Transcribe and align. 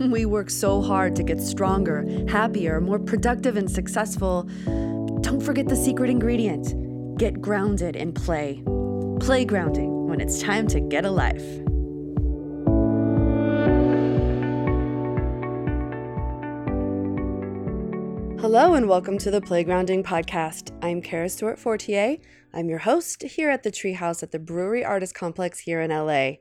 We 0.00 0.24
work 0.24 0.48
so 0.48 0.80
hard 0.80 1.14
to 1.16 1.22
get 1.22 1.38
stronger, 1.42 2.06
happier, 2.26 2.80
more 2.80 2.98
productive, 2.98 3.58
and 3.58 3.70
successful. 3.70 4.44
Don't 5.20 5.42
forget 5.42 5.68
the 5.68 5.76
secret 5.76 6.08
ingredient 6.08 7.18
get 7.18 7.38
grounded 7.42 7.96
in 7.96 8.14
play. 8.14 8.62
Playgrounding 8.64 10.06
when 10.08 10.22
it's 10.22 10.40
time 10.40 10.66
to 10.68 10.80
get 10.80 11.04
a 11.04 11.10
life. 11.10 11.44
Hello 18.40 18.72
and 18.72 18.88
welcome 18.88 19.18
to 19.18 19.30
the 19.30 19.42
Playgrounding 19.42 20.02
Podcast. 20.02 20.72
I'm 20.82 21.02
Kara 21.02 21.28
Stewart 21.28 21.58
Fortier. 21.58 22.16
I'm 22.54 22.70
your 22.70 22.78
host 22.78 23.22
here 23.22 23.50
at 23.50 23.64
the 23.64 23.70
Treehouse 23.70 24.22
at 24.22 24.30
the 24.30 24.38
Brewery 24.38 24.82
Artist 24.82 25.14
Complex 25.14 25.58
here 25.58 25.82
in 25.82 25.90
LA. 25.90 26.36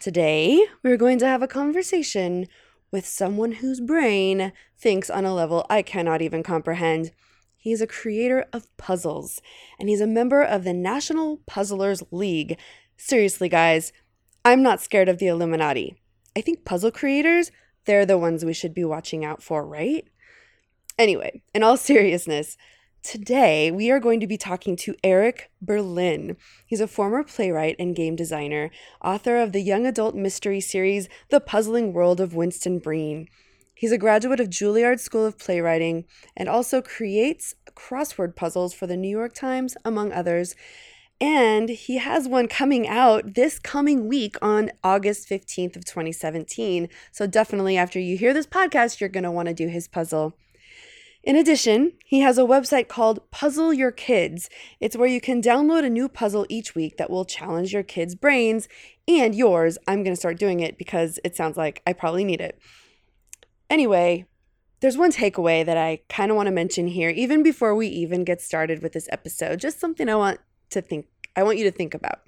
Today, 0.00 0.62
we're 0.82 0.98
going 0.98 1.18
to 1.20 1.26
have 1.26 1.40
a 1.40 1.48
conversation 1.48 2.46
with 2.94 3.08
someone 3.08 3.50
whose 3.50 3.80
brain 3.80 4.52
thinks 4.78 5.10
on 5.10 5.24
a 5.24 5.34
level 5.34 5.66
I 5.68 5.82
cannot 5.82 6.22
even 6.22 6.44
comprehend. 6.44 7.10
He's 7.56 7.80
a 7.80 7.88
creator 7.88 8.46
of 8.52 8.74
puzzles, 8.76 9.42
and 9.80 9.88
he's 9.88 10.00
a 10.00 10.06
member 10.06 10.44
of 10.44 10.62
the 10.62 10.72
National 10.72 11.38
Puzzlers 11.44 12.04
League. 12.12 12.56
Seriously, 12.96 13.48
guys, 13.48 13.92
I'm 14.44 14.62
not 14.62 14.80
scared 14.80 15.08
of 15.08 15.18
the 15.18 15.26
Illuminati. 15.26 15.96
I 16.36 16.40
think 16.40 16.64
puzzle 16.64 16.92
creators, 16.92 17.50
they're 17.84 18.06
the 18.06 18.16
ones 18.16 18.44
we 18.44 18.54
should 18.54 18.74
be 18.74 18.84
watching 18.84 19.24
out 19.24 19.42
for, 19.42 19.66
right? 19.66 20.06
Anyway, 20.96 21.42
in 21.52 21.64
all 21.64 21.76
seriousness, 21.90 22.56
today 23.04 23.70
we 23.70 23.90
are 23.90 24.00
going 24.00 24.18
to 24.18 24.26
be 24.26 24.38
talking 24.38 24.74
to 24.74 24.96
Eric 25.04 25.50
Berlin. 25.60 26.36
He's 26.66 26.80
a 26.80 26.88
former 26.88 27.22
playwright 27.22 27.76
and 27.78 27.94
game 27.94 28.16
designer, 28.16 28.70
author 29.04 29.36
of 29.36 29.52
the 29.52 29.60
young 29.60 29.86
adult 29.86 30.16
mystery 30.16 30.60
series 30.60 31.08
The 31.28 31.38
Puzzling 31.38 31.92
World 31.92 32.18
of 32.18 32.34
Winston 32.34 32.78
Breen. 32.78 33.28
He's 33.74 33.92
a 33.92 33.98
graduate 33.98 34.40
of 34.40 34.48
Juilliard 34.48 35.00
School 35.00 35.26
of 35.26 35.38
Playwriting 35.38 36.06
and 36.34 36.48
also 36.48 36.80
creates 36.80 37.54
crossword 37.76 38.34
puzzles 38.34 38.72
for 38.72 38.86
the 38.86 38.96
New 38.96 39.10
York 39.10 39.34
Times, 39.34 39.76
among 39.84 40.10
others. 40.10 40.56
And 41.20 41.68
he 41.68 41.98
has 41.98 42.26
one 42.26 42.48
coming 42.48 42.88
out 42.88 43.34
this 43.34 43.58
coming 43.58 44.08
week 44.08 44.36
on 44.40 44.70
August 44.82 45.28
15th 45.28 45.76
of 45.76 45.84
2017. 45.84 46.88
So 47.12 47.26
definitely 47.26 47.76
after 47.76 48.00
you 48.00 48.16
hear 48.16 48.32
this 48.32 48.46
podcast, 48.46 48.98
you're 48.98 49.10
going 49.10 49.24
to 49.24 49.30
want 49.30 49.48
to 49.48 49.54
do 49.54 49.68
his 49.68 49.88
puzzle. 49.88 50.34
In 51.24 51.36
addition, 51.36 51.92
he 52.04 52.20
has 52.20 52.36
a 52.36 52.42
website 52.42 52.86
called 52.86 53.30
Puzzle 53.30 53.72
Your 53.72 53.90
Kids. 53.90 54.50
It's 54.78 54.94
where 54.94 55.08
you 55.08 55.22
can 55.22 55.40
download 55.40 55.82
a 55.82 55.88
new 55.88 56.06
puzzle 56.06 56.44
each 56.50 56.74
week 56.74 56.98
that 56.98 57.08
will 57.08 57.24
challenge 57.24 57.72
your 57.72 57.82
kids' 57.82 58.14
brains 58.14 58.68
and 59.08 59.34
yours. 59.34 59.78
I'm 59.88 60.02
going 60.02 60.12
to 60.12 60.20
start 60.20 60.38
doing 60.38 60.60
it 60.60 60.76
because 60.76 61.18
it 61.24 61.34
sounds 61.34 61.56
like 61.56 61.80
I 61.86 61.94
probably 61.94 62.24
need 62.24 62.42
it. 62.42 62.58
Anyway, 63.70 64.26
there's 64.80 64.98
one 64.98 65.12
takeaway 65.12 65.64
that 65.64 65.78
I 65.78 66.00
kind 66.10 66.30
of 66.30 66.36
want 66.36 66.48
to 66.48 66.52
mention 66.52 66.88
here, 66.88 67.08
even 67.08 67.42
before 67.42 67.74
we 67.74 67.86
even 67.86 68.24
get 68.24 68.42
started 68.42 68.82
with 68.82 68.92
this 68.92 69.08
episode. 69.10 69.60
Just 69.60 69.80
something 69.80 70.10
I 70.10 70.16
want 70.16 70.40
to 70.70 70.82
think, 70.82 71.06
I 71.34 71.42
want 71.42 71.56
you 71.56 71.64
to 71.64 71.70
think 71.70 71.94
about. 71.94 72.20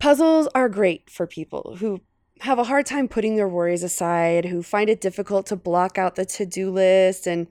Puzzles 0.00 0.48
are 0.56 0.68
great 0.68 1.08
for 1.08 1.28
people 1.28 1.76
who 1.78 2.00
have 2.44 2.58
a 2.58 2.64
hard 2.64 2.84
time 2.84 3.08
putting 3.08 3.36
their 3.36 3.48
worries 3.48 3.82
aside, 3.82 4.44
who 4.44 4.62
find 4.62 4.90
it 4.90 5.00
difficult 5.00 5.46
to 5.46 5.56
block 5.56 5.96
out 5.96 6.14
the 6.14 6.26
to 6.26 6.44
do 6.44 6.70
list 6.70 7.26
and 7.26 7.46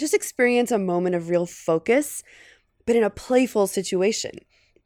just 0.00 0.14
experience 0.14 0.72
a 0.72 0.78
moment 0.78 1.14
of 1.14 1.28
real 1.28 1.46
focus, 1.46 2.24
but 2.86 2.96
in 2.96 3.04
a 3.04 3.10
playful 3.10 3.68
situation. 3.68 4.32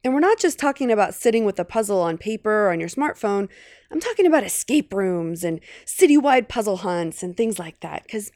And 0.03 0.13
we're 0.13 0.19
not 0.19 0.37
just 0.37 0.59
talking 0.59 0.91
about 0.91 1.15
sitting 1.15 1.43
with 1.43 1.59
a 1.59 1.65
puzzle 1.65 2.01
on 2.01 2.19
paper 2.19 2.67
or 2.67 2.71
on 2.71 2.79
your 2.79 2.87
smartphone. 2.87 3.49
I'm 3.91 3.99
talking 3.99 4.27
about 4.27 4.43
escape 4.43 4.93
rooms 4.93 5.43
and 5.43 5.59
citywide 5.87 6.47
puzzle 6.47 6.77
hunts 6.77 7.23
and 7.23 7.35
things 7.35 7.57
like 7.57 7.79
that. 7.79 8.03
Because 8.03 8.31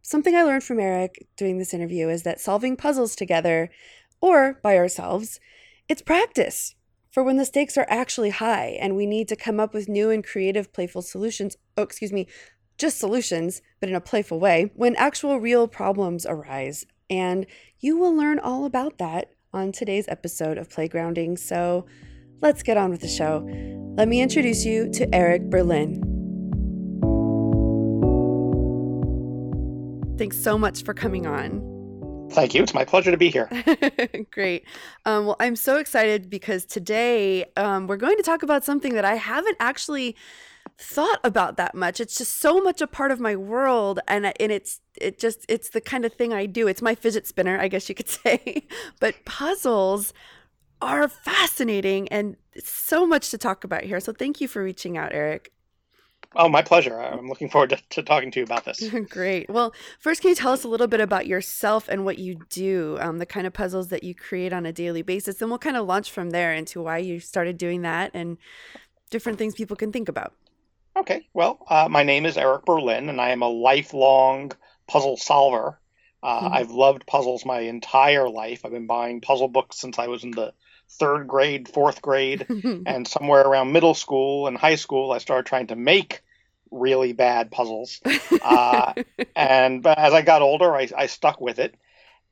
something 0.00 0.36
I 0.36 0.44
learned 0.44 0.62
from 0.62 0.78
Eric 0.78 1.26
doing 1.36 1.58
this 1.58 1.74
interview 1.74 2.08
is 2.08 2.22
that 2.22 2.40
solving 2.40 2.76
puzzles 2.76 3.16
together 3.16 3.68
or 4.20 4.60
by 4.62 4.76
ourselves, 4.76 5.40
it's 5.88 6.02
practice 6.02 6.76
for 7.14 7.22
when 7.22 7.36
the 7.36 7.44
stakes 7.44 7.78
are 7.78 7.86
actually 7.88 8.30
high 8.30 8.76
and 8.80 8.96
we 8.96 9.06
need 9.06 9.28
to 9.28 9.36
come 9.36 9.60
up 9.60 9.72
with 9.72 9.88
new 9.88 10.10
and 10.10 10.24
creative, 10.24 10.72
playful 10.72 11.00
solutions. 11.00 11.56
Oh, 11.76 11.84
excuse 11.84 12.12
me, 12.12 12.26
just 12.76 12.98
solutions, 12.98 13.62
but 13.78 13.88
in 13.88 13.94
a 13.94 14.00
playful 14.00 14.40
way, 14.40 14.72
when 14.74 14.96
actual 14.96 15.38
real 15.38 15.68
problems 15.68 16.26
arise. 16.26 16.84
And 17.08 17.46
you 17.78 17.96
will 17.96 18.12
learn 18.12 18.40
all 18.40 18.64
about 18.64 18.98
that 18.98 19.30
on 19.52 19.70
today's 19.70 20.08
episode 20.08 20.58
of 20.58 20.68
Playgrounding. 20.68 21.38
So 21.38 21.86
let's 22.42 22.64
get 22.64 22.76
on 22.76 22.90
with 22.90 23.00
the 23.00 23.06
show. 23.06 23.48
Let 23.96 24.08
me 24.08 24.20
introduce 24.20 24.64
you 24.64 24.90
to 24.94 25.14
Eric 25.14 25.48
Berlin. 25.50 26.00
Thanks 30.18 30.36
so 30.36 30.58
much 30.58 30.82
for 30.82 30.94
coming 30.94 31.28
on. 31.28 31.73
Thank 32.34 32.52
you. 32.54 32.62
It's 32.62 32.74
my 32.74 32.84
pleasure 32.84 33.12
to 33.12 33.16
be 33.16 33.30
here. 33.30 33.48
Great. 34.32 34.64
Um, 35.04 35.26
well, 35.26 35.36
I'm 35.38 35.54
so 35.56 35.76
excited 35.76 36.28
because 36.28 36.64
today 36.64 37.44
um, 37.56 37.86
we're 37.86 37.96
going 37.96 38.16
to 38.16 38.22
talk 38.22 38.42
about 38.42 38.64
something 38.64 38.94
that 38.94 39.04
I 39.04 39.14
haven't 39.14 39.56
actually 39.60 40.16
thought 40.76 41.20
about 41.22 41.56
that 41.56 41.74
much. 41.74 42.00
It's 42.00 42.18
just 42.18 42.40
so 42.40 42.60
much 42.60 42.80
a 42.80 42.88
part 42.88 43.12
of 43.12 43.20
my 43.20 43.36
world, 43.36 44.00
and 44.08 44.26
and 44.40 44.50
it's 44.50 44.80
it 45.00 45.18
just 45.18 45.46
it's 45.48 45.70
the 45.70 45.80
kind 45.80 46.04
of 46.04 46.12
thing 46.12 46.32
I 46.32 46.46
do. 46.46 46.66
It's 46.66 46.82
my 46.82 46.94
fidget 46.94 47.26
spinner, 47.26 47.58
I 47.58 47.68
guess 47.68 47.88
you 47.88 47.94
could 47.94 48.08
say. 48.24 48.66
but 48.98 49.24
puzzles 49.24 50.12
are 50.82 51.08
fascinating 51.08 52.08
and 52.08 52.36
so 52.62 53.06
much 53.06 53.30
to 53.30 53.38
talk 53.38 53.64
about 53.64 53.84
here. 53.84 54.00
So 54.00 54.12
thank 54.12 54.40
you 54.40 54.48
for 54.48 54.62
reaching 54.62 54.98
out, 54.98 55.12
Eric. 55.12 55.53
Oh, 56.36 56.48
my 56.48 56.62
pleasure. 56.62 57.00
I'm 57.00 57.28
looking 57.28 57.48
forward 57.48 57.70
to, 57.70 57.78
to 57.90 58.02
talking 58.02 58.30
to 58.32 58.40
you 58.40 58.44
about 58.44 58.64
this. 58.64 58.88
Great. 59.08 59.48
Well, 59.48 59.72
first, 60.00 60.20
can 60.20 60.30
you 60.30 60.34
tell 60.34 60.52
us 60.52 60.64
a 60.64 60.68
little 60.68 60.86
bit 60.86 61.00
about 61.00 61.26
yourself 61.26 61.88
and 61.88 62.04
what 62.04 62.18
you 62.18 62.40
do, 62.50 62.98
um, 63.00 63.18
the 63.18 63.26
kind 63.26 63.46
of 63.46 63.52
puzzles 63.52 63.88
that 63.88 64.02
you 64.02 64.14
create 64.14 64.52
on 64.52 64.66
a 64.66 64.72
daily 64.72 65.02
basis? 65.02 65.40
And 65.40 65.50
we'll 65.50 65.58
kind 65.58 65.76
of 65.76 65.86
launch 65.86 66.10
from 66.10 66.30
there 66.30 66.52
into 66.52 66.82
why 66.82 66.98
you 66.98 67.20
started 67.20 67.56
doing 67.56 67.82
that 67.82 68.10
and 68.14 68.36
different 69.10 69.38
things 69.38 69.54
people 69.54 69.76
can 69.76 69.92
think 69.92 70.08
about. 70.08 70.32
Okay. 70.96 71.26
Well, 71.34 71.64
uh, 71.68 71.88
my 71.90 72.02
name 72.02 72.26
is 72.26 72.36
Eric 72.36 72.64
Berlin, 72.64 73.08
and 73.08 73.20
I 73.20 73.30
am 73.30 73.42
a 73.42 73.48
lifelong 73.48 74.52
puzzle 74.86 75.16
solver. 75.16 75.78
Uh, 76.22 76.40
mm-hmm. 76.40 76.54
I've 76.54 76.70
loved 76.70 77.06
puzzles 77.06 77.44
my 77.44 77.60
entire 77.60 78.28
life. 78.28 78.64
I've 78.64 78.72
been 78.72 78.86
buying 78.86 79.20
puzzle 79.20 79.48
books 79.48 79.78
since 79.78 79.98
I 79.98 80.06
was 80.06 80.24
in 80.24 80.30
the 80.30 80.52
third 80.98 81.26
grade, 81.26 81.68
fourth 81.68 82.02
grade, 82.02 82.46
and 82.86 83.06
somewhere 83.06 83.42
around 83.42 83.72
middle 83.72 83.94
school 83.94 84.46
and 84.46 84.56
high 84.56 84.76
school, 84.76 85.12
I 85.12 85.18
started 85.18 85.46
trying 85.46 85.68
to 85.68 85.76
make 85.76 86.22
really 86.70 87.12
bad 87.12 87.50
puzzles. 87.50 88.00
Uh, 88.42 88.94
and 89.36 89.82
but 89.82 89.98
as 89.98 90.12
I 90.12 90.22
got 90.22 90.42
older, 90.42 90.74
I, 90.74 90.88
I 90.96 91.06
stuck 91.06 91.40
with 91.40 91.58
it. 91.58 91.76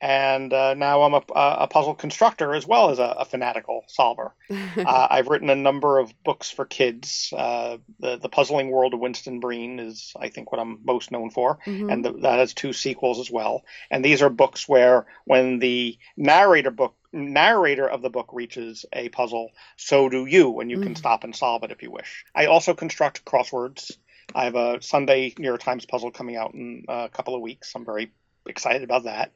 And 0.00 0.52
uh, 0.52 0.74
now 0.74 1.02
I'm 1.02 1.14
a, 1.14 1.22
a, 1.32 1.68
puzzle 1.68 1.94
constructor 1.94 2.54
as 2.54 2.66
well 2.66 2.90
as 2.90 2.98
a, 2.98 3.14
a 3.20 3.24
fanatical 3.24 3.84
solver. 3.86 4.34
Uh, 4.50 5.06
I've 5.08 5.28
written 5.28 5.48
a 5.48 5.54
number 5.54 6.00
of 6.00 6.12
books 6.24 6.50
for 6.50 6.64
kids. 6.64 7.32
Uh, 7.34 7.76
the 8.00 8.16
The 8.16 8.28
Puzzling 8.28 8.70
World 8.70 8.94
of 8.94 9.00
Winston 9.00 9.38
Breen 9.38 9.78
is, 9.78 10.12
I 10.18 10.28
think, 10.28 10.50
what 10.50 10.60
I'm 10.60 10.80
most 10.82 11.12
known 11.12 11.30
for, 11.30 11.60
mm-hmm. 11.64 11.88
and 11.88 12.04
the, 12.04 12.12
that 12.14 12.40
has 12.40 12.52
two 12.52 12.72
sequels 12.72 13.20
as 13.20 13.30
well. 13.30 13.62
And 13.92 14.04
these 14.04 14.22
are 14.22 14.28
books 14.28 14.68
where, 14.68 15.06
when 15.24 15.60
the 15.60 15.96
narrator 16.16 16.72
book 16.72 16.96
narrator 17.12 17.88
of 17.88 18.02
the 18.02 18.10
book 18.10 18.30
reaches 18.32 18.84
a 18.92 19.08
puzzle, 19.10 19.50
so 19.76 20.08
do 20.08 20.26
you, 20.26 20.60
and 20.60 20.70
you 20.70 20.78
mm. 20.78 20.82
can 20.82 20.96
stop 20.96 21.24
and 21.24 21.34
solve 21.34 21.62
it 21.64 21.70
if 21.70 21.82
you 21.82 21.90
wish. 21.90 22.24
I 22.34 22.46
also 22.46 22.74
construct 22.74 23.24
crosswords. 23.24 23.92
I 24.34 24.44
have 24.44 24.54
a 24.54 24.80
Sunday 24.82 25.34
New 25.38 25.46
York 25.46 25.62
Times 25.62 25.84
puzzle 25.84 26.10
coming 26.10 26.36
out 26.36 26.54
in 26.54 26.84
a 26.88 27.08
couple 27.08 27.34
of 27.34 27.42
weeks. 27.42 27.72
I'm 27.74 27.84
very 27.84 28.12
excited 28.46 28.82
about 28.82 29.04
that. 29.04 29.32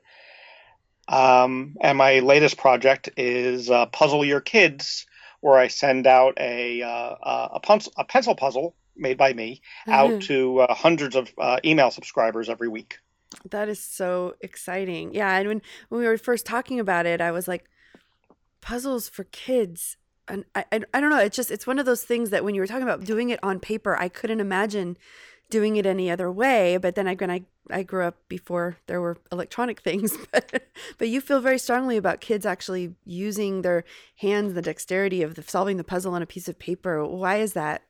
Um, 1.08 1.76
and 1.80 1.96
my 1.98 2.18
latest 2.20 2.56
project 2.56 3.10
is 3.16 3.70
uh, 3.70 3.86
Puzzle 3.86 4.24
Your 4.24 4.40
Kids, 4.40 5.06
where 5.40 5.56
I 5.56 5.68
send 5.68 6.06
out 6.06 6.34
a 6.38 6.82
uh, 6.82 7.48
a, 7.54 7.60
pencil, 7.60 7.92
a, 7.96 8.04
pencil 8.04 8.34
puzzle 8.34 8.74
made 8.96 9.16
by 9.16 9.32
me 9.32 9.60
mm-hmm. 9.86 9.92
out 9.92 10.22
to 10.22 10.60
uh, 10.60 10.74
hundreds 10.74 11.14
of 11.14 11.32
uh, 11.38 11.60
email 11.64 11.90
subscribers 11.90 12.48
every 12.48 12.68
week. 12.68 12.98
That 13.50 13.68
is 13.68 13.80
so 13.80 14.34
exciting. 14.40 15.14
Yeah, 15.14 15.36
and 15.36 15.48
when 15.48 15.62
when 15.88 16.00
we 16.00 16.06
were 16.06 16.18
first 16.18 16.46
talking 16.46 16.80
about 16.80 17.06
it, 17.06 17.20
I 17.20 17.30
was 17.30 17.48
like, 17.48 17.68
puzzles 18.60 19.08
for 19.08 19.24
kids. 19.24 19.96
And 20.28 20.44
I, 20.54 20.64
I, 20.72 20.80
I 20.92 21.00
don't 21.00 21.10
know. 21.10 21.20
It's 21.20 21.36
just 21.36 21.50
it's 21.50 21.66
one 21.66 21.78
of 21.78 21.86
those 21.86 22.02
things 22.02 22.30
that 22.30 22.44
when 22.44 22.54
you 22.54 22.60
were 22.60 22.66
talking 22.66 22.82
about 22.82 23.04
doing 23.04 23.30
it 23.30 23.38
on 23.42 23.60
paper, 23.60 23.96
I 23.96 24.08
couldn't 24.08 24.40
imagine 24.40 24.96
doing 25.50 25.76
it 25.76 25.86
any 25.86 26.10
other 26.10 26.30
way. 26.30 26.76
But 26.76 26.96
then 26.96 27.06
again, 27.06 27.30
I 27.30 27.44
I 27.70 27.82
grew 27.82 28.04
up 28.04 28.16
before 28.28 28.78
there 28.86 29.00
were 29.00 29.18
electronic 29.30 29.80
things, 29.82 30.16
but 30.32 30.68
but 30.98 31.08
you 31.08 31.20
feel 31.20 31.40
very 31.40 31.58
strongly 31.58 31.96
about 31.96 32.20
kids 32.20 32.44
actually 32.44 32.94
using 33.04 33.62
their 33.62 33.84
hands, 34.16 34.54
the 34.54 34.62
dexterity 34.62 35.22
of 35.22 35.36
the, 35.36 35.42
solving 35.42 35.76
the 35.76 35.84
puzzle 35.84 36.14
on 36.14 36.22
a 36.22 36.26
piece 36.26 36.48
of 36.48 36.58
paper. 36.58 37.04
Why 37.04 37.36
is 37.36 37.52
that? 37.52 37.82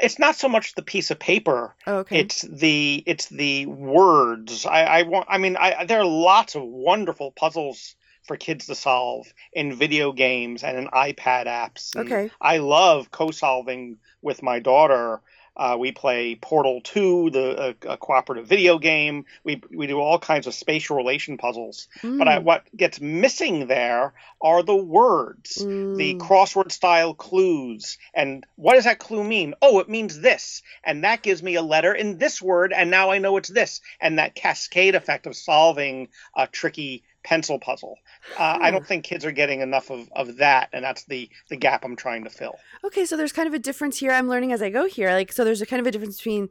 It's 0.00 0.18
not 0.18 0.36
so 0.36 0.48
much 0.48 0.74
the 0.74 0.82
piece 0.82 1.10
of 1.10 1.18
paper. 1.18 1.74
Oh, 1.86 1.98
okay. 1.98 2.20
It's 2.20 2.42
the 2.42 3.02
it's 3.06 3.28
the 3.28 3.66
words. 3.66 4.66
I, 4.66 4.82
I 4.82 5.02
want. 5.02 5.26
I 5.28 5.38
mean, 5.38 5.56
I, 5.56 5.84
there 5.84 6.00
are 6.00 6.04
lots 6.04 6.54
of 6.54 6.62
wonderful 6.62 7.30
puzzles 7.30 7.94
for 8.24 8.36
kids 8.36 8.66
to 8.66 8.74
solve 8.74 9.32
in 9.52 9.74
video 9.74 10.12
games 10.12 10.62
and 10.62 10.78
in 10.78 10.86
iPad 10.88 11.46
apps. 11.46 11.96
okay. 11.96 12.30
I 12.40 12.58
love 12.58 13.10
co-solving 13.10 13.98
with 14.20 14.42
my 14.42 14.60
daughter 14.60 15.20
Uh, 15.56 15.76
we 15.78 15.92
play 15.92 16.34
Portal 16.34 16.80
2, 16.82 17.30
the 17.30 17.76
uh, 17.86 17.96
cooperative 17.96 18.46
video 18.46 18.78
game. 18.78 19.26
We, 19.44 19.62
we 19.70 19.86
do 19.86 20.00
all 20.00 20.18
kinds 20.18 20.46
of 20.46 20.54
spatial 20.54 20.96
relation 20.96 21.36
puzzles. 21.36 21.88
Mm. 22.02 22.18
But 22.18 22.28
I, 22.28 22.38
mm. 22.38 22.44
what 22.44 22.64
gets 22.74 23.00
missing 23.00 23.66
there 23.66 24.14
are 24.40 24.62
the 24.62 24.76
words, 24.76 25.58
mm. 25.58 25.96
the 25.96 26.14
crossword 26.14 26.72
style 26.72 27.12
clues. 27.12 27.98
And 28.14 28.46
what 28.56 28.74
does 28.74 28.84
that 28.84 28.98
clue 28.98 29.24
mean? 29.24 29.54
Oh, 29.60 29.80
it 29.80 29.88
means 29.88 30.20
this. 30.20 30.62
And 30.84 31.04
that 31.04 31.22
gives 31.22 31.42
me 31.42 31.56
a 31.56 31.62
letter 31.62 31.94
in 31.94 32.16
this 32.16 32.40
word, 32.40 32.72
and 32.72 32.90
now 32.90 33.10
I 33.10 33.18
know 33.18 33.36
it's 33.36 33.50
this. 33.50 33.82
And 34.00 34.18
that 34.18 34.34
cascade 34.34 34.94
effect 34.94 35.26
of 35.26 35.36
solving 35.36 36.08
a 36.34 36.46
tricky 36.46 37.04
pencil 37.24 37.58
puzzle. 37.58 37.98
Uh, 38.38 38.58
I 38.60 38.70
don't 38.70 38.86
think 38.86 39.04
kids 39.04 39.24
are 39.24 39.32
getting 39.32 39.60
enough 39.60 39.90
of, 39.90 40.08
of 40.14 40.36
that, 40.38 40.68
and 40.72 40.84
that's 40.84 41.04
the 41.04 41.28
the 41.48 41.56
gap 41.56 41.84
I'm 41.84 41.96
trying 41.96 42.24
to 42.24 42.30
fill. 42.30 42.56
Okay, 42.84 43.04
so 43.04 43.16
there's 43.16 43.32
kind 43.32 43.48
of 43.48 43.54
a 43.54 43.58
difference 43.58 43.98
here. 43.98 44.12
I'm 44.12 44.28
learning 44.28 44.52
as 44.52 44.62
I 44.62 44.70
go 44.70 44.86
here. 44.86 45.10
Like, 45.12 45.32
so 45.32 45.44
there's 45.44 45.62
a 45.62 45.66
kind 45.66 45.80
of 45.80 45.86
a 45.86 45.90
difference 45.90 46.16
between 46.18 46.48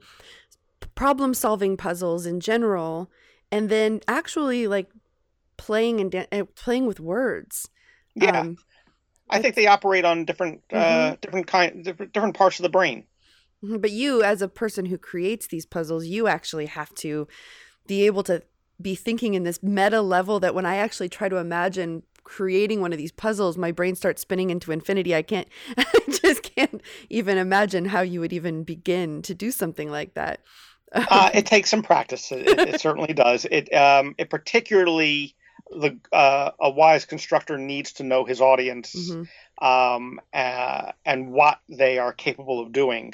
problem 0.96 1.34
solving 1.34 1.78
puzzles 1.78 2.26
in 2.26 2.40
general, 2.40 3.12
and 3.52 3.70
then 3.70 4.02
actually 4.08 4.68
like 4.68 4.90
playing 5.58 6.00
and 6.00 6.12
da- 6.12 6.28
uh, 6.32 6.46
playing 6.56 6.86
with 6.86 7.00
words. 7.00 7.70
Yeah, 8.16 8.42
um, 8.42 8.58
I 9.30 9.42
think 9.42 9.56
they 9.56 9.68
operate 9.68 10.06
on 10.06 10.26
different 10.26 10.62
uh, 10.72 10.76
mm-hmm. 10.76 11.14
uh, 11.14 11.16
different 11.22 11.48
kind 11.48 11.84
different, 11.84 12.14
different 12.14 12.36
parts 12.36 12.60
of 12.60 12.64
the 12.64 12.70
brain. 12.70 13.06
Mm-hmm, 13.64 13.78
but 13.78 13.92
you, 13.92 14.24
as 14.24 14.42
a 14.42 14.48
person 14.48 14.86
who 14.86 14.98
creates 14.98 15.48
these 15.48 15.66
puzzles, 15.66 16.06
you 16.06 16.28
actually 16.28 16.66
have 16.66 16.94
to 16.96 17.28
be 17.88 18.06
able 18.06 18.24
to 18.24 18.42
be 18.82 18.96
thinking 18.96 19.34
in 19.34 19.44
this 19.44 19.62
meta 19.62 20.02
level 20.02 20.40
that 20.40 20.56
when 20.56 20.66
I 20.66 20.78
actually 20.78 21.10
try 21.10 21.30
to 21.30 21.38
imagine 21.38 22.04
creating 22.24 22.82
one 22.82 22.92
of 22.92 22.98
these 22.98 23.12
puzzles, 23.12 23.58
my 23.58 23.72
brain 23.72 23.96
starts 23.96 24.22
spinning 24.22 24.50
into 24.50 24.72
infinity. 24.72 25.16
I 25.16 25.22
can't, 25.22 25.48
I 25.78 26.00
just 26.10 26.44
can't 26.44 26.82
even 27.10 27.38
imagine 27.38 27.86
how 27.86 28.02
you 28.02 28.20
would 28.20 28.34
even 28.34 28.64
begin 28.64 29.22
to 29.24 29.34
do 29.34 29.52
something 29.52 29.90
like 29.90 30.14
that. 30.14 30.42
uh, 30.94 31.30
it 31.34 31.46
takes 31.46 31.70
some 31.70 31.84
practice. 31.84 32.32
It, 32.32 32.48
it 32.60 32.82
certainly 32.82 33.14
does. 33.14 33.46
It, 33.50 33.74
um, 33.74 34.16
it 34.18 34.30
particularly 34.30 35.36
the 35.72 35.98
uh, 36.12 36.52
a 36.60 36.70
wise 36.70 37.06
constructor 37.06 37.58
needs 37.58 37.94
to 37.94 38.04
know 38.04 38.26
his 38.26 38.42
audience 38.42 38.94
mm-hmm. 38.94 39.66
um, 39.66 40.20
uh, 40.34 40.92
and 41.06 41.32
what 41.32 41.60
they 41.70 41.98
are 41.98 42.14
capable 42.14 42.60
of 42.60 42.72
doing. 42.72 43.14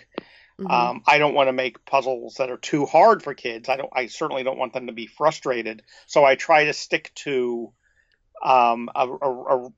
Mm-hmm. 0.59 0.71
Um, 0.71 1.03
I 1.05 1.19
don't 1.19 1.35
want 1.35 1.49
to 1.49 1.53
make 1.53 1.85
puzzles 1.85 2.35
that 2.35 2.49
are 2.49 2.57
too 2.57 2.85
hard 2.85 3.21
for 3.21 3.35
kids. 3.35 3.69
I 3.69 3.77
don't. 3.77 3.91
I 3.93 4.07
certainly 4.07 4.43
don't 4.43 4.57
want 4.57 4.73
them 4.73 4.87
to 4.87 4.93
be 4.93 5.05
frustrated. 5.05 5.83
So 6.07 6.25
I 6.25 6.35
try 6.35 6.65
to 6.65 6.73
stick 6.73 7.11
to 7.15 7.71
um, 8.43 8.89
a, 8.95 9.07
a, 9.07 9.69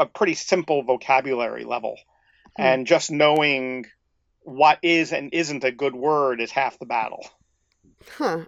a, 0.00 0.06
pretty 0.06 0.34
simple 0.34 0.82
vocabulary 0.82 1.64
level, 1.64 1.96
mm-hmm. 1.96 2.62
and 2.62 2.86
just 2.86 3.10
knowing 3.10 3.86
what 4.42 4.78
is 4.82 5.12
and 5.12 5.34
isn't 5.34 5.64
a 5.64 5.72
good 5.72 5.96
word 5.96 6.40
is 6.40 6.52
half 6.52 6.78
the 6.78 6.86
battle. 6.86 7.26
Huh. 8.16 8.44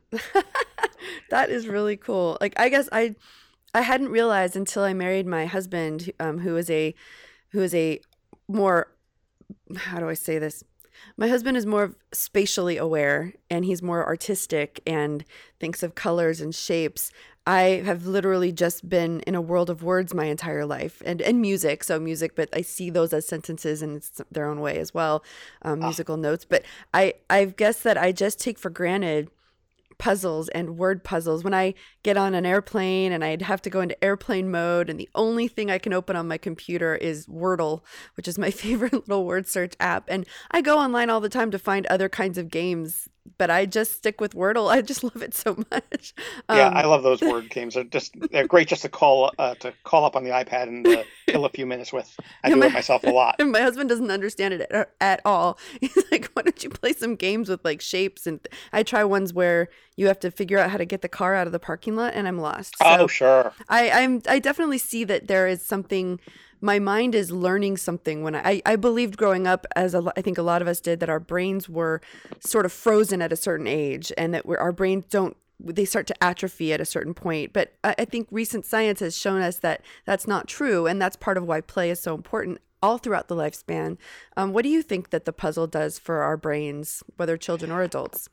that 1.30 1.50
is 1.50 1.66
really 1.66 1.96
cool. 1.96 2.38
Like 2.40 2.54
I 2.60 2.68
guess 2.68 2.88
I 2.92 3.16
I 3.74 3.80
hadn't 3.80 4.10
realized 4.10 4.54
until 4.54 4.84
I 4.84 4.94
married 4.94 5.26
my 5.26 5.46
husband, 5.46 6.12
um, 6.20 6.38
who 6.38 6.56
is 6.56 6.70
a 6.70 6.94
who 7.50 7.60
is 7.60 7.74
a 7.74 8.00
more 8.46 8.88
how 9.76 9.98
do 9.98 10.08
I 10.08 10.14
say 10.14 10.38
this 10.38 10.62
my 11.16 11.28
husband 11.28 11.56
is 11.56 11.66
more 11.66 11.94
spatially 12.12 12.76
aware 12.76 13.32
and 13.50 13.64
he's 13.64 13.82
more 13.82 14.06
artistic 14.06 14.80
and 14.86 15.24
thinks 15.60 15.82
of 15.82 15.94
colors 15.94 16.40
and 16.40 16.54
shapes. 16.54 17.10
I 17.46 17.82
have 17.84 18.06
literally 18.06 18.52
just 18.52 18.88
been 18.88 19.20
in 19.20 19.34
a 19.34 19.40
world 19.40 19.68
of 19.68 19.82
words 19.82 20.14
my 20.14 20.26
entire 20.26 20.64
life 20.64 21.02
and, 21.04 21.20
and 21.20 21.40
music. 21.40 21.82
So, 21.82 21.98
music, 21.98 22.36
but 22.36 22.48
I 22.52 22.62
see 22.62 22.88
those 22.88 23.12
as 23.12 23.26
sentences 23.26 23.82
in 23.82 24.00
their 24.30 24.46
own 24.46 24.60
way 24.60 24.78
as 24.78 24.94
well, 24.94 25.24
um, 25.62 25.82
ah. 25.82 25.86
musical 25.86 26.16
notes. 26.16 26.44
But 26.44 26.62
I, 26.94 27.14
I 27.28 27.46
guess 27.46 27.82
that 27.82 27.98
I 27.98 28.12
just 28.12 28.40
take 28.40 28.58
for 28.58 28.70
granted 28.70 29.28
puzzles 29.98 30.48
and 30.50 30.76
word 30.76 31.04
puzzles 31.04 31.44
when 31.44 31.54
I 31.54 31.74
get 32.02 32.16
on 32.16 32.34
an 32.34 32.46
airplane 32.46 33.12
and 33.12 33.24
I'd 33.24 33.42
have 33.42 33.62
to 33.62 33.70
go 33.70 33.80
into 33.80 34.02
airplane 34.02 34.50
mode 34.50 34.90
and 34.90 34.98
the 34.98 35.08
only 35.14 35.48
thing 35.48 35.70
I 35.70 35.78
can 35.78 35.92
open 35.92 36.16
on 36.16 36.28
my 36.28 36.38
computer 36.38 36.94
is 36.94 37.26
Wordle, 37.26 37.82
which 38.16 38.28
is 38.28 38.38
my 38.38 38.50
favorite 38.62 38.92
little 38.92 39.24
word 39.24 39.46
search 39.46 39.74
app. 39.80 40.04
And 40.08 40.26
I 40.50 40.60
go 40.60 40.78
online 40.78 41.10
all 41.10 41.20
the 41.20 41.28
time 41.28 41.50
to 41.50 41.58
find 41.58 41.86
other 41.86 42.08
kinds 42.08 42.38
of 42.38 42.50
games 42.50 43.08
but 43.38 43.50
I 43.50 43.66
just 43.66 43.92
stick 43.92 44.20
with 44.20 44.34
Wordle. 44.34 44.70
I 44.70 44.82
just 44.82 45.04
love 45.04 45.22
it 45.22 45.34
so 45.34 45.56
much. 45.70 46.14
Um, 46.48 46.58
yeah, 46.58 46.68
I 46.68 46.84
love 46.86 47.02
those 47.02 47.20
word 47.20 47.50
games. 47.50 47.74
They're 47.74 47.84
just 47.84 48.14
they're 48.30 48.46
great 48.46 48.68
just 48.68 48.82
to 48.82 48.88
call 48.88 49.32
uh, 49.38 49.54
to 49.56 49.72
call 49.84 50.04
up 50.04 50.16
on 50.16 50.24
the 50.24 50.30
iPad 50.30 50.64
and 50.64 50.86
uh, 50.86 51.04
kill 51.28 51.44
a 51.44 51.48
few 51.50 51.66
minutes 51.66 51.92
with. 51.92 52.14
I 52.44 52.50
do 52.50 52.56
my, 52.56 52.66
it 52.66 52.72
myself 52.72 53.04
a 53.04 53.10
lot. 53.12 53.36
And 53.38 53.52
my 53.52 53.60
husband 53.60 53.88
doesn't 53.88 54.10
understand 54.10 54.54
it 54.54 54.60
at, 54.70 54.90
at, 55.00 55.20
all. 55.24 55.58
He's 55.80 55.96
like, 56.10 56.30
"Why 56.34 56.42
don't 56.42 56.62
you 56.62 56.70
play 56.70 56.92
some 56.92 57.16
games 57.16 57.48
with 57.48 57.64
like 57.64 57.80
shapes?" 57.80 58.26
And 58.26 58.40
I 58.72 58.82
try 58.82 59.04
ones 59.04 59.32
where 59.32 59.68
you 59.96 60.06
have 60.08 60.20
to 60.20 60.30
figure 60.30 60.58
out 60.58 60.70
how 60.70 60.78
to 60.78 60.84
get 60.84 61.02
the 61.02 61.08
car 61.08 61.34
out 61.34 61.46
of 61.46 61.52
the 61.52 61.58
parking 61.58 61.96
lot, 61.96 62.14
and 62.14 62.26
I'm 62.26 62.38
lost. 62.38 62.76
So 62.78 62.84
oh, 62.86 63.06
sure. 63.06 63.52
I 63.68 63.90
I'm 63.90 64.22
I 64.28 64.38
definitely 64.38 64.78
see 64.78 65.04
that 65.04 65.28
there 65.28 65.46
is 65.46 65.64
something 65.64 66.20
my 66.62 66.78
mind 66.78 67.14
is 67.14 67.32
learning 67.32 67.76
something 67.76 68.22
when 68.22 68.36
I, 68.36 68.62
I 68.64 68.76
believed 68.76 69.16
growing 69.16 69.46
up 69.46 69.66
as 69.74 69.94
a, 69.94 70.12
I 70.16 70.22
think 70.22 70.38
a 70.38 70.42
lot 70.42 70.62
of 70.62 70.68
us 70.68 70.80
did 70.80 71.00
that 71.00 71.10
our 71.10 71.20
brains 71.20 71.68
were 71.68 72.00
sort 72.40 72.64
of 72.64 72.72
frozen 72.72 73.20
at 73.20 73.32
a 73.32 73.36
certain 73.36 73.66
age 73.66 74.12
and 74.16 74.32
that 74.32 74.46
our 74.46 74.72
brains 74.72 75.04
don't 75.10 75.36
they 75.64 75.84
start 75.84 76.08
to 76.08 76.24
atrophy 76.24 76.72
at 76.72 76.80
a 76.80 76.84
certain 76.84 77.14
point. 77.14 77.52
But 77.52 77.74
I, 77.84 77.94
I 77.98 78.04
think 78.04 78.28
recent 78.30 78.64
science 78.64 79.00
has 79.00 79.16
shown 79.16 79.42
us 79.42 79.58
that 79.58 79.82
that's 80.04 80.26
not 80.26 80.48
true 80.48 80.86
and 80.86 81.00
that's 81.00 81.16
part 81.16 81.36
of 81.36 81.44
why 81.44 81.60
play 81.60 81.90
is 81.90 82.00
so 82.00 82.14
important 82.14 82.60
all 82.82 82.98
throughout 82.98 83.28
the 83.28 83.36
lifespan. 83.36 83.96
Um, 84.36 84.52
what 84.52 84.62
do 84.62 84.68
you 84.68 84.82
think 84.82 85.10
that 85.10 85.24
the 85.24 85.32
puzzle 85.32 85.66
does 85.66 85.98
for 85.98 86.22
our 86.22 86.36
brains 86.36 87.02
whether 87.16 87.36
children 87.36 87.70
or 87.70 87.82
adults 87.82 88.28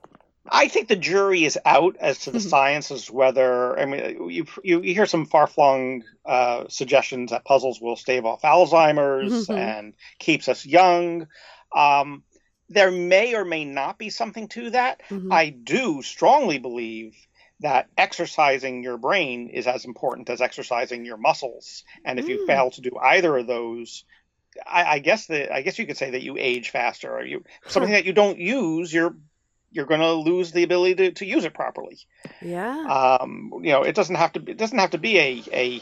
I 0.52 0.68
think 0.68 0.88
the 0.88 0.96
jury 0.96 1.44
is 1.44 1.58
out 1.66 1.98
as 2.00 2.20
to 2.20 2.32
the 2.32 2.40
mm-hmm. 2.40 2.50
science 2.50 2.92
as 2.92 3.10
whether 3.10 3.78
I 3.80 3.86
mean 3.86 4.30
you 4.30 4.46
you, 4.64 4.82
you 4.82 4.94
hear 4.94 5.06
some 5.06 5.26
far 5.26 5.48
flung 5.48 6.04
uh, 6.26 6.66
suggestions 6.70 7.32
that 7.32 7.46
puzzles 7.46 7.80
will 7.82 7.96
stave 7.96 8.26
off 8.26 8.42
Alzheimer's 8.42 9.48
mm-hmm. 9.48 9.58
and 9.58 9.94
keeps 10.18 10.48
us 10.48 10.66
young. 10.66 11.28
Um, 11.76 12.24
there 12.70 12.92
may 12.92 13.36
or 13.36 13.46
may 13.46 13.66
not 13.66 13.98
be 13.98 14.10
something 14.10 14.48
to 14.50 14.70
that. 14.72 15.02
Mm-hmm. 15.10 15.32
I 15.32 15.50
do 15.50 16.02
strongly 16.02 16.60
believe 16.60 17.16
that 17.62 17.88
exercising 17.98 18.84
your 18.84 18.98
brain 18.98 19.50
is 19.50 19.68
as 19.68 19.86
important 19.86 20.30
as 20.30 20.42
exercising 20.42 21.06
your 21.06 21.18
muscles, 21.18 21.84
and 22.06 22.20
if 22.20 22.26
mm. 22.26 22.30
you 22.30 22.48
fail 22.48 22.72
to 22.72 22.82
do 22.82 22.92
either 23.02 23.38
of 23.38 23.48
those, 23.48 24.06
I, 24.66 24.86
I 24.86 25.00
guess 25.00 25.26
that 25.28 25.54
I 25.54 25.62
guess 25.62 25.78
you 25.78 25.86
could 25.86 25.98
say 25.98 26.12
that 26.12 26.24
you 26.24 26.38
age 26.38 26.70
faster, 26.70 27.14
or 27.14 27.26
you 27.26 27.44
something 27.68 27.92
that 27.92 28.06
you 28.06 28.14
don't 28.14 28.40
use, 28.40 28.94
your 28.94 29.16
you're 29.72 29.86
going 29.86 30.02
to 30.02 30.14
lose 30.14 30.52
the 30.52 30.64
ability 30.64 30.96
to, 30.96 31.12
to 31.12 31.26
use 31.26 31.46
it 31.46 31.54
properly. 31.54 32.00
Yeah. 32.42 33.18
Um, 33.20 33.52
you 33.62 33.72
know, 33.72 33.84
it 33.84 33.96
doesn't 33.96 34.16
have 34.16 34.34
to. 34.34 34.40
Be, 34.40 34.54
it 34.54 34.58
doesn't 34.58 34.78
have 34.78 34.92
to 34.92 34.98
be 34.98 35.18
a 35.18 35.44
a 35.54 35.82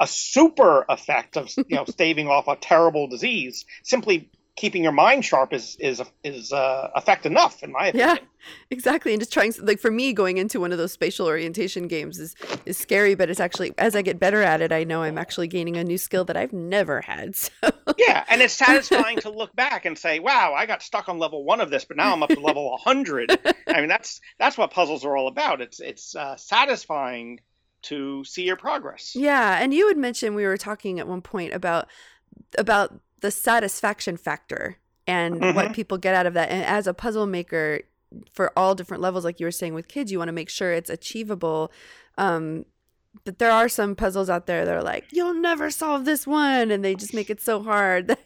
a 0.00 0.06
super 0.06 0.84
effect 0.88 1.36
of 1.36 1.50
you 1.56 1.76
know 1.76 1.84
staving 1.88 2.28
off 2.28 2.48
a 2.48 2.56
terrible 2.56 3.08
disease. 3.08 3.64
Simply 3.82 4.30
keeping 4.56 4.82
your 4.82 4.92
mind 4.92 5.24
sharp 5.24 5.52
is 5.52 5.76
is 5.78 6.02
is 6.24 6.52
uh, 6.52 6.90
effect 6.94 7.26
enough 7.26 7.62
in 7.62 7.70
my 7.70 7.88
opinion. 7.88 8.18
Yeah, 8.18 8.24
exactly. 8.70 9.12
And 9.12 9.20
just 9.20 9.32
trying 9.32 9.52
like 9.60 9.78
for 9.78 9.90
me, 9.90 10.12
going 10.12 10.38
into 10.38 10.58
one 10.58 10.72
of 10.72 10.78
those 10.78 10.92
spatial 10.92 11.26
orientation 11.26 11.86
games 11.86 12.18
is 12.18 12.34
is 12.64 12.76
scary, 12.76 13.14
but 13.14 13.30
it's 13.30 13.38
actually 13.38 13.72
as 13.78 13.94
I 13.94 14.02
get 14.02 14.18
better 14.18 14.42
at 14.42 14.60
it, 14.60 14.72
I 14.72 14.84
know 14.84 15.02
I'm 15.02 15.18
actually 15.18 15.48
gaining 15.48 15.76
a 15.76 15.84
new 15.84 15.98
skill 15.98 16.24
that 16.24 16.36
I've 16.36 16.52
never 16.52 17.02
had. 17.02 17.36
So. 17.46 17.70
Yeah, 17.98 18.24
and 18.28 18.42
it's 18.42 18.54
satisfying 18.66 19.18
to 19.20 19.30
look 19.30 19.54
back 19.54 19.84
and 19.84 19.96
say, 19.96 20.18
"Wow, 20.18 20.54
I 20.54 20.66
got 20.66 20.82
stuck 20.82 21.08
on 21.08 21.18
level 21.18 21.44
one 21.44 21.60
of 21.60 21.70
this, 21.70 21.84
but 21.84 21.96
now 21.96 22.12
I'm 22.12 22.22
up 22.22 22.30
to 22.30 22.40
level 22.40 22.70
100." 22.70 23.38
I 23.66 23.80
mean, 23.80 23.88
that's 23.88 24.20
that's 24.38 24.56
what 24.58 24.70
puzzles 24.70 25.04
are 25.04 25.16
all 25.16 25.28
about. 25.28 25.60
It's 25.60 25.80
it's 25.80 26.16
uh, 26.16 26.36
satisfying 26.36 27.40
to 27.82 28.24
see 28.24 28.44
your 28.44 28.56
progress. 28.56 29.14
Yeah, 29.14 29.58
and 29.60 29.72
you 29.72 29.88
had 29.88 29.96
mentioned 29.96 30.34
we 30.34 30.44
were 30.44 30.56
talking 30.56 30.98
at 30.98 31.06
one 31.06 31.22
point 31.22 31.52
about 31.52 31.88
about 32.58 33.00
the 33.20 33.30
satisfaction 33.30 34.16
factor 34.16 34.78
and 35.06 35.40
mm-hmm. 35.40 35.56
what 35.56 35.72
people 35.72 35.98
get 35.98 36.14
out 36.14 36.26
of 36.26 36.34
that. 36.34 36.50
And 36.50 36.64
as 36.64 36.86
a 36.86 36.94
puzzle 36.94 37.26
maker, 37.26 37.80
for 38.32 38.52
all 38.56 38.74
different 38.74 39.02
levels, 39.02 39.24
like 39.24 39.40
you 39.40 39.46
were 39.46 39.52
saying 39.52 39.74
with 39.74 39.88
kids, 39.88 40.12
you 40.12 40.18
want 40.18 40.28
to 40.28 40.32
make 40.32 40.50
sure 40.50 40.72
it's 40.72 40.90
achievable. 40.90 41.72
Um, 42.18 42.64
but 43.24 43.38
there 43.38 43.50
are 43.50 43.68
some 43.68 43.94
puzzles 43.94 44.30
out 44.30 44.46
there 44.46 44.64
that 44.64 44.74
are 44.74 44.82
like, 44.82 45.06
you'll 45.10 45.34
never 45.34 45.70
solve 45.70 46.04
this 46.04 46.26
one, 46.26 46.70
and 46.70 46.84
they 46.84 46.94
just 46.94 47.14
make 47.14 47.30
it 47.30 47.40
so 47.40 47.62
hard. 47.62 48.16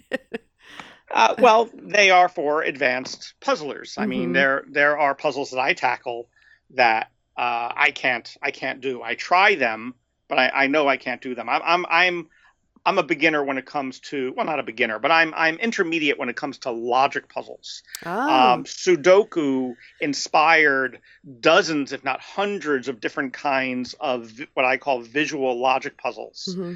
uh, 1.10 1.34
well, 1.38 1.70
they 1.74 2.10
are 2.10 2.28
for 2.28 2.62
advanced 2.62 3.34
puzzlers. 3.40 3.94
I 3.96 4.02
mm-hmm. 4.02 4.10
mean, 4.10 4.32
there 4.32 4.64
there 4.68 4.98
are 4.98 5.14
puzzles 5.14 5.50
that 5.50 5.60
I 5.60 5.74
tackle 5.74 6.28
that 6.70 7.10
uh, 7.36 7.72
I 7.74 7.92
can't 7.92 8.36
I 8.42 8.50
can't 8.50 8.80
do. 8.80 9.02
I 9.02 9.14
try 9.14 9.54
them, 9.54 9.94
but 10.28 10.38
I, 10.38 10.50
I 10.54 10.66
know 10.66 10.88
I 10.88 10.96
can't 10.96 11.22
do 11.22 11.34
them. 11.34 11.48
I'm 11.48 11.62
I'm, 11.64 11.86
I'm 11.88 12.28
I'm 12.86 12.98
a 12.98 13.02
beginner 13.02 13.44
when 13.44 13.58
it 13.58 13.66
comes 13.66 14.00
to 14.00 14.32
well, 14.36 14.46
not 14.46 14.58
a 14.58 14.62
beginner, 14.62 14.98
but 14.98 15.10
I'm 15.10 15.34
I'm 15.36 15.56
intermediate 15.56 16.18
when 16.18 16.28
it 16.28 16.36
comes 16.36 16.58
to 16.58 16.70
logic 16.70 17.28
puzzles. 17.28 17.82
Oh. 18.06 18.10
Um, 18.10 18.64
Sudoku 18.64 19.74
inspired 20.00 21.00
dozens, 21.40 21.92
if 21.92 22.04
not 22.04 22.20
hundreds, 22.20 22.88
of 22.88 23.00
different 23.00 23.32
kinds 23.32 23.94
of 24.00 24.32
what 24.54 24.64
I 24.64 24.78
call 24.78 25.02
visual 25.02 25.60
logic 25.60 25.98
puzzles. 25.98 26.54
Mm-hmm. 26.56 26.74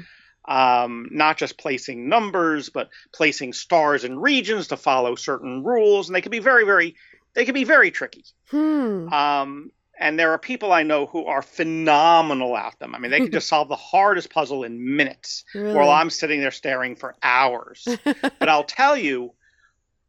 um, 0.51 1.07
not 1.11 1.37
just 1.37 1.57
placing 1.57 2.07
numbers, 2.07 2.69
but 2.69 2.89
placing 3.11 3.53
stars 3.53 4.03
and 4.03 4.21
regions 4.21 4.67
to 4.67 4.77
follow 4.77 5.15
certain 5.15 5.63
rules, 5.63 6.07
and 6.07 6.15
they 6.15 6.21
can 6.21 6.31
be 6.31 6.39
very, 6.39 6.65
very, 6.65 6.95
they 7.33 7.45
can 7.45 7.55
be 7.55 7.63
very 7.63 7.89
tricky. 7.91 8.23
Hmm. 8.51 9.11
Um, 9.11 9.71
and 9.99 10.19
there 10.19 10.31
are 10.31 10.37
people 10.37 10.71
I 10.71 10.83
know 10.83 11.05
who 11.05 11.25
are 11.25 11.41
phenomenal 11.41 12.55
at 12.57 12.77
them. 12.79 12.93
I 12.95 12.99
mean, 12.99 13.11
they 13.11 13.19
can 13.19 13.31
just 13.31 13.47
solve 13.53 13.69
the 13.69 13.75
hardest 13.75 14.29
puzzle 14.29 14.63
in 14.63 14.95
minutes, 14.95 15.43
Really? 15.53 15.73
while 15.73 15.89
I'm 15.89 16.09
sitting 16.09 16.39
there 16.41 16.51
staring 16.51 16.95
for 16.95 17.15
hours. 17.23 17.87
but 18.03 18.49
I'll 18.49 18.63
tell 18.63 18.97
you, 18.97 19.33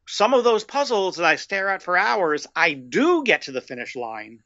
some 0.08 0.34
of 0.34 0.44
those 0.44 0.64
puzzles 0.64 1.16
that 1.16 1.24
I 1.26 1.36
stare 1.36 1.68
at 1.68 1.82
for 1.82 1.96
hours, 1.96 2.46
I 2.54 2.74
do 2.74 3.24
get 3.24 3.42
to 3.42 3.52
the 3.52 3.60
finish 3.60 3.96
line. 3.96 4.40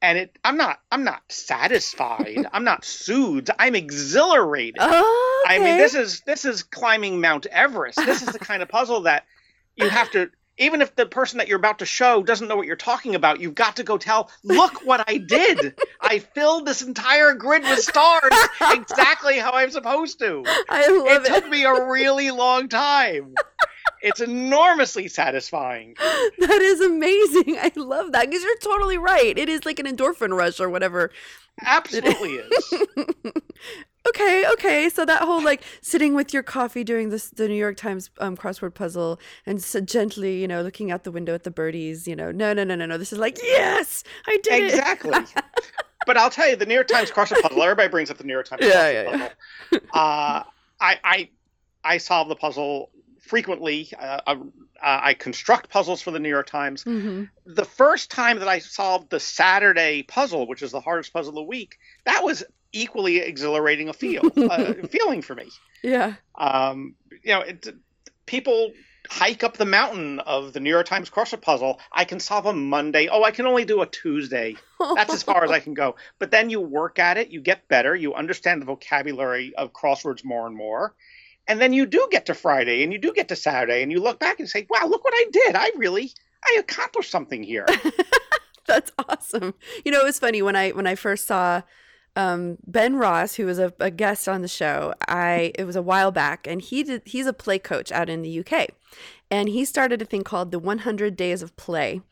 And 0.00 0.18
it, 0.18 0.36
I'm 0.42 0.56
not, 0.56 0.80
I'm 0.90 1.04
not 1.04 1.20
satisfied. 1.28 2.46
I'm 2.52 2.64
not 2.64 2.84
soothed. 2.84 3.50
I'm 3.58 3.74
exhilarated. 3.76 4.76
Oh, 4.80 5.44
I 5.46 5.58
mean, 5.58 5.76
this 5.76 5.94
is 5.94 6.22
this 6.22 6.44
is 6.44 6.62
climbing 6.64 7.20
Mount 7.20 7.46
Everest. 7.46 7.96
This 8.04 8.20
is 8.22 8.28
the 8.32 8.38
kind 8.40 8.62
of 8.62 8.68
puzzle 8.68 9.02
that 9.02 9.24
you 9.76 9.88
have 9.88 10.10
to. 10.12 10.30
Even 10.58 10.82
if 10.82 10.94
the 10.96 11.06
person 11.06 11.38
that 11.38 11.48
you're 11.48 11.58
about 11.58 11.78
to 11.78 11.86
show 11.86 12.22
doesn't 12.22 12.46
know 12.46 12.56
what 12.56 12.66
you're 12.66 12.76
talking 12.76 13.14
about, 13.14 13.40
you've 13.40 13.54
got 13.54 13.76
to 13.76 13.82
go 13.82 13.96
tell, 13.98 14.30
look 14.44 14.84
what 14.86 15.02
I 15.08 15.16
did. 15.16 15.74
I 16.00 16.18
filled 16.18 16.66
this 16.66 16.82
entire 16.82 17.34
grid 17.34 17.62
with 17.62 17.78
stars 17.80 18.32
exactly 18.70 19.38
how 19.38 19.52
I'm 19.52 19.70
supposed 19.70 20.18
to. 20.18 20.42
I 20.68 20.88
love 20.88 21.06
It 21.06 21.22
it. 21.22 21.34
took 21.34 21.48
me 21.48 21.64
a 21.64 21.86
really 21.86 22.30
long 22.30 22.68
time. 22.68 23.34
It's 24.02 24.20
enormously 24.20 25.08
satisfying. 25.08 25.94
That 26.38 26.60
is 26.60 26.80
amazing. 26.80 27.56
I 27.58 27.72
love 27.76 28.12
that 28.12 28.26
because 28.28 28.42
you're 28.42 28.58
totally 28.58 28.98
right. 28.98 29.36
It 29.38 29.48
is 29.48 29.64
like 29.64 29.78
an 29.78 29.86
endorphin 29.86 30.36
rush 30.36 30.60
or 30.60 30.68
whatever. 30.68 31.12
Absolutely 31.64 32.30
is. 32.34 32.74
Okay, 34.08 34.44
okay. 34.52 34.88
So 34.88 35.04
that 35.04 35.22
whole 35.22 35.42
like 35.42 35.62
sitting 35.80 36.14
with 36.14 36.34
your 36.34 36.42
coffee 36.42 36.82
doing 36.84 37.10
this 37.10 37.30
the 37.30 37.46
New 37.48 37.54
York 37.54 37.76
Times 37.76 38.10
um, 38.18 38.36
crossword 38.36 38.74
puzzle 38.74 39.20
and 39.46 39.62
so 39.62 39.80
gently, 39.80 40.40
you 40.40 40.48
know, 40.48 40.60
looking 40.62 40.90
out 40.90 41.04
the 41.04 41.12
window 41.12 41.34
at 41.34 41.44
the 41.44 41.50
birdies, 41.50 42.08
you 42.08 42.16
know, 42.16 42.32
no, 42.32 42.52
no, 42.52 42.64
no, 42.64 42.74
no, 42.74 42.86
no. 42.86 42.98
This 42.98 43.12
is 43.12 43.18
like, 43.18 43.38
yes, 43.42 44.02
I 44.26 44.38
did 44.42 44.64
it. 44.64 44.74
Exactly. 44.74 45.12
But 46.04 46.16
I'll 46.16 46.30
tell 46.30 46.48
you, 46.48 46.56
the 46.56 46.66
New 46.66 46.74
York 46.74 46.88
Times 46.88 47.12
crossword 47.12 47.40
puzzle. 47.42 47.62
Everybody 47.62 47.88
brings 47.88 48.10
up 48.10 48.18
the 48.18 48.24
New 48.24 48.32
York 48.32 48.46
Times 48.48 48.62
Yeah, 48.66 48.90
crossword 48.90 48.92
yeah, 48.92 49.02
yeah. 49.02 49.10
puzzle. 49.10 49.30
Uh, 49.92 50.42
I, 50.80 50.98
I 51.04 51.28
I 51.84 51.98
solve 51.98 52.28
the 52.28 52.34
puzzle 52.34 52.90
frequently. 53.20 53.88
Uh, 53.96 54.20
uh, 54.26 54.36
I 54.82 55.14
construct 55.14 55.70
puzzles 55.70 56.02
for 56.02 56.10
the 56.10 56.18
New 56.18 56.28
York 56.28 56.48
Times. 56.48 56.82
hmm 56.82 57.24
The 57.46 57.64
first 57.64 58.10
time 58.10 58.40
that 58.40 58.48
I 58.48 58.58
solved 58.58 59.10
the 59.10 59.20
Saturday 59.20 60.02
puzzle, 60.02 60.48
which 60.48 60.62
is 60.62 60.72
the 60.72 60.80
hardest 60.80 61.12
puzzle 61.12 61.30
of 61.30 61.36
the 61.36 61.42
week, 61.42 61.78
that 62.04 62.24
was 62.24 62.42
equally 62.72 63.18
exhilarating 63.18 63.88
a 63.88 63.92
feel 63.92 64.22
uh, 64.36 64.74
feeling 64.88 65.22
for 65.22 65.34
me. 65.34 65.48
Yeah. 65.82 66.14
Um, 66.34 66.94
you 67.22 67.32
know, 67.32 67.40
it, 67.40 67.66
people 68.26 68.72
hike 69.10 69.42
up 69.44 69.56
the 69.56 69.66
mountain 69.66 70.20
of 70.20 70.52
the 70.52 70.60
New 70.60 70.70
York 70.70 70.86
Times 70.86 71.10
crossword 71.10 71.42
puzzle. 71.42 71.80
I 71.92 72.04
can 72.04 72.20
solve 72.20 72.46
a 72.46 72.52
Monday. 72.52 73.08
Oh, 73.08 73.22
I 73.24 73.30
can 73.30 73.46
only 73.46 73.64
do 73.64 73.82
a 73.82 73.86
Tuesday. 73.86 74.56
That's 74.94 75.12
as 75.12 75.22
far 75.22 75.44
as 75.44 75.50
I 75.50 75.60
can 75.60 75.74
go. 75.74 75.96
But 76.18 76.30
then 76.30 76.50
you 76.50 76.60
work 76.60 76.98
at 76.98 77.18
it, 77.18 77.30
you 77.30 77.40
get 77.40 77.68
better, 77.68 77.94
you 77.94 78.14
understand 78.14 78.62
the 78.62 78.66
vocabulary 78.66 79.54
of 79.56 79.72
crosswords 79.72 80.24
more 80.24 80.46
and 80.46 80.56
more. 80.56 80.94
And 81.48 81.60
then 81.60 81.72
you 81.72 81.86
do 81.86 82.08
get 82.10 82.26
to 82.26 82.34
Friday 82.34 82.84
and 82.84 82.92
you 82.92 82.98
do 82.98 83.12
get 83.12 83.28
to 83.28 83.36
Saturday 83.36 83.82
and 83.82 83.90
you 83.90 84.00
look 84.00 84.20
back 84.20 84.38
and 84.38 84.48
say, 84.48 84.66
wow, 84.70 84.86
look 84.86 85.04
what 85.04 85.14
I 85.14 85.26
did. 85.32 85.56
I 85.56 85.70
really, 85.76 86.12
I 86.44 86.56
accomplished 86.58 87.10
something 87.10 87.42
here. 87.42 87.66
That's 88.66 88.92
awesome. 89.08 89.54
You 89.84 89.90
know, 89.90 90.00
it 90.00 90.04
was 90.04 90.18
funny 90.20 90.40
when 90.40 90.54
I 90.54 90.70
when 90.70 90.86
I 90.86 90.94
first 90.94 91.26
saw 91.26 91.62
um, 92.16 92.58
Ben 92.66 92.96
Ross, 92.96 93.34
who 93.34 93.46
was 93.46 93.58
a, 93.58 93.72
a 93.80 93.90
guest 93.90 94.28
on 94.28 94.42
the 94.42 94.48
show. 94.48 94.94
I 95.08 95.52
it 95.54 95.64
was 95.64 95.76
a 95.76 95.82
while 95.82 96.10
back, 96.10 96.46
and 96.46 96.60
he 96.60 96.82
did. 96.82 97.02
He's 97.04 97.26
a 97.26 97.32
play 97.32 97.58
coach 97.58 97.90
out 97.92 98.08
in 98.08 98.22
the 98.22 98.40
UK, 98.40 98.68
and 99.30 99.48
he 99.48 99.64
started 99.64 100.02
a 100.02 100.04
thing 100.04 100.22
called 100.22 100.50
the 100.50 100.58
100 100.58 101.16
Days 101.16 101.42
of 101.42 101.56
Play. 101.56 102.02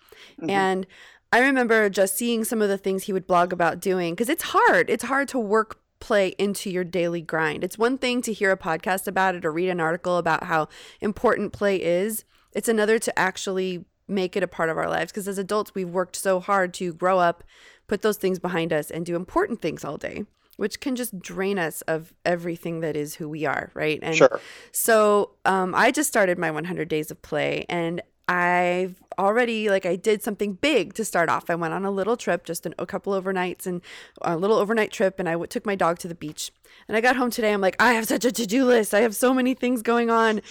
Mhm. 0.41 0.51
And 0.51 0.87
I 1.33 1.41
remember 1.41 1.89
just 1.89 2.17
seeing 2.17 2.45
some 2.45 2.61
of 2.61 2.69
the 2.69 2.79
things 2.79 3.05
he 3.05 3.13
would 3.13 3.27
blog 3.27 3.53
about 3.53 3.81
doing 3.81 4.15
because 4.15 4.29
it's 4.29 4.45
hard. 4.45 4.91
It's 4.91 5.05
hard 5.05 5.29
to 5.29 5.39
work 5.39 5.81
play 6.01 6.29
into 6.39 6.71
your 6.71 6.83
daily 6.83 7.21
grind. 7.21 7.63
It's 7.63 7.79
one 7.79 7.99
thing 7.99 8.23
to 8.23 8.33
hear 8.33 8.51
a 8.51 8.57
podcast 8.57 9.07
about 9.07 9.35
it 9.35 9.45
or 9.45 9.53
read 9.53 9.69
an 9.69 9.81
article 9.81 10.17
about 10.17 10.45
how 10.45 10.69
important 11.01 11.53
play 11.53 11.81
is. 11.81 12.25
It's 12.53 12.69
another 12.69 12.99
to 12.99 13.19
actually 13.19 13.85
make 14.09 14.35
it 14.35 14.43
a 14.43 14.49
part 14.49 14.71
of 14.71 14.77
our 14.77 14.89
lives 14.89 15.13
because 15.13 15.29
as 15.29 15.39
adults 15.39 15.73
we've 15.75 15.91
worked 15.91 16.17
so 16.17 16.41
hard 16.41 16.75
to 16.75 16.93
grow 16.95 17.19
up, 17.19 17.45
put 17.91 18.03
those 18.03 18.19
things 18.19 18.39
behind 18.39 18.73
us 18.73 18.89
and 18.89 19.05
do 19.05 19.17
important 19.17 19.61
things 19.61 19.85
all 19.85 19.97
day, 19.97 20.25
which 20.59 20.79
can 20.79 20.95
just 20.95 21.19
drain 21.19 21.59
us 21.59 21.81
of 21.83 22.15
everything 22.25 22.79
that 22.79 22.97
is 22.97 23.17
who 23.17 23.29
we 23.29 23.45
are, 23.45 23.73
right? 23.75 23.99
And 24.01 24.15
sure. 24.15 24.41
so 24.71 25.33
um, 25.45 25.75
I 25.75 25.91
just 25.91 26.09
started 26.09 26.39
my 26.39 26.53
100 26.53 26.89
days 26.89 27.11
of 27.11 27.21
play, 27.21 27.67
and 27.69 28.01
I've 28.29 29.03
already 29.19 29.69
like 29.69 29.87
I 29.87 29.97
did 29.97 30.23
something 30.23 30.53
big 30.53 30.95
to 30.95 31.05
start 31.05 31.29
off. 31.29 31.51
I 31.51 31.57
went 31.57 31.75
on 31.75 31.85
a 31.85 31.91
little 31.91 32.17
trip, 32.17 32.45
just 32.45 32.65
an, 32.65 32.77
a 32.79 32.87
couple 32.87 33.13
overnights, 33.21 33.67
and 33.67 33.83
a 34.23 34.37
little 34.37 34.59
overnight 34.59 34.93
trip, 34.93 35.19
and 35.19 35.29
I 35.29 35.33
w- 35.33 35.49
took 35.49 35.67
my 35.67 35.75
dog 35.75 35.99
to 35.99 36.07
the 36.07 36.15
beach. 36.15 36.53
And 36.87 36.97
I 36.97 37.01
got 37.01 37.17
home 37.17 37.31
today. 37.31 37.53
I'm 37.53 37.61
like, 37.61 37.75
I 37.83 37.95
have 37.95 38.07
such 38.07 38.25
a 38.25 38.31
to 38.31 38.47
do 38.47 38.67
list. 38.67 38.95
I 38.95 39.01
have 39.01 39.17
so 39.17 39.35
many 39.35 39.55
things 39.55 39.83
going 39.83 40.11
on, 40.11 40.43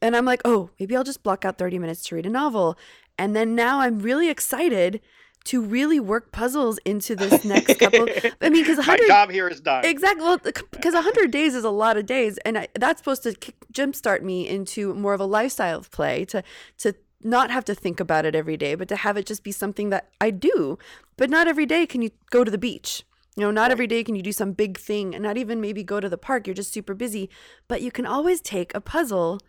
and 0.00 0.16
I'm 0.16 0.24
like, 0.24 0.40
oh, 0.46 0.70
maybe 0.80 0.96
I'll 0.96 1.04
just 1.04 1.22
block 1.22 1.44
out 1.44 1.58
30 1.58 1.78
minutes 1.78 2.02
to 2.04 2.14
read 2.14 2.24
a 2.24 2.30
novel. 2.30 2.78
And 3.18 3.36
then 3.36 3.54
now 3.54 3.80
I'm 3.80 3.98
really 3.98 4.30
excited 4.30 5.02
to 5.48 5.62
really 5.62 5.98
work 5.98 6.30
puzzles 6.30 6.76
into 6.84 7.16
this 7.16 7.42
next 7.42 7.78
couple. 7.78 8.06
I 8.42 8.50
mean, 8.50 8.64
because 8.64 8.76
My 8.76 8.92
100 8.92 9.06
job 9.06 9.30
here 9.30 9.48
is 9.48 9.62
done. 9.62 9.82
Exactly. 9.82 10.22
Well, 10.22 10.36
because 10.36 10.92
100 10.92 11.30
days 11.30 11.54
is 11.54 11.64
a 11.64 11.70
lot 11.70 11.96
of 11.96 12.04
days. 12.04 12.36
And 12.44 12.58
I, 12.58 12.68
that's 12.74 13.00
supposed 13.00 13.22
to 13.22 13.32
kick, 13.32 13.56
jumpstart 13.72 14.20
me 14.20 14.46
into 14.46 14.92
more 14.92 15.14
of 15.14 15.20
a 15.20 15.24
lifestyle 15.24 15.78
of 15.78 15.90
play 15.90 16.26
to, 16.26 16.44
to 16.78 16.92
not 17.22 17.50
have 17.50 17.64
to 17.64 17.74
think 17.74 17.98
about 17.98 18.26
it 18.26 18.34
every 18.34 18.58
day, 18.58 18.74
but 18.74 18.88
to 18.88 18.96
have 18.96 19.16
it 19.16 19.24
just 19.24 19.42
be 19.42 19.50
something 19.50 19.88
that 19.88 20.10
I 20.20 20.32
do. 20.32 20.78
But 21.16 21.30
not 21.30 21.48
every 21.48 21.64
day 21.64 21.86
can 21.86 22.02
you 22.02 22.10
go 22.28 22.44
to 22.44 22.50
the 22.50 22.58
beach. 22.58 23.04
You 23.34 23.44
know, 23.44 23.50
not 23.50 23.70
every 23.70 23.86
day 23.86 24.04
can 24.04 24.16
you 24.16 24.22
do 24.22 24.32
some 24.32 24.52
big 24.52 24.76
thing 24.78 25.14
and 25.14 25.24
not 25.24 25.38
even 25.38 25.62
maybe 25.62 25.82
go 25.82 25.98
to 25.98 26.10
the 26.10 26.18
park. 26.18 26.46
You're 26.46 26.52
just 26.52 26.74
super 26.74 26.92
busy. 26.92 27.30
But 27.68 27.80
you 27.80 27.90
can 27.90 28.04
always 28.04 28.42
take 28.42 28.74
a 28.74 28.82
puzzle 28.82 29.40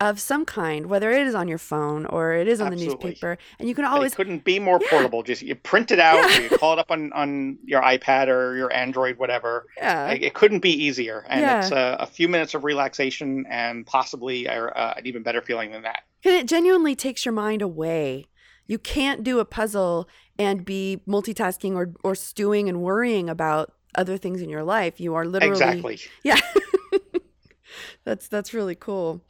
of 0.00 0.18
some 0.18 0.46
kind, 0.46 0.86
whether 0.86 1.10
it 1.10 1.26
is 1.26 1.34
on 1.34 1.46
your 1.46 1.58
phone 1.58 2.06
or 2.06 2.32
it 2.32 2.48
is 2.48 2.58
on 2.60 2.70
the 2.70 2.76
newspaper. 2.76 3.36
And 3.58 3.68
you 3.68 3.74
can 3.74 3.84
It 3.84 3.88
always 3.88 4.14
couldn't 4.14 4.44
be 4.44 4.58
more 4.58 4.78
Yeah. 4.82 4.88
portable. 4.90 5.22
Just 5.22 5.42
you 5.42 5.54
print 5.54 5.90
it 5.90 5.98
out, 6.00 6.16
Yeah. 6.30 6.38
you 6.50 6.56
call 6.56 6.72
it 6.72 6.78
up 6.78 6.90
on, 6.90 7.12
on 7.12 7.58
your 7.64 7.82
iPad 7.82 8.28
or 8.28 8.56
your 8.56 8.72
Android, 8.72 9.18
whatever. 9.18 9.66
yeah. 9.76 10.06
Like, 10.06 10.22
it 10.22 10.32
couldn't 10.32 10.60
be 10.60 10.70
easier, 10.70 11.26
and 11.28 11.40
Yeah. 11.42 11.58
it's 11.60 11.70
a, 11.70 11.98
a 12.00 12.06
few 12.06 12.28
minutes 12.28 12.54
of 12.54 12.64
relaxation 12.64 13.44
and 13.50 13.84
possibly 13.86 14.46
a, 14.46 14.64
uh, 14.64 14.94
an 14.96 15.06
even 15.06 15.22
better 15.22 15.42
feeling 15.42 15.70
than 15.70 15.82
that. 15.82 16.04
And 16.24 16.34
it 16.34 16.46
genuinely 16.46 16.96
takes 16.96 17.24
your 17.26 17.32
mind 17.34 17.60
away. 17.60 18.26
You 18.66 18.78
can't 18.78 19.22
do 19.22 19.38
a 19.38 19.44
puzzle 19.44 20.08
and 20.38 20.64
be 20.64 21.02
multitasking 21.06 21.74
or, 21.74 21.92
or 22.02 22.14
stewing 22.14 22.68
and 22.70 22.80
worrying 22.80 23.28
about 23.28 23.74
other 23.96 24.16
things 24.16 24.40
in 24.40 24.48
your 24.48 24.62
life. 24.62 24.98
You 25.00 25.14
are 25.14 25.26
literally 25.26 25.52
Exactly. 25.52 25.98
Yeah. 26.22 26.40
that's 28.04 28.28
that's 28.28 28.54
really 28.54 28.74
cool. 28.74 29.22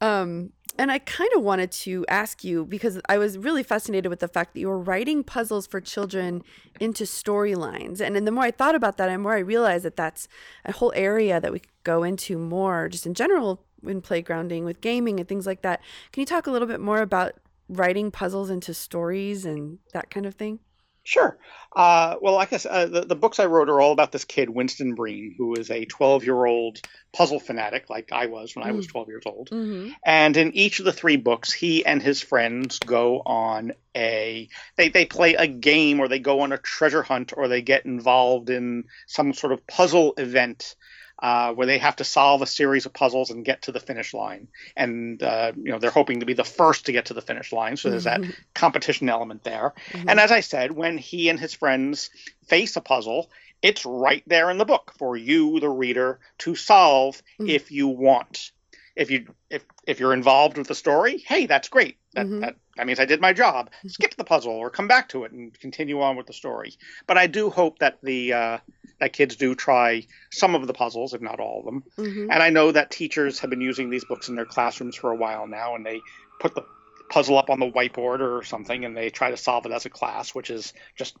Um 0.00 0.52
and 0.78 0.92
I 0.92 1.00
kind 1.00 1.30
of 1.34 1.42
wanted 1.42 1.72
to 1.72 2.06
ask 2.08 2.44
you 2.44 2.64
because 2.64 3.00
I 3.08 3.18
was 3.18 3.36
really 3.36 3.64
fascinated 3.64 4.08
with 4.10 4.20
the 4.20 4.28
fact 4.28 4.54
that 4.54 4.60
you 4.60 4.68
were 4.68 4.78
writing 4.78 5.24
puzzles 5.24 5.66
for 5.66 5.80
children 5.80 6.44
into 6.78 7.02
storylines. 7.02 8.00
And 8.00 8.14
then 8.14 8.24
the 8.24 8.30
more 8.30 8.44
I 8.44 8.52
thought 8.52 8.76
about 8.76 8.96
that, 8.98 9.08
the 9.08 9.18
more 9.18 9.34
I 9.34 9.40
realized 9.40 9.84
that 9.84 9.96
that's 9.96 10.28
a 10.64 10.70
whole 10.70 10.92
area 10.94 11.40
that 11.40 11.52
we 11.52 11.58
could 11.58 11.72
go 11.82 12.04
into 12.04 12.38
more 12.38 12.88
just 12.88 13.06
in 13.06 13.14
general 13.14 13.64
in 13.84 14.00
playgrounding 14.00 14.64
with 14.64 14.80
gaming 14.80 15.18
and 15.18 15.28
things 15.28 15.46
like 15.46 15.62
that. 15.62 15.80
Can 16.12 16.20
you 16.20 16.26
talk 16.26 16.46
a 16.46 16.50
little 16.52 16.68
bit 16.68 16.80
more 16.80 17.02
about 17.02 17.32
writing 17.68 18.12
puzzles 18.12 18.48
into 18.48 18.72
stories 18.72 19.44
and 19.44 19.78
that 19.92 20.10
kind 20.10 20.26
of 20.26 20.36
thing? 20.36 20.60
Sure. 21.08 21.38
Uh, 21.74 22.16
well, 22.20 22.36
I 22.36 22.44
guess 22.44 22.66
uh, 22.66 22.84
the, 22.84 23.00
the 23.00 23.16
books 23.16 23.40
I 23.40 23.46
wrote 23.46 23.70
are 23.70 23.80
all 23.80 23.92
about 23.92 24.12
this 24.12 24.26
kid, 24.26 24.50
Winston 24.50 24.94
Breen, 24.94 25.34
who 25.38 25.54
is 25.54 25.70
a 25.70 25.86
12 25.86 26.24
year 26.24 26.44
old 26.44 26.82
puzzle 27.14 27.40
fanatic, 27.40 27.88
like 27.88 28.12
I 28.12 28.26
was 28.26 28.54
when 28.54 28.66
I 28.66 28.72
was 28.72 28.86
12 28.86 29.08
years 29.08 29.22
old. 29.24 29.48
Mm-hmm. 29.48 29.92
And 30.04 30.36
in 30.36 30.54
each 30.54 30.80
of 30.80 30.84
the 30.84 30.92
three 30.92 31.16
books, 31.16 31.50
he 31.50 31.86
and 31.86 32.02
his 32.02 32.20
friends 32.20 32.78
go 32.80 33.22
on 33.24 33.72
a 33.96 34.50
they, 34.76 34.90
they 34.90 35.06
play 35.06 35.32
a 35.32 35.46
game 35.46 35.98
or 35.98 36.08
they 36.08 36.18
go 36.18 36.40
on 36.40 36.52
a 36.52 36.58
treasure 36.58 37.02
hunt 37.02 37.32
or 37.34 37.48
they 37.48 37.62
get 37.62 37.86
involved 37.86 38.50
in 38.50 38.84
some 39.06 39.32
sort 39.32 39.54
of 39.54 39.66
puzzle 39.66 40.12
event 40.18 40.76
uh, 41.20 41.52
where 41.52 41.66
they 41.66 41.78
have 41.78 41.96
to 41.96 42.04
solve 42.04 42.42
a 42.42 42.46
series 42.46 42.86
of 42.86 42.92
puzzles 42.92 43.30
and 43.30 43.44
get 43.44 43.62
to 43.62 43.72
the 43.72 43.80
finish 43.80 44.14
line. 44.14 44.48
And 44.76 45.22
uh, 45.22 45.52
you 45.56 45.72
know 45.72 45.78
they're 45.78 45.90
hoping 45.90 46.20
to 46.20 46.26
be 46.26 46.34
the 46.34 46.44
first 46.44 46.86
to 46.86 46.92
get 46.92 47.06
to 47.06 47.14
the 47.14 47.22
finish 47.22 47.52
line, 47.52 47.76
so 47.76 47.90
there's 47.90 48.04
that 48.04 48.22
competition 48.54 49.08
element 49.08 49.44
there. 49.44 49.74
Mm-hmm. 49.90 50.08
And 50.08 50.20
as 50.20 50.30
I 50.32 50.40
said, 50.40 50.72
when 50.72 50.98
he 50.98 51.28
and 51.28 51.38
his 51.40 51.54
friends 51.54 52.10
face 52.46 52.76
a 52.76 52.80
puzzle, 52.80 53.30
it's 53.62 53.84
right 53.84 54.22
there 54.26 54.50
in 54.50 54.58
the 54.58 54.64
book 54.64 54.92
for 54.98 55.16
you, 55.16 55.58
the 55.60 55.68
reader, 55.68 56.20
to 56.38 56.54
solve 56.54 57.20
Mm. 57.40 57.48
if 57.50 57.70
you 57.70 57.88
want. 57.88 58.52
if 58.96 59.12
you 59.12 59.32
if 59.48 59.64
if 59.86 60.00
you're 60.00 60.12
involved 60.12 60.58
with 60.58 60.66
the 60.66 60.74
story, 60.74 61.18
hey, 61.18 61.46
that's 61.46 61.68
great. 61.68 61.98
That 62.14 62.26
Mhm. 62.26 62.40
that, 62.40 62.56
that 62.78 62.86
means 62.86 62.98
I 63.00 63.04
did 63.04 63.20
my 63.20 63.32
job. 63.32 63.70
Skip 63.86 64.16
the 64.16 64.24
puzzle 64.24 64.52
or 64.52 64.70
come 64.70 64.88
back 64.88 65.10
to 65.10 65.24
it 65.24 65.32
and 65.32 65.52
continue 65.60 66.00
on 66.00 66.16
with 66.16 66.26
the 66.26 66.32
story. 66.32 66.74
But 67.06 67.18
I 67.18 67.26
do 67.26 67.50
hope 67.50 67.80
that 67.80 67.98
the 68.02 68.32
uh, 68.32 68.58
that 69.00 69.12
kids 69.12 69.36
do 69.36 69.54
try 69.54 70.06
some 70.30 70.54
of 70.54 70.66
the 70.66 70.72
puzzles, 70.72 71.12
if 71.12 71.20
not 71.20 71.40
all 71.40 71.58
of 71.60 71.64
them. 71.66 71.84
Mhm. 71.98 72.28
And 72.30 72.42
I 72.42 72.50
know 72.50 72.72
that 72.72 72.90
teachers 72.90 73.40
have 73.40 73.50
been 73.50 73.60
using 73.60 73.90
these 73.90 74.04
books 74.04 74.28
in 74.28 74.36
their 74.36 74.46
classrooms 74.46 74.96
for 74.96 75.10
a 75.10 75.16
while 75.16 75.46
now, 75.46 75.74
and 75.74 75.84
they 75.84 76.00
put 76.40 76.54
the 76.54 76.64
puzzle 77.10 77.36
up 77.36 77.50
on 77.50 77.58
the 77.58 77.70
whiteboard 77.70 78.20
or 78.20 78.42
something, 78.44 78.84
and 78.84 78.96
they 78.96 79.10
try 79.10 79.30
to 79.30 79.36
solve 79.36 79.66
it 79.66 79.72
as 79.72 79.84
a 79.84 79.90
class, 79.90 80.34
which 80.34 80.50
is 80.50 80.72
just 80.96 81.16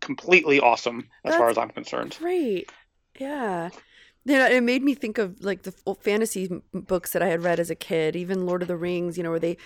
completely 0.00 0.60
awesome 0.60 1.08
as 1.24 1.34
far 1.34 1.48
as 1.48 1.56
I'm 1.56 1.70
concerned. 1.70 2.16
Great. 2.18 2.70
Yeah. 3.18 3.70
You 4.24 4.34
know, 4.38 4.46
it 4.46 4.62
made 4.62 4.82
me 4.82 4.94
think 4.94 5.18
of 5.18 5.42
like 5.42 5.62
the 5.62 5.72
fantasy 6.00 6.62
books 6.72 7.12
that 7.12 7.22
I 7.22 7.28
had 7.28 7.42
read 7.42 7.58
as 7.58 7.70
a 7.70 7.74
kid, 7.74 8.14
even 8.14 8.46
Lord 8.46 8.62
of 8.62 8.68
the 8.68 8.76
Rings, 8.76 9.16
you 9.16 9.24
know, 9.24 9.30
where 9.30 9.40
they 9.40 9.56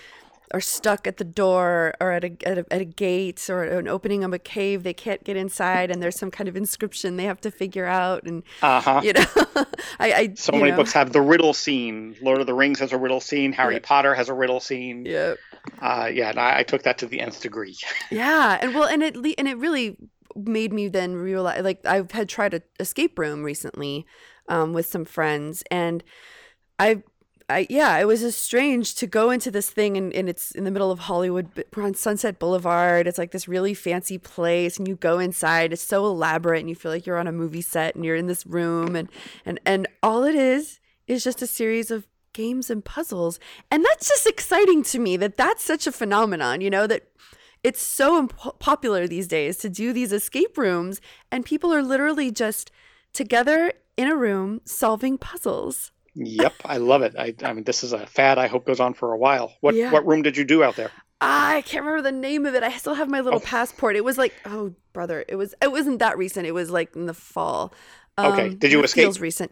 are 0.53 0.61
stuck 0.61 1.07
at 1.07 1.17
the 1.17 1.23
door 1.23 1.93
or 1.99 2.11
at 2.11 2.23
a, 2.23 2.31
at 2.45 2.57
a, 2.57 2.65
at 2.73 2.81
a 2.81 2.85
gate 2.85 3.49
or 3.49 3.63
an 3.63 3.87
opening 3.87 4.23
of 4.23 4.33
a 4.33 4.39
cave. 4.39 4.83
They 4.83 4.93
can't 4.93 5.23
get 5.23 5.35
inside 5.37 5.91
and 5.91 6.01
there's 6.01 6.17
some 6.17 6.31
kind 6.31 6.47
of 6.47 6.55
inscription 6.55 7.17
they 7.17 7.25
have 7.25 7.41
to 7.41 7.51
figure 7.51 7.85
out. 7.85 8.23
And, 8.23 8.43
Uh 8.61 8.79
huh. 8.81 9.01
you 9.03 9.13
know, 9.13 9.25
I, 9.99 10.13
I, 10.13 10.33
So 10.35 10.53
many 10.53 10.71
know, 10.71 10.77
books 10.77 10.93
have 10.93 11.11
the 11.11 11.21
riddle 11.21 11.53
scene. 11.53 12.15
Lord 12.21 12.39
of 12.39 12.47
the 12.47 12.53
Rings 12.53 12.79
has 12.79 12.93
a 12.93 12.97
riddle 12.97 13.19
scene. 13.21 13.51
Harry 13.53 13.73
Yeah. 13.75 13.79
Potter 13.83 14.15
has 14.15 14.29
a 14.29 14.33
riddle 14.33 14.59
scene. 14.59 15.05
Yeah. 15.05 15.35
Uh, 15.81 16.09
yeah, 16.13 16.29
and 16.29 16.39
I, 16.39 16.59
I 16.59 16.63
took 16.63 16.83
that 16.83 16.97
to 16.99 17.07
the 17.07 17.19
nth 17.19 17.41
degree. 17.41 17.75
Yeah, 18.11 18.57
and 18.61 18.73
well, 18.73 18.85
and 18.87 19.03
it 19.03 19.17
le- 19.17 19.35
and 19.37 19.49
it 19.49 19.57
really 19.57 19.97
made 20.35 20.71
me 20.71 20.87
then 20.87 21.15
realize 21.15 21.61
like 21.63 21.85
I 21.85 22.03
had 22.11 22.29
tried 22.29 22.53
a 22.53 22.61
escape 22.79 23.19
room 23.19 23.43
recently 23.43 24.05
um, 24.47 24.71
with 24.71 24.85
some 24.85 25.03
friends, 25.03 25.63
and 25.69 26.03
I. 26.79 27.03
I, 27.49 27.65
yeah, 27.69 27.97
it 27.97 28.05
was 28.05 28.19
just 28.19 28.43
strange 28.43 28.95
to 28.95 29.07
go 29.07 29.31
into 29.31 29.49
this 29.49 29.69
thing 29.69 29.95
and, 29.95 30.11
and 30.13 30.27
it's 30.27 30.51
in 30.51 30.65
the 30.65 30.71
middle 30.71 30.91
of 30.91 30.99
Hollywood. 30.99 31.47
We're 31.75 31.83
on 31.83 31.93
Sunset 31.93 32.39
Boulevard. 32.39 33.07
It's 33.07 33.17
like 33.17 33.31
this 33.31 33.47
really 33.47 33.73
fancy 33.73 34.17
place, 34.17 34.77
and 34.77 34.87
you 34.87 34.97
go 34.97 35.17
inside. 35.17 35.71
It's 35.71 35.81
so 35.81 36.05
elaborate, 36.05 36.59
and 36.59 36.69
you 36.69 36.75
feel 36.75 36.91
like 36.91 37.05
you're 37.05 37.17
on 37.17 37.27
a 37.27 37.31
movie 37.31 37.61
set, 37.61 37.95
and 37.95 38.03
you're 38.03 38.17
in 38.17 38.27
this 38.27 38.45
room, 38.45 38.97
and 38.97 39.07
and 39.45 39.61
and 39.65 39.87
all 40.03 40.25
it 40.25 40.35
is 40.35 40.81
is 41.07 41.23
just 41.23 41.41
a 41.41 41.47
series 41.47 41.89
of 41.89 42.05
games 42.33 42.69
and 42.69 42.83
puzzles, 42.83 43.39
and 43.71 43.85
that's 43.85 44.09
just 44.09 44.27
exciting 44.27 44.83
to 44.83 44.99
me. 44.99 45.15
That 45.15 45.37
that's 45.37 45.63
such 45.63 45.87
a 45.87 45.91
phenomenon, 45.93 46.59
you 46.59 46.69
know, 46.69 46.85
that 46.85 47.03
it's 47.63 47.81
so 47.81 48.19
imp- 48.19 48.59
popular 48.59 49.07
these 49.07 49.27
days 49.27 49.57
to 49.57 49.69
do 49.69 49.93
these 49.93 50.11
escape 50.11 50.57
rooms 50.57 51.01
and 51.31 51.43
people 51.43 51.73
are 51.73 51.81
literally 51.81 52.31
just 52.31 52.71
together 53.13 53.73
in 53.97 54.07
a 54.07 54.15
room 54.15 54.61
solving 54.63 55.17
puzzles 55.17 55.91
yep, 56.17 56.53
I 56.65 56.77
love 56.77 57.01
it. 57.03 57.15
I, 57.17 57.33
I 57.43 57.53
mean, 57.53 57.63
this 57.63 57.83
is 57.83 57.93
a 57.93 58.05
fad. 58.07 58.37
I 58.37 58.47
hope 58.47 58.65
goes 58.65 58.79
on 58.79 58.93
for 58.93 59.13
a 59.13 59.17
while. 59.17 59.53
What 59.61 59.75
Yeah. 59.75 59.91
what 59.91 60.05
room 60.05 60.21
did 60.23 60.35
you 60.37 60.43
do 60.43 60.63
out 60.63 60.75
there? 60.75 60.91
i 61.19 61.63
can't 61.65 61.83
remember 61.83 62.03
the 62.03 62.11
name 62.15 62.45
of 62.45 62.53
it 62.53 62.61
i 62.61 62.71
still 62.77 62.93
have 62.93 63.09
my 63.09 63.21
little 63.21 63.39
Oh. 63.39 63.43
passport 63.43 63.95
it 63.95 64.03
was 64.03 64.19
like 64.19 64.35
oh 64.45 64.75
brother 64.93 65.25
it 65.27 65.35
was 65.35 65.55
it 65.63 65.71
wasn't 65.71 65.97
that 65.97 66.15
recent 66.15 66.45
it 66.45 66.51
was 66.51 66.69
like 66.69 66.95
in 66.95 67.07
the 67.07 67.13
fall 67.15 67.73
Okay. 68.19 68.49
Um, 68.49 68.57
did 68.57 68.71
you 68.71 68.83
escape? 68.83 69.05
feels 69.05 69.19
recent 69.19 69.51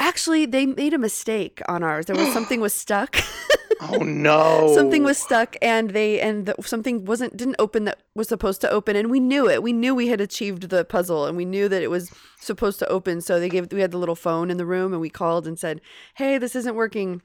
actually 0.00 0.44
they 0.44 0.66
made 0.66 0.92
a 0.92 0.98
mistake 0.98 1.62
on 1.68 1.84
ours 1.84 2.06
there 2.06 2.16
was 2.16 2.32
something 2.38 2.60
was 2.60 2.72
stuck 2.72 3.14
Oh 3.90 3.98
no! 3.98 4.72
something 4.74 5.02
was 5.02 5.18
stuck 5.18 5.56
and 5.60 5.90
they 5.90 6.20
and 6.20 6.46
the, 6.46 6.54
something 6.62 7.04
wasn't 7.04 7.36
didn't 7.36 7.56
open 7.58 7.84
that 7.84 8.02
was 8.14 8.28
supposed 8.28 8.60
to 8.62 8.70
open 8.70 8.96
and 8.96 9.10
we 9.10 9.20
knew 9.20 9.48
it. 9.48 9.62
We 9.62 9.72
knew 9.72 9.94
we 9.94 10.08
had 10.08 10.20
achieved 10.20 10.68
the 10.68 10.84
puzzle 10.84 11.26
and 11.26 11.36
we 11.36 11.44
knew 11.44 11.68
that 11.68 11.82
it 11.82 11.90
was 11.90 12.12
supposed 12.38 12.78
to 12.80 12.88
open. 12.88 13.20
So 13.20 13.40
they 13.40 13.48
gave 13.48 13.72
we 13.72 13.80
had 13.80 13.90
the 13.90 13.98
little 13.98 14.14
phone 14.14 14.50
in 14.50 14.56
the 14.56 14.66
room 14.66 14.92
and 14.92 15.00
we 15.00 15.10
called 15.10 15.46
and 15.46 15.58
said 15.58 15.80
hey 16.14 16.38
this 16.38 16.54
isn't 16.54 16.74
working. 16.74 17.22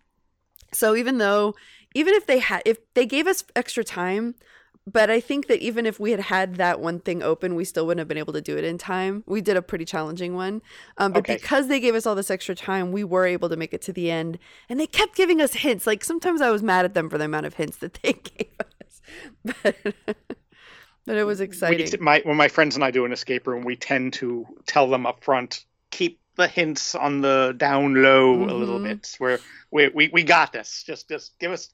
So 0.73 0.95
even 0.95 1.17
though 1.17 1.55
even 1.93 2.13
if 2.13 2.25
they 2.25 2.39
had 2.39 2.61
if 2.65 2.77
they 2.93 3.05
gave 3.05 3.27
us 3.27 3.43
extra 3.55 3.83
time 3.83 4.35
but 4.91 5.09
i 5.09 5.19
think 5.19 5.47
that 5.47 5.59
even 5.59 5.85
if 5.85 5.99
we 5.99 6.11
had 6.11 6.19
had 6.21 6.55
that 6.55 6.79
one 6.79 6.99
thing 6.99 7.21
open 7.21 7.55
we 7.55 7.65
still 7.65 7.85
wouldn't 7.85 7.99
have 7.99 8.07
been 8.07 8.17
able 8.17 8.33
to 8.33 8.41
do 8.41 8.57
it 8.57 8.63
in 8.63 8.77
time 8.77 9.23
we 9.27 9.41
did 9.41 9.57
a 9.57 9.61
pretty 9.61 9.85
challenging 9.85 10.35
one 10.35 10.61
um, 10.97 11.13
but 11.13 11.19
Okay. 11.19 11.35
because 11.35 11.67
they 11.67 11.79
gave 11.79 11.95
us 11.95 12.05
all 12.05 12.15
this 12.15 12.31
extra 12.31 12.55
time 12.55 12.91
we 12.91 13.03
were 13.03 13.25
able 13.25 13.49
to 13.49 13.57
make 13.57 13.73
it 13.73 13.81
to 13.81 13.93
the 13.93 14.09
end 14.09 14.39
and 14.69 14.79
they 14.79 14.87
kept 14.87 15.15
giving 15.15 15.41
us 15.41 15.53
hints 15.55 15.85
like 15.85 16.03
sometimes 16.03 16.41
i 16.41 16.49
was 16.49 16.63
mad 16.63 16.85
at 16.85 16.93
them 16.93 17.09
for 17.09 17.17
the 17.17 17.25
amount 17.25 17.45
of 17.45 17.55
hints 17.55 17.77
that 17.77 17.93
they 18.01 18.13
gave 18.37 18.53
us 18.59 19.01
but, 19.43 19.75
but 21.05 21.15
it 21.17 21.23
was 21.23 21.39
We, 21.39 21.45
exciting 21.45 21.93
my, 21.99 22.21
when 22.23 22.37
my 22.37 22.47
friends 22.47 22.75
and 22.75 22.83
I 22.83 22.91
do 22.91 23.05
an 23.05 23.11
escape 23.11 23.47
room, 23.47 23.63
we 23.63 23.75
tend 23.75 24.13
to 24.13 24.45
tell 24.65 24.89
them 24.89 25.05
up 25.05 25.23
front, 25.23 25.65
keep 25.91 26.19
the 26.35 26.47
hints 26.47 26.93
on 26.95 27.21
the 27.21 27.53
down 27.57 27.95
low 27.95 28.43
a 28.43 28.53
little 28.53 28.79
Mhm. 28.79 28.83
bit. 28.83 29.15
Where 29.17 29.39
we, 29.71 29.87
we 29.89 30.09
we 30.13 30.23
got 30.23 30.51
this. 30.53 30.83
Just 30.83 31.07
just 31.09 31.37
give 31.39 31.51
us. 31.51 31.69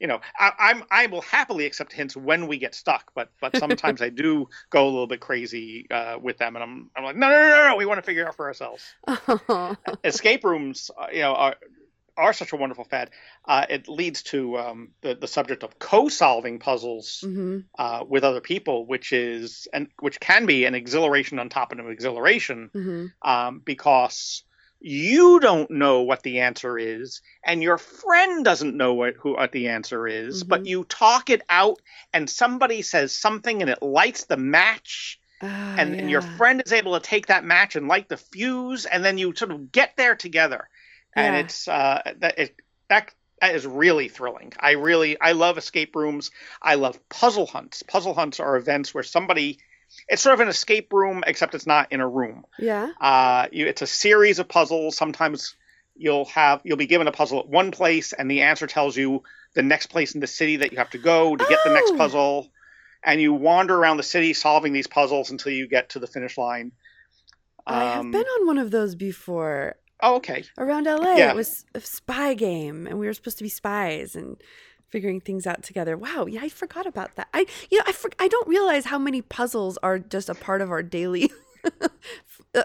You 0.00 0.06
know, 0.06 0.20
I, 0.38 0.52
I'm 0.58 0.84
I 0.90 1.06
will 1.06 1.22
happily 1.22 1.66
accept 1.66 1.92
hints 1.92 2.16
when 2.16 2.46
we 2.46 2.58
get 2.58 2.74
stuck, 2.74 3.12
but 3.14 3.30
but 3.40 3.56
sometimes 3.56 4.00
I 4.00 4.08
do 4.24 4.48
go 4.70 4.84
a 4.84 4.90
little 4.90 5.06
bit 5.06 5.20
crazy 5.20 5.86
uh, 5.90 6.18
with 6.20 6.38
them, 6.38 6.56
and 6.56 6.62
I'm 6.62 6.90
I'm 6.96 7.04
like, 7.04 7.16
no 7.16 7.28
no 7.28 7.40
no 7.40 7.48
no, 7.48 7.68
no 7.70 7.76
we 7.76 7.86
want 7.86 7.98
to 7.98 8.02
figure 8.02 8.22
it 8.22 8.28
out 8.28 8.36
for 8.36 8.46
ourselves. 8.46 8.84
escape 10.04 10.44
rooms, 10.44 10.90
uh, 10.98 11.06
you 11.12 11.20
know, 11.20 11.34
are 11.34 11.56
are 12.16 12.32
such 12.32 12.52
a 12.52 12.56
wonderful 12.56 12.84
fad. 12.84 13.10
Uh, 13.46 13.64
it 13.70 13.88
leads 13.88 14.22
to 14.24 14.58
um, 14.58 14.88
the 15.02 15.14
the 15.14 15.28
subject 15.28 15.62
of 15.62 15.78
co-solving 15.78 16.58
puzzles 16.58 17.20
hmm 17.22 17.60
uh, 17.78 18.04
with 18.08 18.24
other 18.24 18.40
people, 18.40 18.86
which 18.86 19.12
is 19.12 19.68
and 19.72 19.88
which 20.00 20.18
can 20.20 20.46
be 20.46 20.64
an 20.64 20.74
exhilaration 20.74 21.38
on 21.38 21.48
top 21.48 21.72
of 21.72 21.78
an 21.78 21.90
exhilaration, 21.90 22.70
hmm 22.72 23.06
um, 23.22 23.62
because 23.64 24.42
you 24.80 25.40
don't 25.40 25.70
know 25.70 26.02
what 26.02 26.22
the 26.22 26.40
answer 26.40 26.78
is, 26.78 27.20
and 27.44 27.62
your 27.62 27.78
friend 27.78 28.44
doesn't 28.44 28.76
know 28.76 28.94
what 28.94 29.14
who 29.16 29.34
what 29.34 29.52
the 29.52 29.68
answer 29.68 30.06
is, 30.06 30.42
but 30.44 30.60
Mhm. 30.60 30.66
you 30.66 30.84
talk 30.84 31.30
it 31.30 31.42
out, 31.48 31.80
and 32.12 32.28
somebody 32.30 32.82
says 32.82 33.12
something, 33.16 33.60
and 33.62 33.70
it 33.70 33.82
lights 33.82 34.24
the 34.26 34.36
match 34.36 35.18
Ah, 35.40 35.46
and, 35.76 35.96
and 35.98 36.10
your 36.10 36.20
friend 36.22 36.62
is 36.66 36.72
able 36.72 36.94
to 36.98 37.00
take 37.06 37.26
that 37.26 37.44
match 37.44 37.76
and 37.76 37.88
light 37.88 38.08
the 38.08 38.16
fuse, 38.16 38.86
and 38.86 39.04
then 39.04 39.18
you 39.18 39.34
sort 39.34 39.52
of 39.52 39.72
get 39.72 39.96
there 39.96 40.16
together, 40.16 40.68
and 41.14 41.34
it's 41.36 41.68
uh, 41.68 42.02
that 42.18 42.38
it, 42.38 42.56
that 42.88 43.14
that 43.40 43.54
is 43.54 43.66
really 43.66 44.08
thrilling. 44.08 44.52
I 44.58 44.72
really 44.72 45.20
I 45.20 45.32
love 45.32 45.58
escape 45.58 45.94
rooms. 45.94 46.30
I 46.62 46.74
love 46.74 46.98
puzzle 47.08 47.46
hunts. 47.46 47.82
Puzzle 47.82 48.14
hunts 48.14 48.40
are 48.40 48.56
events 48.56 48.92
where 48.94 49.04
somebody 49.04 49.58
it's 50.08 50.22
sort 50.22 50.34
of 50.34 50.40
an 50.40 50.48
escape 50.48 50.92
room 50.92 51.22
except 51.26 51.54
it's 51.54 51.66
not 51.66 51.92
in 51.92 52.00
a 52.00 52.08
room. 52.08 52.44
yeah 52.58 52.90
Uh, 53.00 53.46
you, 53.52 53.66
it's 53.66 53.82
a 53.82 53.86
series 53.86 54.38
of 54.38 54.48
puzzles. 54.48 54.96
Sometimes 54.96 55.54
you'll 55.96 56.24
have 56.26 56.60
you'll 56.64 56.76
be 56.76 56.86
given 56.86 57.06
a 57.08 57.12
puzzle 57.12 57.40
at 57.40 57.48
one 57.48 57.70
place, 57.70 58.12
and 58.12 58.30
the 58.30 58.42
answer 58.42 58.66
tells 58.66 58.96
you 58.96 59.22
the 59.54 59.62
next 59.62 59.86
place 59.86 60.14
in 60.14 60.20
the 60.20 60.26
city 60.26 60.56
that 60.56 60.72
you 60.72 60.78
have 60.78 60.90
to 60.90 60.98
go 60.98 61.34
to 61.36 61.44
get 61.48 61.58
the 61.64 61.70
next 61.70 61.92
Oh. 61.92 61.96
puzzle. 61.96 62.50
And 63.04 63.20
you 63.20 63.32
wander 63.32 63.76
around 63.76 63.96
the 63.96 64.02
city 64.02 64.34
solving 64.34 64.72
these 64.72 64.86
puzzles 64.88 65.30
until 65.30 65.52
you 65.52 65.68
get 65.68 65.90
to 65.90 65.98
the 66.00 66.06
finish 66.08 66.36
line. 66.36 66.72
i 67.66 67.84
have 67.84 68.00
Um, 68.00 68.10
been 68.10 68.24
on 68.24 68.46
one 68.46 68.58
of 68.58 68.70
those 68.70 68.94
before 68.94 69.76
Oh, 70.00 70.16
okay. 70.16 70.44
around 70.58 70.84
LA. 70.86 71.14
Yeah. 71.16 71.30
It 71.30 71.36
was 71.36 71.64
a 71.74 71.80
spy 71.80 72.34
game, 72.34 72.86
and 72.86 72.98
we 72.98 73.06
were 73.06 73.12
supposed 73.14 73.38
to 73.38 73.44
be 73.44 73.48
spies 73.50 74.14
and 74.16 74.36
figuring 74.88 75.20
things 75.20 75.46
out 75.46 75.62
together. 75.62 75.96
Wow, 75.96 76.26
yeah, 76.26 76.40
I 76.42 76.48
forgot 76.48 76.86
about 76.86 77.14
that. 77.16 77.28
I, 77.34 77.46
you 77.70 77.78
know, 77.78 77.84
I 77.86 77.92
for, 77.92 78.10
I 78.18 78.28
don't 78.28 78.48
realize 78.48 78.86
how 78.86 78.98
many 78.98 79.22
puzzles 79.22 79.78
are 79.82 79.98
just 79.98 80.28
a 80.28 80.34
part 80.34 80.60
of 80.60 80.70
our 80.70 80.82
daily. 80.82 81.30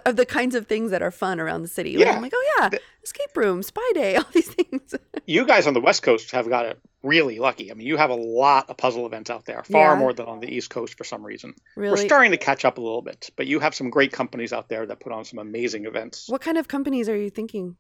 of 0.05 0.15
the 0.15 0.25
kinds 0.25 0.55
of 0.55 0.67
things 0.67 0.91
that 0.91 1.01
are 1.01 1.12
fun 1.12 1.39
around 1.39 1.62
the 1.62 1.67
city. 1.67 1.97
Like, 1.97 2.05
Yeah. 2.07 2.15
I'm 2.15 2.21
like, 2.21 2.31
oh 2.36 2.55
yeah, 2.59 2.69
The- 2.69 2.79
escape 3.03 3.36
room, 3.36 3.62
spy 3.63 3.81
day, 3.93 4.15
all 4.17 4.25
these 4.33 4.47
things. 4.47 4.95
You 5.25 5.45
guys 5.45 5.67
on 5.67 5.73
the 5.73 5.81
West 5.81 6.03
Coast 6.03 6.31
have 6.31 6.47
got 6.47 6.65
it 6.65 6.79
really 7.01 7.38
lucky. 7.38 7.69
I 7.69 7.73
mean, 7.73 7.86
you 7.86 7.97
have 7.97 8.09
a 8.09 8.15
lot 8.15 8.69
of 8.69 8.77
puzzle 8.77 9.05
events 9.05 9.29
out 9.29 9.45
there, 9.45 9.62
far 9.63 9.93
Yeah. 9.93 9.99
more 9.99 10.13
than 10.13 10.25
on 10.25 10.39
the 10.39 10.47
East 10.47 10.69
Coast 10.69 10.97
for 10.97 11.03
some 11.03 11.23
reason. 11.25 11.53
Really? 11.75 11.91
We're 11.91 11.97
starting 11.97 12.31
to 12.31 12.38
catch 12.38 12.63
up 12.63 12.77
a 12.77 12.81
little 12.81 13.01
bit, 13.01 13.29
but 13.36 13.45
you 13.45 13.59
have 13.59 13.75
some 13.75 13.89
great 13.89 14.13
companies 14.13 14.53
out 14.53 14.69
there 14.69 14.86
that 14.86 14.99
put 15.01 15.12
on 15.12 15.25
some 15.25 15.39
amazing 15.39 15.86
events. 15.86 16.29
what 16.29 16.41
kind 16.41 16.57
of 16.57 16.67
companies 16.69 17.09
are 17.09 17.17
you 17.17 17.29
thinking? 17.29 17.75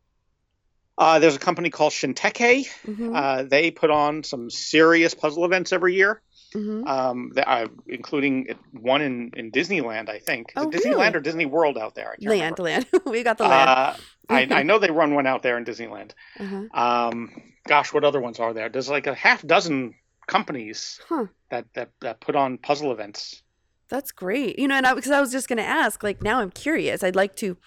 Uh, 0.97 1.19
there's 1.19 1.35
a 1.35 1.39
company 1.39 1.69
called 1.69 1.91
Shinteki. 1.93 2.67
hmm 2.85 3.15
Uh, 3.15 3.43
they 3.43 3.71
put 3.71 3.89
on 3.89 4.23
some 4.23 4.49
serious 4.49 5.13
puzzle 5.13 5.45
events 5.45 5.73
every 5.73 5.95
year, 5.95 6.21
hmm 6.53 6.87
um, 6.87 7.31
that, 7.35 7.47
uh, 7.49 7.67
including 7.87 8.47
one 8.71 9.01
in, 9.01 9.31
in 9.35 9.51
Disneyland, 9.51 10.09
I 10.09 10.19
think. 10.19 10.53
Oh, 10.55 10.69
Disneyland 10.69 10.97
really? 10.97 11.15
or 11.15 11.19
Disney 11.21 11.45
World 11.45 11.77
out 11.77 11.95
there? 11.95 12.11
I 12.11 12.27
Land, 12.29 12.59
remember. 12.59 12.63
land. 12.63 12.85
we 13.05 13.23
got 13.23 13.37
the 13.37 13.45
land. 13.45 13.69
Uh, 13.69 13.93
I, 14.29 14.47
I 14.51 14.63
know 14.63 14.79
they 14.79 14.91
run 14.91 15.15
one 15.15 15.25
out 15.27 15.41
there 15.43 15.57
in 15.57 15.65
Disneyland. 15.65 16.11
uh-huh. 16.39 16.79
Um, 16.79 17.31
gosh, 17.67 17.93
what 17.93 18.03
other 18.03 18.21
ones 18.21 18.39
are 18.39 18.53
there? 18.53 18.69
There's 18.69 18.89
like 18.89 19.07
a 19.07 19.15
half 19.15 19.41
dozen 19.45 19.95
companies 20.27 20.99
Huh. 21.09 21.25
that, 21.49 21.65
that, 21.75 21.89
that 22.01 22.19
put 22.21 22.35
on 22.35 22.57
puzzle 22.57 22.91
events. 22.91 23.41
That's 23.89 24.11
great. 24.11 24.57
You 24.59 24.67
know, 24.67 24.75
and 24.75 24.85
I, 24.87 24.93
because 24.93 25.11
I 25.11 25.21
was 25.21 25.31
just 25.31 25.47
going 25.47 25.57
to 25.57 25.65
ask, 25.65 26.01
like, 26.03 26.21
now 26.21 26.39
I'm 26.39 26.49
curious. 26.51 27.03
I'd 27.03 27.15
like 27.15 27.35
to, 27.37 27.57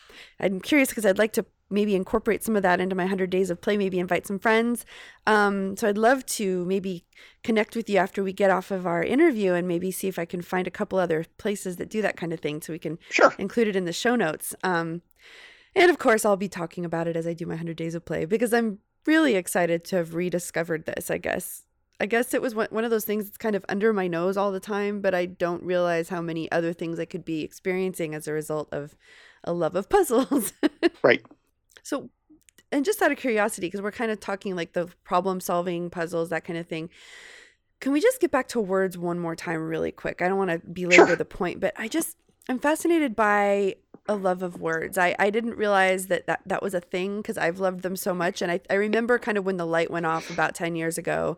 I'm 0.41 0.61
curious 0.61 0.89
because 0.89 1.07
I'd 1.07 1.19
like 1.19 1.33
to 1.35 1.45
maybe 1.69 1.95
incorporate 1.97 2.43
some 2.45 2.55
of 2.57 2.63
that 2.63 2.81
into 2.81 2.95
my 2.95 3.03
100 3.05 3.29
days 3.31 3.51
of 3.51 3.61
play, 3.61 3.77
maybe 3.77 3.99
invite 3.99 4.27
some 4.27 4.39
friends. 4.39 4.85
Um, 5.27 5.77
so 5.77 5.89
I'd 5.89 5.99
love 5.99 6.25
to 6.27 6.65
maybe 6.65 7.05
connect 7.43 7.75
with 7.75 7.91
you 7.91 7.99
after 7.99 8.23
we 8.23 8.33
get 8.33 8.51
off 8.51 8.71
of 8.71 8.87
our 8.87 9.03
interview 9.03 9.53
and 9.53 9.67
maybe 9.67 9.91
see 9.91 10.07
if 10.07 10.19
I 10.19 10.25
can 10.25 10.43
find 10.43 10.67
a 10.67 10.71
couple 10.71 10.99
other 10.99 11.25
places 11.39 11.77
that 11.77 11.91
do 11.91 12.03
that 12.03 12.17
kind 12.17 12.33
of 12.33 12.41
thing 12.41 12.63
so 12.63 12.73
we 12.73 12.79
can 12.79 12.99
Sure. 13.11 13.35
include 13.39 13.69
it 13.69 13.77
in 13.77 13.85
the 13.85 13.93
show 13.93 14.15
notes. 14.15 14.55
Um, 14.63 15.03
and 15.75 15.91
of 15.91 15.99
course, 15.99 16.25
I'll 16.25 16.37
be 16.37 16.49
talking 16.49 16.85
about 16.85 17.09
it 17.09 17.17
as 17.17 17.27
I 17.27 17.33
do 17.35 17.47
my 17.47 17.55
100 17.55 17.77
days 17.77 17.95
of 17.95 18.05
play 18.05 18.25
because 18.25 18.53
I'm 18.55 18.79
really 19.05 19.35
excited 19.35 19.85
to 19.87 19.97
have 19.97 20.15
rediscovered 20.15 20.87
this, 20.87 21.11
I 21.11 21.19
guess. 21.19 21.65
I 21.99 22.07
guess 22.07 22.35
it 22.35 22.43
was 22.43 22.55
one, 22.55 22.69
one 22.71 22.85
of 22.85 22.91
those 22.91 23.05
things 23.07 23.25
that's 23.25 23.39
kind 23.39 23.57
of 23.57 23.65
under 23.69 23.93
my 23.93 24.07
nose 24.07 24.37
all 24.37 24.53
the 24.53 24.61
time, 24.61 25.01
but 25.01 25.15
I 25.15 25.25
don't 25.27 25.63
realize 25.63 26.11
how 26.11 26.21
many 26.21 26.51
other 26.53 26.73
things 26.75 27.01
I 27.01 27.07
could 27.07 27.25
be 27.25 27.43
experiencing 27.43 28.15
as 28.15 28.29
a 28.29 28.33
result 28.33 28.69
of 28.71 28.95
a 29.45 29.53
love 29.53 29.75
of 29.77 29.89
puzzles. 29.89 30.53
right. 31.03 31.25
So, 31.87 32.11
and 32.73 32.85
just 32.85 33.01
out 33.01 33.13
of 33.13 33.19
curiosity, 33.19 33.69
because 33.69 33.81
we're 33.81 33.93
kind 33.93 34.11
of 34.11 34.19
talking 34.19 34.57
like 34.57 34.73
the 34.73 34.89
problem 35.05 35.39
solving 35.39 35.89
puzzles, 35.89 36.31
that 36.31 36.43
kind 36.43 36.59
of 36.59 36.67
thing. 36.67 36.91
Can 37.79 37.93
we 37.93 38.01
just 38.01 38.21
get 38.21 38.33
back 38.33 38.49
to 38.49 38.61
words 38.61 38.99
one 38.99 39.21
more 39.21 39.37
time, 39.37 39.61
really 39.61 39.93
quick? 39.93 40.21
I 40.21 40.27
don't 40.27 40.37
want 40.37 40.51
to 40.51 40.59
belabor 40.59 41.07
Sure. 41.07 41.17
the 41.17 41.25
point, 41.25 41.61
but 41.61 41.75
I 41.77 41.87
just, 41.87 42.17
I'm 42.49 42.59
fascinated 42.59 43.15
by 43.15 43.77
a 44.09 44.17
love 44.17 44.43
of 44.43 44.61
words. 44.61 44.99
I, 44.99 45.15
I 45.17 45.31
didn't 45.31 45.57
realize 45.57 46.09
that 46.09 46.27
that, 46.27 46.41
that 46.47 46.61
was 46.61 46.75
a 46.75 46.81
thing 46.81 47.19
because 47.19 47.39
I've 47.39 47.61
loved 47.61 47.83
them 47.83 47.95
so 47.95 48.13
much. 48.13 48.43
And 48.43 48.51
I, 48.51 48.61
I 48.69 48.75
remember 48.75 49.17
kind 49.21 49.39
of 49.39 49.45
when 49.45 49.57
the 49.57 49.67
light 49.67 49.91
went 49.91 50.07
off 50.07 50.29
about 50.29 50.57
10 50.57 50.75
years 50.75 50.99
ago. 50.99 51.37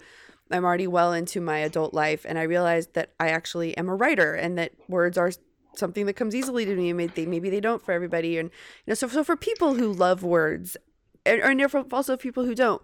I'm 0.51 0.65
already 0.65 0.87
well 0.87 1.13
into 1.13 1.43
my 1.43 1.59
adult 1.59 1.93
life, 1.93 2.25
and 2.27 2.39
I 2.39 2.45
realized 2.45 2.95
that 2.95 3.13
I 3.21 3.29
actually 3.29 3.77
am 3.77 3.91
a 3.91 3.95
writer 3.95 4.33
and 4.33 4.57
that 4.57 4.73
words 4.89 5.19
are 5.19 5.31
something 5.75 6.07
that 6.07 6.15
comes 6.15 6.35
easily 6.35 6.65
to 6.65 6.75
me. 6.75 6.93
Maybe 6.93 7.13
they, 7.15 7.27
maybe 7.27 7.51
they 7.51 7.61
don't 7.61 7.83
for 7.83 7.93
everybody. 7.93 8.39
And, 8.39 8.51
you 8.87 8.91
know, 8.91 8.95
so, 8.95 9.09
so 9.09 9.25
for 9.25 9.37
people 9.37 9.75
who 9.75 9.93
love 9.93 10.23
words, 10.23 10.77
and, 11.25 11.41
and 11.43 11.71
for 11.71 11.85
also 11.93 12.17
people 12.17 12.45
who 12.45 12.55
don't, 12.55 12.83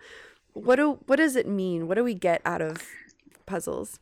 what 0.53 0.77
do 0.77 1.01
what 1.07 1.17
does 1.17 1.35
it 1.37 1.49
mean? 1.49 1.89
What 1.89 1.97
do 1.97 2.05
we 2.05 2.15
get 2.15 2.41
out 2.45 2.63
of 2.63 2.87
puzzles? 3.47 3.99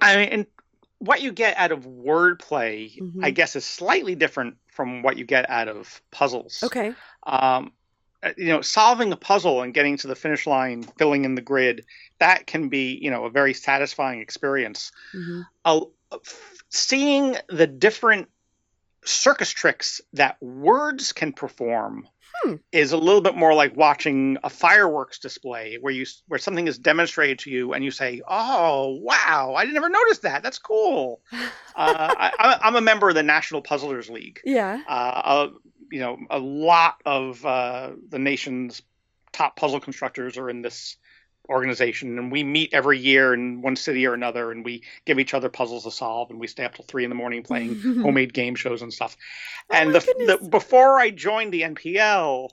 I 0.00 0.16
mean, 0.16 0.46
what 0.98 1.22
you 1.22 1.32
get 1.32 1.56
out 1.56 1.70
of 1.72 1.84
wordplay, 1.84 2.98
Mhm. 2.98 3.24
I 3.24 3.30
guess, 3.30 3.54
is 3.54 3.64
slightly 3.64 4.14
different 4.14 4.56
from 4.66 5.02
what 5.02 5.16
you 5.16 5.24
get 5.24 5.48
out 5.48 5.68
of 5.68 6.02
puzzles. 6.10 6.62
Okay. 6.64 6.94
Um, 7.24 7.72
you 8.36 8.48
know, 8.48 8.60
solving 8.60 9.12
a 9.12 9.16
puzzle 9.16 9.62
and 9.62 9.74
getting 9.74 9.96
to 9.98 10.08
the 10.08 10.14
finish 10.16 10.46
line, 10.46 10.82
filling 10.98 11.24
in 11.24 11.34
the 11.34 11.42
grid, 11.42 11.84
that 12.18 12.46
can 12.46 12.68
be, 12.68 12.98
you 13.00 13.10
know, 13.10 13.24
a 13.24 13.30
very 13.30 13.54
satisfying 13.54 14.20
experience. 14.20 14.92
hmm 15.12 15.42
Uh, 15.64 15.80
seeing 16.70 17.36
the 17.48 17.66
different 17.66 18.28
circus 19.04 19.50
tricks 19.50 20.00
that 20.12 20.40
words 20.42 21.12
can 21.12 21.32
perform 21.32 22.08
Hmm. 22.42 22.54
is 22.70 22.92
a 22.92 22.98
little 22.98 23.22
bit 23.22 23.34
more 23.34 23.54
like 23.54 23.76
watching 23.76 24.36
a 24.44 24.50
fireworks 24.50 25.18
display 25.20 25.78
where 25.80 25.92
you 25.92 26.04
where 26.28 26.38
something 26.38 26.66
is 26.68 26.78
demonstrated 26.78 27.38
to 27.40 27.50
you 27.50 27.72
and 27.72 27.82
you 27.82 27.90
say 27.90 28.20
oh 28.28 28.98
wow 29.00 29.54
i 29.56 29.64
never 29.64 29.88
noticed 29.88 30.22
that 30.22 30.42
that's 30.42 30.58
cool 30.58 31.22
uh, 31.32 31.48
I, 31.76 32.58
i'm 32.62 32.76
a 32.76 32.80
member 32.82 33.08
of 33.08 33.14
the 33.14 33.22
national 33.22 33.62
puzzlers 33.62 34.10
league 34.10 34.40
Yeah. 34.44 34.82
uh, 34.86 34.90
uh, 34.90 35.48
you 35.90 36.00
know 36.00 36.18
a 36.30 36.38
lot 36.38 37.00
of 37.04 37.44
uh, 37.44 37.90
the 38.08 38.18
nation's 38.18 38.82
top 39.32 39.56
puzzle 39.56 39.80
constructors 39.80 40.38
are 40.38 40.48
in 40.48 40.62
this 40.62 40.96
organization 41.48 42.18
and 42.18 42.32
we 42.32 42.42
meet 42.42 42.74
every 42.74 42.98
year 42.98 43.32
in 43.32 43.62
one 43.62 43.76
city 43.76 44.06
or 44.06 44.14
another 44.14 44.50
and 44.50 44.64
we 44.64 44.82
give 45.04 45.20
each 45.20 45.32
other 45.32 45.48
puzzles 45.48 45.84
to 45.84 45.90
solve 45.90 46.30
and 46.30 46.40
we 46.40 46.46
stay 46.48 46.64
up 46.64 46.74
till 46.74 46.84
three 46.84 47.04
in 47.04 47.10
the 47.10 47.14
morning 47.14 47.42
playing 47.42 47.80
homemade 48.02 48.32
game 48.32 48.56
shows 48.56 48.82
and 48.82 48.92
stuff. 48.92 49.16
Oh 49.70 49.76
and 49.76 49.92
my 49.92 49.98
the, 50.00 50.38
the 50.40 50.48
before 50.48 50.98
i 50.98 51.10
joined 51.10 51.52
the 51.52 51.62
npl 51.62 52.50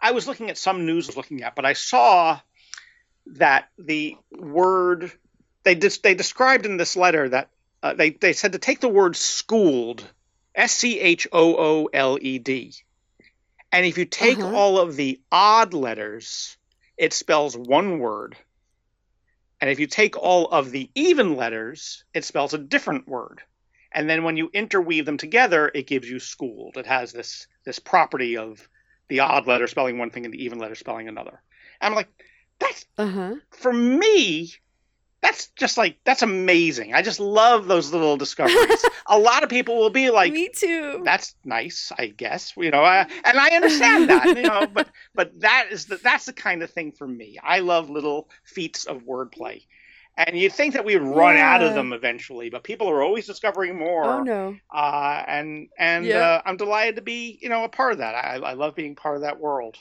i 0.00 0.10
was 0.10 0.26
looking 0.26 0.50
at 0.50 0.58
some 0.58 0.84
news 0.84 1.06
I 1.06 1.10
was 1.10 1.16
looking 1.16 1.42
at 1.42 1.54
but 1.54 1.64
i 1.64 1.74
saw 1.74 2.40
that 3.26 3.68
the 3.78 4.16
word 4.36 5.12
they 5.62 5.74
dis- 5.74 5.98
they 5.98 6.14
described 6.14 6.66
in 6.66 6.76
this 6.76 6.96
letter 6.96 7.28
that 7.28 7.50
uh, 7.82 7.94
they 7.94 8.10
they 8.10 8.32
said 8.32 8.52
to 8.52 8.58
take 8.58 8.80
the 8.80 8.88
word 8.88 9.14
schooled 9.14 10.04
S 10.58 10.72
C 10.72 11.00
H 11.00 11.26
O 11.32 11.56
O 11.56 11.86
L 11.92 12.18
E 12.20 12.38
D. 12.38 12.74
And 13.72 13.86
if 13.86 13.96
you 13.98 14.04
take 14.04 14.40
Uh-huh. 14.42 14.54
all 14.54 14.78
of 14.78 14.96
the 14.96 15.20
odd 15.32 15.72
letters, 15.72 16.56
it 16.98 17.12
spells 17.14 17.56
one 17.56 17.98
word. 18.00 18.36
And 19.60 19.70
if 19.70 19.78
you 19.80 19.86
take 19.86 20.16
all 20.16 20.46
of 20.48 20.70
the 20.70 20.90
even 20.94 21.36
letters, 21.36 22.04
it 22.14 22.24
spells 22.24 22.54
a 22.54 22.58
different 22.58 23.08
word. 23.08 23.42
And 23.92 24.08
then 24.08 24.24
when 24.24 24.36
you 24.36 24.50
interweave 24.52 25.06
them 25.06 25.16
together, 25.18 25.70
it 25.74 25.86
gives 25.86 26.08
you 26.10 26.18
schooled. 26.18 26.76
It 26.76 26.86
has 26.86 27.12
this 27.12 27.46
this 27.64 27.78
property 27.78 28.36
of 28.36 28.68
the 29.08 29.20
odd 29.20 29.46
letter 29.46 29.66
spelling 29.66 29.98
one 29.98 30.10
thing 30.10 30.24
and 30.24 30.34
the 30.34 30.44
even 30.44 30.58
letter 30.58 30.74
spelling 30.74 31.08
another. 31.08 31.42
And 31.80 31.92
I'm 31.92 31.96
like, 31.96 32.08
that's 32.58 32.84
Uh 32.98 33.06
huh. 33.06 33.34
for 33.50 33.72
me, 33.72 34.52
that's 35.20 35.48
just 35.56 35.76
like 35.76 35.98
that's 36.04 36.22
amazing. 36.22 36.94
I 36.94 37.02
just 37.02 37.18
love 37.20 37.66
those 37.66 37.92
little 37.92 38.16
discoveries. 38.16 38.84
a 39.06 39.18
lot 39.18 39.42
of 39.42 39.48
people 39.50 39.76
will 39.78 39.90
be 39.90 40.10
like, 40.10 40.32
Me 40.32 40.48
too. 40.54 41.02
"That's 41.04 41.34
nice, 41.44 41.90
I 41.98 42.06
guess," 42.06 42.52
you 42.56 42.70
know, 42.70 42.82
I, 42.84 43.06
and 43.24 43.38
I 43.38 43.48
understand 43.56 44.08
that, 44.10 44.26
you 44.36 44.42
know, 44.42 44.66
but 44.72 44.88
but 45.14 45.40
that 45.40 45.68
is 45.72 45.86
the 45.86 45.96
that's 45.96 46.26
the 46.26 46.32
kind 46.32 46.62
of 46.62 46.70
thing 46.70 46.92
for 46.92 47.06
me. 47.06 47.38
I 47.42 47.60
love 47.60 47.90
little 47.90 48.28
feats 48.44 48.84
of 48.84 49.02
wordplay, 49.02 49.64
and 50.16 50.38
you'd 50.38 50.52
think 50.52 50.74
that 50.74 50.84
we 50.84 50.96
would 50.96 51.06
run 51.16 51.36
out 51.36 51.62
of 51.62 51.74
them 51.74 51.92
eventually, 51.92 52.48
but 52.50 52.62
people 52.62 52.88
are 52.88 53.02
always 53.02 53.26
discovering 53.26 53.76
more. 53.76 54.20
oh 54.20 54.22
no. 54.22 54.56
Uh, 54.72 55.24
and 55.26 55.68
and 55.78 56.04
Yeah. 56.04 56.18
uh, 56.18 56.42
I'm 56.46 56.56
delighted 56.56 56.96
to 56.96 57.02
be, 57.02 57.38
you 57.42 57.48
know, 57.48 57.64
a 57.64 57.68
part 57.68 57.92
of 57.92 57.98
that. 57.98 58.14
I, 58.14 58.36
I 58.36 58.52
love 58.54 58.74
being 58.76 58.94
part 58.94 59.16
of 59.16 59.22
that 59.22 59.40
world. 59.40 59.76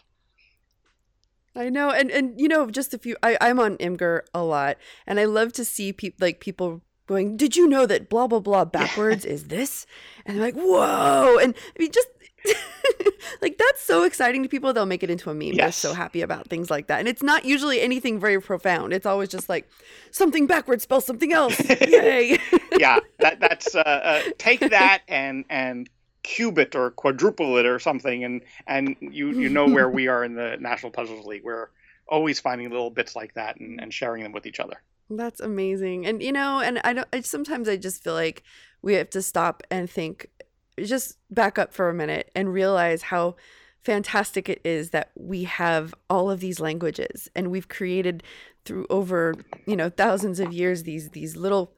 I 1.57 1.69
know, 1.69 1.89
and 1.89 2.11
and 2.11 2.39
you 2.39 2.47
know, 2.47 2.69
just 2.69 2.93
a 2.93 2.97
few. 2.97 3.17
I 3.23 3.37
I'm 3.41 3.59
on 3.59 3.77
Imgur 3.77 4.21
a 4.33 4.43
lot, 4.43 4.77
and 5.05 5.19
I 5.19 5.25
love 5.25 5.53
to 5.53 5.65
see 5.65 5.91
people 5.91 6.25
like 6.25 6.39
people 6.39 6.81
going. 7.07 7.35
Did 7.35 7.55
you 7.55 7.67
know 7.67 7.85
that 7.85 8.09
blah 8.09 8.27
blah 8.27 8.39
blah 8.39 8.65
backwards 8.65 9.25
is 9.25 9.45
this? 9.45 9.85
And 10.25 10.37
they're 10.37 10.45
like, 10.45 10.55
whoa! 10.55 11.37
And 11.41 11.55
I 11.75 11.81
mean, 11.81 11.91
just 11.91 12.07
like 13.41 13.57
that's 13.57 13.81
so 13.81 14.03
exciting 14.03 14.43
to 14.43 14.49
people. 14.49 14.73
They'll 14.73 14.85
make 14.85 15.03
it 15.03 15.09
into 15.09 15.29
a 15.29 15.33
meme. 15.33 15.55
They're 15.55 15.71
so 15.71 15.93
happy 15.93 16.21
about 16.21 16.47
things 16.47 16.69
like 16.69 16.87
that, 16.87 16.99
and 16.99 17.07
it's 17.07 17.23
not 17.23 17.45
usually 17.45 17.81
anything 17.81 18.19
very 18.19 18.39
profound. 18.39 18.93
It's 18.93 19.05
always 19.05 19.29
just 19.29 19.49
like 19.49 19.69
something 20.11 20.47
backwards 20.47 20.83
spells 20.83 21.05
something 21.05 21.33
else. 21.33 21.59
Yay! 21.81 22.39
yeah, 22.77 22.99
that 23.19 23.39
that's 23.39 23.75
uh, 23.75 23.79
uh, 23.79 24.21
take 24.37 24.59
that 24.69 25.01
and 25.07 25.45
and 25.49 25.89
cube 26.27 26.59
it 26.59 26.75
or 26.75 26.91
quadruple 26.91 27.57
it 27.57 27.65
or 27.65 27.79
something, 27.79 28.23
and 28.23 28.41
and 28.67 28.95
you 28.99 29.29
you 29.31 29.49
know 29.49 29.65
where 29.65 29.89
we 29.89 30.07
are 30.07 30.23
in 30.23 30.35
the 30.35 30.57
National 30.59 30.91
Puzzlers 30.91 31.25
League. 31.25 31.43
We're 31.43 31.69
always 32.07 32.39
finding 32.39 32.69
little 32.69 32.89
bits 32.89 33.15
like 33.15 33.33
that 33.35 33.59
and, 33.59 33.81
and 33.81 33.93
sharing 33.93 34.23
them 34.23 34.33
with 34.33 34.45
each 34.45 34.59
other. 34.59 34.81
That's 35.09 35.39
amazing. 35.39 36.05
And 36.05 36.21
you 36.21 36.33
know, 36.33 36.59
and 36.59 36.81
I 36.83 36.93
don't 36.93 37.07
I, 37.13 37.21
sometimes 37.21 37.69
I 37.69 37.77
just 37.77 38.03
feel 38.03 38.13
like 38.13 38.43
we 38.81 38.95
have 38.95 39.09
to 39.11 39.21
stop 39.21 39.63
and 39.71 39.89
think 39.89 40.29
just 40.83 41.17
back 41.31 41.57
up 41.57 41.73
for 41.73 41.89
a 41.89 41.93
minute 41.93 42.29
and 42.35 42.53
realize 42.53 43.03
how 43.03 43.35
fantastic 43.81 44.49
it 44.49 44.59
is 44.65 44.89
that 44.89 45.11
we 45.15 45.45
have 45.45 45.95
all 46.09 46.29
of 46.29 46.41
these 46.41 46.59
languages 46.59 47.29
and 47.35 47.49
we've 47.49 47.69
created 47.69 48.21
through 48.65 48.85
over, 48.89 49.33
you 49.65 49.77
know, 49.77 49.89
thousands 49.89 50.41
of 50.41 50.51
years 50.51 50.83
these 50.83 51.09
these 51.11 51.37
little 51.37 51.71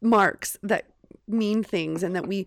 marks 0.00 0.56
that 0.62 0.86
mean 1.26 1.62
things 1.64 2.02
and 2.02 2.14
that 2.14 2.26
we 2.26 2.46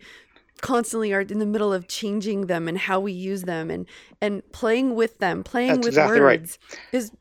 constantly 0.62 1.14
are 1.14 1.22
in 1.22 1.40
the 1.40 1.46
middle 1.46 1.74
of 1.74 1.88
changing 1.88 2.48
them 2.48 2.68
and 2.68 2.78
how 2.78 3.00
we 3.00 3.12
use 3.12 3.44
them 3.44 3.70
and 3.70 3.86
and 4.22 4.50
playing 4.52 4.96
with 4.96 5.20
them 5.20 5.44
playing 5.44 5.70
That's 5.70 5.80
with 5.80 5.88
exactly 5.90 6.20
right. 6.20 6.40
words 6.42 6.60
is 6.92 7.12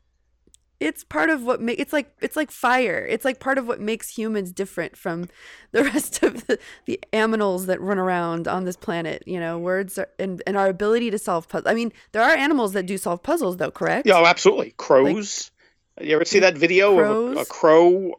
it's 0.79 1.03
part 1.03 1.29
of 1.29 1.43
what 1.43 1.61
make 1.61 1.79
it's 1.79 1.91
like 1.91 2.11
it's 2.21 2.35
like 2.35 2.51
fire 2.51 3.05
it's 3.09 3.25
like 3.25 3.39
part 3.39 3.57
of 3.57 3.67
what 3.67 3.81
makes 3.81 4.17
humans 4.17 4.51
different 4.51 4.95
from 4.95 5.27
the 5.71 5.83
rest 5.83 6.23
of 6.23 6.47
the, 6.47 6.57
the 6.85 6.99
animals 7.13 7.65
that 7.65 7.81
run 7.81 7.99
around 7.99 8.47
on 8.47 8.65
this 8.65 8.77
planet 8.77 9.23
you 9.25 9.39
know 9.39 9.57
words 9.57 9.97
are, 9.97 10.09
and, 10.17 10.41
and 10.47 10.57
our 10.57 10.67
ability 10.67 11.11
to 11.11 11.17
solve 11.17 11.47
puzzles 11.47 11.69
i 11.69 11.73
mean 11.73 11.91
there 12.11 12.23
are 12.23 12.35
animals 12.35 12.73
that 12.73 12.85
do 12.85 12.97
solve 12.97 13.21
puzzles 13.21 13.57
though 13.57 13.71
correct 13.71 14.07
Yeah, 14.07 14.19
oh, 14.19 14.25
absolutely. 14.25 14.73
Crows. 14.77 15.51
you 15.99 16.15
ever 16.15 16.25
see 16.25 16.39
that 16.39 16.57
video 16.57 16.97
of 16.99 17.37
a, 17.37 17.41
a 17.41 17.45
crow 17.45 18.13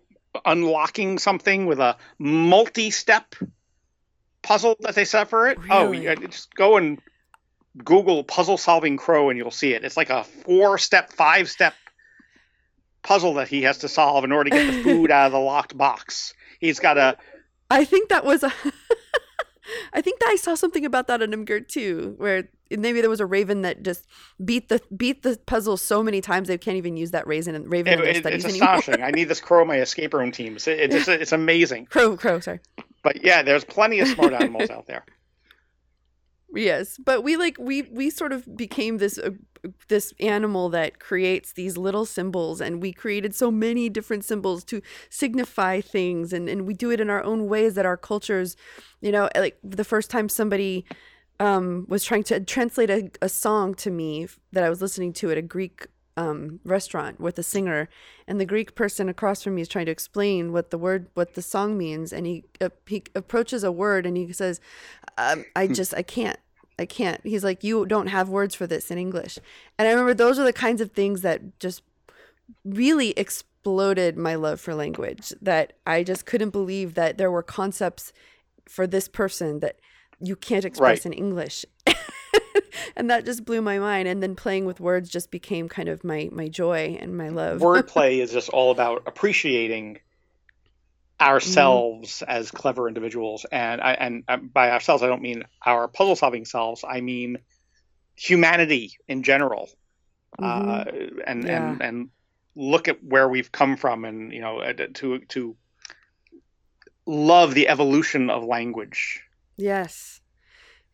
unlocking 0.44 1.18
something 1.18 1.66
with 1.66 1.78
a 1.80 1.96
multi-step 2.18 3.34
puzzle 4.42 4.76
that 4.80 4.94
they 4.94 5.04
set 5.04 5.28
for 5.30 5.48
it? 5.48 5.58
Oh, 5.70 5.92
yeah, 5.92 6.14
just 6.14 6.54
go 6.54 6.76
and 6.76 7.00
Google 7.84 8.24
puzzle 8.24 8.56
solving 8.58 8.96
crow 8.96 9.30
and 9.30 9.38
you'll 9.38 9.50
see 9.50 9.72
it. 9.74 9.84
It's 9.84 9.96
like 9.96 10.10
a 10.10 10.24
four-step, 10.24 11.12
five-step 11.12 11.74
puzzle 13.02 13.34
that 13.34 13.48
he 13.48 13.62
has 13.62 13.78
to 13.78 13.88
solve 13.88 14.24
in 14.24 14.32
order 14.32 14.50
to 14.50 14.56
get 14.56 14.66
the 14.66 14.82
food 14.82 15.10
out 15.10 15.26
of 15.26 15.32
the 15.32 15.38
locked 15.38 15.76
box. 15.76 16.34
He's 16.60 16.78
got 16.80 16.98
a 16.98 17.16
i 17.72 17.84
think 17.84 18.08
that 18.08 18.24
was 18.24 18.42
a 18.42 18.52
i 19.92 20.00
think 20.00 20.18
that 20.18 20.28
i 20.28 20.34
saw 20.36 20.54
something 20.56 20.84
about 20.84 21.06
that 21.06 21.22
on 21.22 21.30
imgur 21.30 21.66
too 21.66 22.14
where 22.18 22.48
maybe 22.70 23.00
there 23.00 23.08
was 23.08 23.20
a 23.20 23.26
raven 23.26 23.62
that 23.62 23.82
just 23.84 24.04
beat 24.44 24.68
the 24.68 24.80
beat 24.96 25.22
the 25.22 25.38
puzzle 25.46 25.76
so 25.76 26.02
many 26.02 26.20
times 26.20 26.48
they 26.48 26.58
can't 26.58 26.76
even 26.76 26.96
use 26.96 27.12
that 27.12 27.26
raven 27.28 27.54
and 27.54 27.70
raven 27.72 27.92
it, 28.00 28.00
it- 28.16 28.26
it's 28.26 28.44
astonishing. 28.44 29.02
I 29.02 29.12
need 29.12 29.24
this 29.28 29.40
crow 29.40 29.62
in 29.62 29.68
my 29.68 29.80
escape 29.80 30.12
room 30.14 30.32
teams. 30.32 30.66
It, 30.66 30.92
it's 30.92 31.06
it's 31.08 31.32
amazing. 31.42 31.86
crow 31.86 32.16
crow 32.16 32.40
sorry 32.40 32.58
But 33.02 33.24
yeah, 33.24 33.42
there's 33.42 33.64
plenty 33.64 34.00
of 34.00 34.08
smart 34.08 34.32
animals 34.32 34.70
out 34.70 34.86
there. 34.86 35.04
Yes, 36.52 36.98
but 36.98 37.22
we 37.22 37.36
like 37.36 37.56
we 37.58 37.82
we 37.82 38.10
sort 38.10 38.32
of 38.32 38.56
became 38.56 38.98
this 38.98 39.18
uh, 39.18 39.30
this 39.88 40.12
animal 40.18 40.68
that 40.70 40.98
creates 40.98 41.52
these 41.52 41.76
little 41.76 42.04
symbols 42.04 42.60
and 42.60 42.82
we 42.82 42.92
created 42.92 43.34
so 43.34 43.50
many 43.50 43.88
different 43.88 44.24
symbols 44.24 44.64
to 44.64 44.82
signify 45.10 45.80
things 45.80 46.32
and 46.32 46.48
and 46.48 46.66
we 46.66 46.74
do 46.74 46.90
it 46.90 47.00
in 47.00 47.08
our 47.08 47.22
own 47.22 47.46
ways 47.46 47.74
that 47.74 47.86
our 47.86 47.96
cultures, 47.96 48.56
you 49.00 49.12
know, 49.12 49.28
like 49.36 49.58
the 49.62 49.84
first 49.84 50.10
time 50.10 50.28
somebody 50.28 50.84
um, 51.38 51.86
was 51.88 52.04
trying 52.04 52.24
to 52.24 52.40
translate 52.40 52.90
a, 52.90 53.10
a 53.22 53.28
song 53.28 53.74
to 53.74 53.90
me 53.90 54.26
that 54.52 54.64
I 54.64 54.68
was 54.70 54.82
listening 54.82 55.12
to 55.14 55.30
at 55.30 55.38
a 55.38 55.42
Greek 55.42 55.86
um, 56.16 56.60
restaurant 56.64 57.20
with 57.20 57.38
a 57.38 57.42
singer, 57.42 57.88
and 58.26 58.40
the 58.40 58.46
Greek 58.46 58.74
person 58.74 59.08
across 59.08 59.42
from 59.42 59.54
me 59.54 59.62
is 59.62 59.68
trying 59.68 59.86
to 59.86 59.92
explain 59.92 60.52
what 60.52 60.70
the 60.70 60.78
word, 60.78 61.08
what 61.14 61.34
the 61.34 61.42
song 61.42 61.78
means, 61.78 62.12
and 62.12 62.26
he 62.26 62.44
uh, 62.60 62.70
he 62.86 63.04
approaches 63.14 63.64
a 63.64 63.72
word 63.72 64.06
and 64.06 64.16
he 64.16 64.32
says, 64.32 64.60
um, 65.18 65.44
"I 65.56 65.66
just 65.80 65.94
I 65.94 66.02
can't." 66.02 66.38
I 66.78 66.86
can't. 66.86 67.20
He's 67.24 67.44
like, 67.44 67.62
you 67.62 67.84
don't 67.84 68.06
have 68.06 68.30
words 68.30 68.54
for 68.54 68.66
this 68.66 68.90
in 68.90 68.96
English. 68.96 69.38
And 69.78 69.86
I 69.86 69.90
remember 69.90 70.14
those 70.14 70.38
are 70.38 70.44
the 70.44 70.52
kinds 70.52 70.80
of 70.80 70.92
things 70.92 71.20
that 71.20 71.60
just 71.60 71.82
really 72.64 73.10
exploded 73.18 74.16
my 74.16 74.34
love 74.34 74.62
for 74.62 74.74
language. 74.74 75.34
That 75.42 75.74
I 75.86 76.02
just 76.02 76.24
couldn't 76.24 76.50
believe 76.50 76.94
that 76.94 77.18
there 77.18 77.30
were 77.30 77.42
concepts 77.42 78.14
for 78.66 78.86
this 78.86 79.08
person 79.08 79.60
that 79.60 79.78
you 80.20 80.36
can't 80.36 80.64
express 80.64 81.04
right. 81.04 81.06
in 81.06 81.12
English. 81.12 81.66
and 82.96 83.10
that 83.10 83.24
just 83.24 83.44
blew 83.44 83.62
my 83.62 83.78
mind. 83.78 84.08
And 84.08 84.22
then 84.22 84.34
playing 84.36 84.64
with 84.64 84.80
words 84.80 85.08
just 85.08 85.30
became 85.30 85.68
kind 85.68 85.88
of 85.88 86.04
my 86.04 86.28
my 86.32 86.48
joy 86.48 86.96
and 87.00 87.16
my 87.16 87.28
love. 87.28 87.60
Wordplay 87.62 88.18
is 88.18 88.32
just 88.32 88.48
all 88.48 88.70
about 88.70 89.04
appreciating 89.06 89.98
ourselves 91.20 92.22
mm. 92.26 92.28
as 92.28 92.50
clever 92.50 92.88
individuals, 92.88 93.44
and 93.50 93.80
I, 93.80 93.92
and 93.92 94.24
uh, 94.28 94.38
by 94.38 94.70
ourselves 94.70 95.02
I 95.02 95.06
don't 95.06 95.22
mean 95.22 95.44
our 95.64 95.88
puzzle 95.88 96.16
solving 96.16 96.44
selves. 96.44 96.84
I 96.86 97.00
mean 97.00 97.38
humanity 98.16 98.98
in 99.08 99.22
general, 99.22 99.68
mm-hmm. 100.40 100.70
uh, 100.70 101.22
and 101.26 101.44
yeah. 101.44 101.70
and 101.70 101.82
and 101.82 102.10
look 102.56 102.88
at 102.88 103.02
where 103.04 103.28
we've 103.28 103.52
come 103.52 103.76
from, 103.76 104.04
and 104.04 104.32
you 104.32 104.40
know 104.40 104.72
to 104.72 105.18
to 105.18 105.56
love 107.06 107.54
the 107.54 107.68
evolution 107.68 108.30
of 108.30 108.44
language. 108.44 109.22
Yes. 109.56 110.19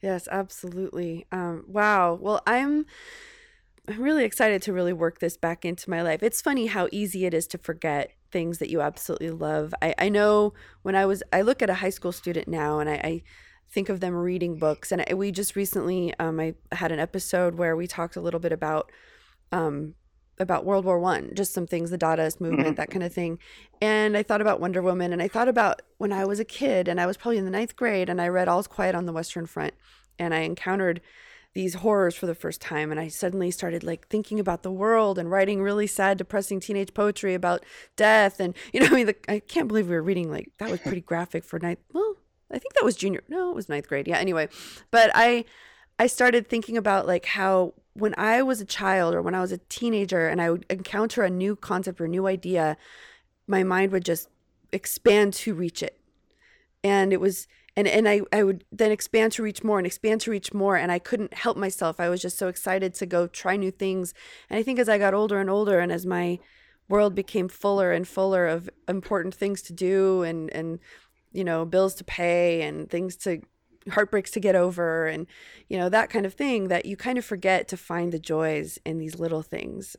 Yes, 0.06 0.28
absolutely. 0.30 1.26
Um, 1.32 1.64
wow. 1.66 2.14
Well, 2.14 2.40
I'm 2.46 2.86
I'm 3.88 4.00
really 4.00 4.22
excited 4.22 4.62
to 4.62 4.72
really 4.72 4.92
work 4.92 5.18
this 5.18 5.36
back 5.36 5.64
into 5.64 5.90
my 5.90 6.00
life. 6.00 6.22
It's 6.22 6.40
funny 6.40 6.66
how 6.66 6.88
easy 6.92 7.24
it 7.26 7.34
is 7.34 7.48
to 7.48 7.58
forget 7.58 8.12
things 8.30 8.58
that 8.58 8.70
you 8.70 8.80
absolutely 8.80 9.30
love. 9.30 9.74
I, 9.82 9.96
I 9.98 10.08
know 10.08 10.54
when 10.82 10.94
I 10.94 11.06
was 11.06 11.24
I 11.32 11.42
look 11.42 11.60
at 11.60 11.70
a 11.70 11.74
high 11.74 11.90
school 11.90 12.12
student 12.12 12.46
now 12.46 12.78
and 12.78 12.88
I, 12.88 12.94
I 13.02 13.22
think 13.68 13.88
of 13.88 13.98
them 13.98 14.14
reading 14.14 14.60
books 14.60 14.92
and 14.92 15.04
I, 15.10 15.14
we 15.14 15.32
just 15.32 15.56
recently 15.56 16.14
um, 16.20 16.38
I 16.38 16.54
had 16.70 16.92
an 16.92 17.00
episode 17.00 17.56
where 17.56 17.74
we 17.74 17.88
talked 17.88 18.14
a 18.14 18.20
little 18.20 18.38
bit 18.38 18.52
about 18.52 18.92
um, 19.50 19.96
about 20.38 20.64
World 20.64 20.84
War 20.84 20.98
One, 20.98 21.30
just 21.34 21.52
some 21.52 21.66
things, 21.66 21.90
the 21.90 21.98
Dadaist 21.98 22.40
movement, 22.40 22.68
mm-hmm. 22.68 22.74
that 22.76 22.90
kind 22.90 23.02
of 23.02 23.12
thing. 23.12 23.38
And 23.80 24.16
I 24.16 24.22
thought 24.22 24.40
about 24.40 24.60
Wonder 24.60 24.82
Woman, 24.82 25.12
and 25.12 25.22
I 25.22 25.28
thought 25.28 25.48
about 25.48 25.82
when 25.98 26.12
I 26.12 26.24
was 26.24 26.40
a 26.40 26.44
kid, 26.44 26.88
and 26.88 27.00
I 27.00 27.06
was 27.06 27.16
probably 27.16 27.38
in 27.38 27.44
the 27.44 27.50
ninth 27.50 27.76
grade, 27.76 28.08
and 28.08 28.20
I 28.20 28.28
read 28.28 28.48
All's 28.48 28.66
Quiet 28.66 28.94
on 28.94 29.06
the 29.06 29.12
Western 29.12 29.46
Front, 29.46 29.74
and 30.18 30.34
I 30.34 30.40
encountered 30.40 31.00
these 31.56 31.74
horrors 31.74 32.14
for 32.14 32.26
the 32.26 32.34
first 32.34 32.60
time, 32.60 32.90
and 32.90 33.00
I 33.00 33.08
suddenly 33.08 33.50
started 33.50 33.82
like 33.82 34.08
thinking 34.08 34.38
about 34.38 34.62
the 34.62 34.70
world 34.70 35.18
and 35.18 35.30
writing 35.30 35.62
really 35.62 35.86
sad, 35.86 36.18
depressing 36.18 36.60
teenage 36.60 36.92
poetry 36.92 37.32
about 37.32 37.64
death, 37.96 38.40
and 38.40 38.54
you 38.72 38.80
know, 38.80 38.86
I 38.90 38.90
mean, 38.90 39.06
the, 39.06 39.16
I 39.26 39.40
can't 39.40 39.66
believe 39.66 39.88
we 39.88 39.94
were 39.94 40.02
reading 40.02 40.30
like 40.30 40.52
that 40.58 40.70
was 40.70 40.80
pretty 40.80 41.00
graphic 41.00 41.44
for 41.44 41.58
ninth. 41.58 41.78
Well, 41.94 42.16
I 42.50 42.58
think 42.58 42.74
that 42.74 42.84
was 42.84 42.94
junior. 42.94 43.22
No, 43.28 43.50
it 43.50 43.56
was 43.56 43.70
ninth 43.70 43.88
grade. 43.88 44.06
Yeah. 44.06 44.18
Anyway, 44.18 44.48
but 44.90 45.10
I 45.14 45.46
I 45.98 46.06
started 46.06 46.46
thinking 46.46 46.76
about 46.76 47.06
like 47.06 47.24
how 47.24 47.72
when 47.98 48.14
I 48.18 48.42
was 48.42 48.60
a 48.60 48.64
child 48.64 49.14
or 49.14 49.22
when 49.22 49.34
I 49.34 49.40
was 49.40 49.52
a 49.52 49.58
teenager 49.58 50.28
and 50.28 50.40
I 50.40 50.50
would 50.50 50.66
encounter 50.68 51.22
a 51.22 51.30
new 51.30 51.56
concept 51.56 52.00
or 52.00 52.08
new 52.08 52.26
idea, 52.26 52.76
my 53.46 53.62
mind 53.62 53.92
would 53.92 54.04
just 54.04 54.28
expand 54.72 55.32
to 55.34 55.54
reach 55.54 55.82
it. 55.82 55.98
And 56.84 57.12
it 57.12 57.20
was 57.20 57.48
and 57.76 57.86
and 57.86 58.08
I, 58.08 58.22
I 58.32 58.42
would 58.42 58.64
then 58.72 58.90
expand 58.90 59.32
to 59.32 59.42
reach 59.42 59.62
more 59.62 59.78
and 59.78 59.86
expand 59.86 60.20
to 60.22 60.30
reach 60.30 60.52
more 60.52 60.76
and 60.76 60.90
I 60.92 60.98
couldn't 60.98 61.34
help 61.34 61.56
myself. 61.56 62.00
I 62.00 62.08
was 62.08 62.22
just 62.22 62.38
so 62.38 62.48
excited 62.48 62.94
to 62.94 63.06
go 63.06 63.26
try 63.26 63.56
new 63.56 63.70
things. 63.70 64.14
And 64.50 64.58
I 64.58 64.62
think 64.62 64.78
as 64.78 64.88
I 64.88 64.98
got 64.98 65.14
older 65.14 65.40
and 65.40 65.50
older 65.50 65.78
and 65.78 65.92
as 65.92 66.06
my 66.06 66.38
world 66.88 67.14
became 67.14 67.48
fuller 67.48 67.92
and 67.92 68.06
fuller 68.06 68.46
of 68.46 68.70
important 68.88 69.34
things 69.34 69.62
to 69.62 69.72
do 69.72 70.22
and 70.22 70.50
and 70.52 70.78
you 71.32 71.44
know 71.44 71.64
bills 71.64 71.94
to 71.96 72.04
pay 72.04 72.62
and 72.62 72.88
things 72.88 73.16
to 73.16 73.42
heartbreaks 73.90 74.30
to 74.32 74.40
get 74.40 74.54
over 74.54 75.06
and 75.06 75.26
you 75.68 75.78
know 75.78 75.88
that 75.88 76.10
kind 76.10 76.26
of 76.26 76.34
thing 76.34 76.68
that 76.68 76.86
you 76.86 76.96
kind 76.96 77.18
of 77.18 77.24
forget 77.24 77.68
to 77.68 77.76
find 77.76 78.12
the 78.12 78.18
joys 78.18 78.78
in 78.84 78.98
these 78.98 79.18
little 79.18 79.42
things. 79.42 79.96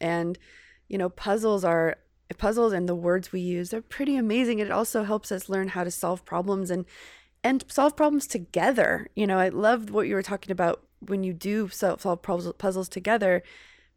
And 0.00 0.38
you 0.88 0.98
know 0.98 1.08
puzzles 1.08 1.64
are 1.64 1.96
puzzles 2.36 2.72
and 2.72 2.88
the 2.88 2.94
words 2.94 3.32
we 3.32 3.40
use—they're 3.40 3.82
pretty 3.82 4.16
amazing. 4.16 4.58
It 4.58 4.70
also 4.70 5.02
helps 5.04 5.32
us 5.32 5.48
learn 5.48 5.68
how 5.68 5.84
to 5.84 5.90
solve 5.90 6.24
problems 6.24 6.70
and 6.70 6.84
and 7.44 7.64
solve 7.68 7.96
problems 7.96 8.26
together. 8.26 9.08
You 9.14 9.26
know 9.26 9.38
i 9.38 9.48
loved 9.48 9.90
what 9.90 10.08
you 10.08 10.14
were 10.14 10.22
talking 10.22 10.52
about 10.52 10.82
when 11.00 11.22
you 11.22 11.32
do 11.32 11.68
solve 11.68 12.22
puzzles 12.22 12.88
together. 12.88 13.42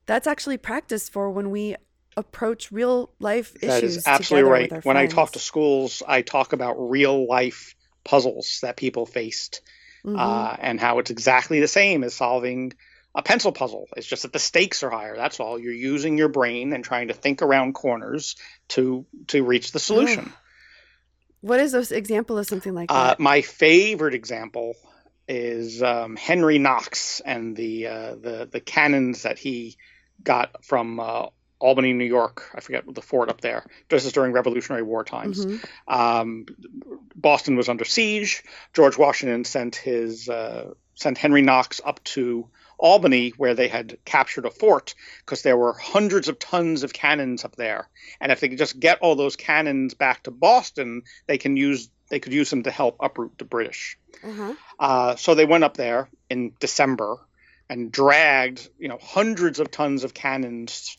That's 0.06 0.28
actually 0.28 0.58
practice 0.58 1.10
for 1.10 1.30
when 1.30 1.52
we 1.52 1.76
approach 2.18 2.72
real 2.72 3.12
life 3.20 3.56
issues 3.62 3.68
that 3.68 3.84
is 3.84 4.08
absolutely 4.08 4.50
right. 4.50 4.72
when 4.72 4.82
friends. 4.82 5.14
i 5.14 5.16
talk 5.16 5.32
to 5.32 5.40
schools 5.40 6.04
i 6.08 6.22
talk 6.22 6.52
about 6.52 6.74
real 6.78 7.26
life 7.26 7.74
puzzles 8.04 8.60
that 8.62 8.78
people 8.78 9.06
faced 9.06 9.62
mm-hmm. 10.06 10.18
uh, 10.18 10.56
and 10.60 10.80
how 10.80 11.00
it's 11.00 11.12
exactly 11.12 11.60
the 11.60 11.68
same 11.68 12.04
as 12.04 12.14
solving 12.14 12.74
a 13.14 13.22
pencil 13.22 13.52
puzzle. 13.52 13.88
It's 13.98 14.08
just 14.08 14.24
that 14.24 14.34
the 14.34 14.40
stakes 14.40 14.84
are 14.84 14.90
higher. 14.90 15.16
That's 15.16 15.40
all. 15.40 15.60
You're 15.60 15.74
using 15.74 16.18
your 16.18 16.30
brain 16.30 16.74
and 16.74 16.84
trying 16.84 17.10
to 17.10 17.14
think 17.14 17.42
around 17.42 17.74
corners 17.74 18.36
to 18.70 19.06
to 19.28 19.44
reach 19.44 19.72
the 19.72 19.80
solution. 19.80 20.32
What 21.42 21.60
is 21.60 21.74
an 21.74 21.98
example 21.98 22.38
of 22.38 22.46
something 22.46 22.74
like 22.74 22.92
uh, 22.92 22.94
that? 23.08 23.20
Uh, 23.20 23.24
my 23.24 23.42
favorite 23.42 24.14
example 24.14 24.76
is 25.28 25.82
um, 25.82 26.16
Henry 26.16 26.60
Knox 26.60 27.20
and 27.22 27.56
the 27.56 27.88
uh, 27.88 28.16
the 28.16 28.50
the 28.52 28.60
cannons 28.62 29.24
that 29.24 29.40
he 29.40 29.78
got 30.24 30.64
from 30.64 31.00
uh, 31.00 31.28
Albany, 31.62 31.94
New 31.94 32.06
York. 32.06 32.50
I 32.56 32.60
forget 32.60 32.84
the 32.92 33.02
fort 33.02 33.30
up 33.30 33.40
there. 33.40 33.66
This 33.88 34.06
is 34.06 34.14
during 34.14 34.34
Revolutionary 34.34 34.84
War 34.84 35.04
times. 35.04 35.46
Mm-hmm. 35.46 35.94
Um, 35.94 36.46
Boston 37.16 37.56
was 37.56 37.70
under 37.70 37.86
siege. 37.86 38.44
George 38.74 38.98
Washington 38.98 39.46
sent 39.46 39.76
his 39.76 40.28
uh, 40.28 40.74
sent 40.96 41.18
Henry 41.18 41.42
Knox 41.42 41.80
up 41.86 42.04
to 42.04 42.50
Albany, 42.80 43.30
where 43.38 43.54
they 43.54 43.68
had 43.68 44.00
captured 44.06 44.46
a 44.46 44.50
fort, 44.50 44.96
because 45.20 45.44
there 45.44 45.56
were 45.56 45.74
hundreds 45.74 46.28
of 46.28 46.40
tons 46.40 46.82
of 46.82 46.92
cannons 46.92 47.46
up 47.46 47.56
there. 47.56 47.88
And 48.20 48.32
if 48.32 48.40
they 48.40 48.50
could 48.50 48.58
just 48.58 48.80
get 48.80 49.00
all 49.02 49.16
those 49.16 49.36
cannons 49.36 49.94
back 49.94 50.24
to 50.24 50.32
Boston, 50.32 51.04
they 51.28 51.38
can 51.38 51.56
use 51.56 51.90
they 52.10 52.20
could 52.20 52.34
use 52.34 52.50
them 52.50 52.64
to 52.64 52.72
help 52.72 52.98
uproot 53.00 53.38
the 53.38 53.46
British. 53.46 53.98
Mm-hmm. 54.24 54.52
Uh, 54.80 55.16
so 55.16 55.36
they 55.36 55.46
went 55.46 55.64
up 55.64 55.78
there 55.78 56.10
in 56.30 56.54
December 56.60 57.20
and 57.70 57.90
dragged, 57.90 58.68
you 58.78 58.90
know, 58.90 58.98
hundreds 59.02 59.60
of 59.60 59.72
tons 59.72 60.04
of 60.04 60.14
cannons 60.14 60.98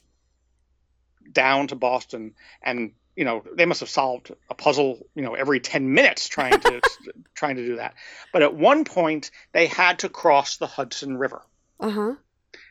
down 1.31 1.69
to 1.69 1.77
Boston 1.77 2.35
and 2.63 2.93
you 3.17 3.25
know 3.25 3.43
they 3.55 3.67
must 3.67 3.81
have 3.81 3.89
solved 3.89 4.33
a 4.51 4.55
puzzle 4.55 5.07
you 5.15 5.23
know 5.23 5.35
every 5.35 5.61
10 5.61 5.93
minutes 5.93 6.29
trying 6.29 6.59
to 6.59 6.81
trying 7.35 7.57
to 7.57 7.67
do 7.67 7.77
that. 7.77 7.95
But 8.33 8.43
at 8.43 8.55
one 8.55 8.85
point 8.85 9.31
they 9.53 9.67
had 9.67 10.01
to 10.01 10.09
cross 10.09 10.57
the 10.57 10.67
hudson 10.67 11.17
river. 11.17 11.43
Uh-huh. 11.81 12.15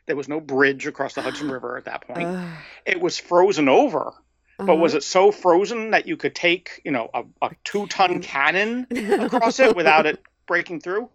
There 0.07 0.15
was 0.15 0.27
no 0.27 0.39
bridge 0.39 0.87
across 0.87 1.13
the 1.13 1.21
hudson 1.21 1.51
river 1.51 1.77
at 1.77 1.85
that 1.85 2.07
point. 2.07 2.27
Uh. 2.27 2.49
it 2.85 2.99
was 2.99 3.17
frozen 3.17 3.69
over 3.69 4.07
uh-huh. 4.07 4.65
but 4.65 4.75
was 4.75 4.93
it 4.93 5.03
so 5.03 5.31
frozen 5.31 5.91
that 5.91 6.07
you 6.07 6.17
could 6.17 6.35
take 6.35 6.81
you 6.83 6.91
know 6.91 7.09
a, 7.13 7.23
a 7.41 7.51
two 7.63 7.87
ton 7.87 8.21
cannon 8.21 8.87
across 9.19 9.59
it 9.59 9.75
without 9.75 10.05
it 10.05 10.21
breaking 10.47 10.81
through? 10.81 11.09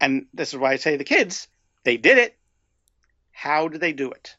And 0.00 0.26
this 0.34 0.52
is 0.52 0.58
why 0.58 0.72
i 0.72 0.76
say 0.76 0.96
the 0.96 1.04
kids 1.04 1.48
they 1.84 1.96
did 1.96 2.18
it. 2.18 2.36
How 3.30 3.68
did 3.68 3.80
they 3.80 3.92
do 3.92 4.10
it 4.10 4.36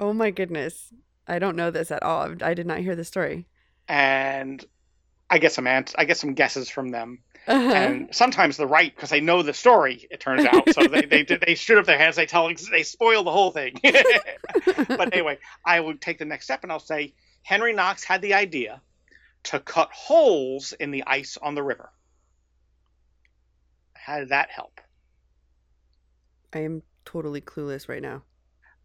Oh 0.00 0.12
my 0.12 0.30
goodness. 0.30 0.92
I 1.26 1.38
don't 1.38 1.56
know 1.56 1.70
this 1.70 1.90
at 1.90 2.02
all. 2.02 2.34
I 2.42 2.54
did 2.54 2.66
not 2.66 2.78
hear 2.78 2.96
the 2.96 3.04
story. 3.04 3.46
And 3.86 4.64
I 5.30 5.38
get 5.38 5.52
some 5.52 5.66
ant- 5.66 5.94
I 5.98 6.04
get 6.04 6.16
some 6.16 6.34
guesses 6.34 6.70
from 6.70 6.90
them. 6.90 7.22
Uh-huh. 7.46 7.72
And 7.72 8.14
sometimes 8.14 8.56
they're 8.56 8.66
right 8.66 8.94
because 8.94 9.10
they 9.10 9.20
know 9.20 9.42
the 9.42 9.54
story. 9.54 10.06
It 10.10 10.20
turns 10.20 10.44
out, 10.44 10.68
so 10.72 10.86
they 10.86 11.02
they 11.02 11.22
they 11.22 11.54
shoot 11.54 11.78
up 11.78 11.86
their 11.86 11.98
hands. 11.98 12.16
They 12.16 12.26
tell 12.26 12.50
they 12.70 12.82
spoil 12.82 13.24
the 13.24 13.30
whole 13.30 13.50
thing. 13.50 13.80
but 14.88 15.12
anyway, 15.12 15.38
I 15.64 15.80
would 15.80 16.00
take 16.00 16.18
the 16.18 16.24
next 16.24 16.44
step 16.44 16.62
and 16.62 16.72
I'll 16.72 16.78
say 16.78 17.14
Henry 17.42 17.72
Knox 17.72 18.04
had 18.04 18.22
the 18.22 18.34
idea 18.34 18.80
to 19.44 19.60
cut 19.60 19.90
holes 19.92 20.72
in 20.72 20.90
the 20.90 21.04
ice 21.06 21.38
on 21.40 21.54
the 21.54 21.62
river. 21.62 21.90
How 23.94 24.18
did 24.18 24.30
that 24.30 24.50
help? 24.50 24.80
I 26.52 26.60
am 26.60 26.82
totally 27.04 27.40
clueless 27.40 27.88
right 27.88 28.02
now. 28.02 28.22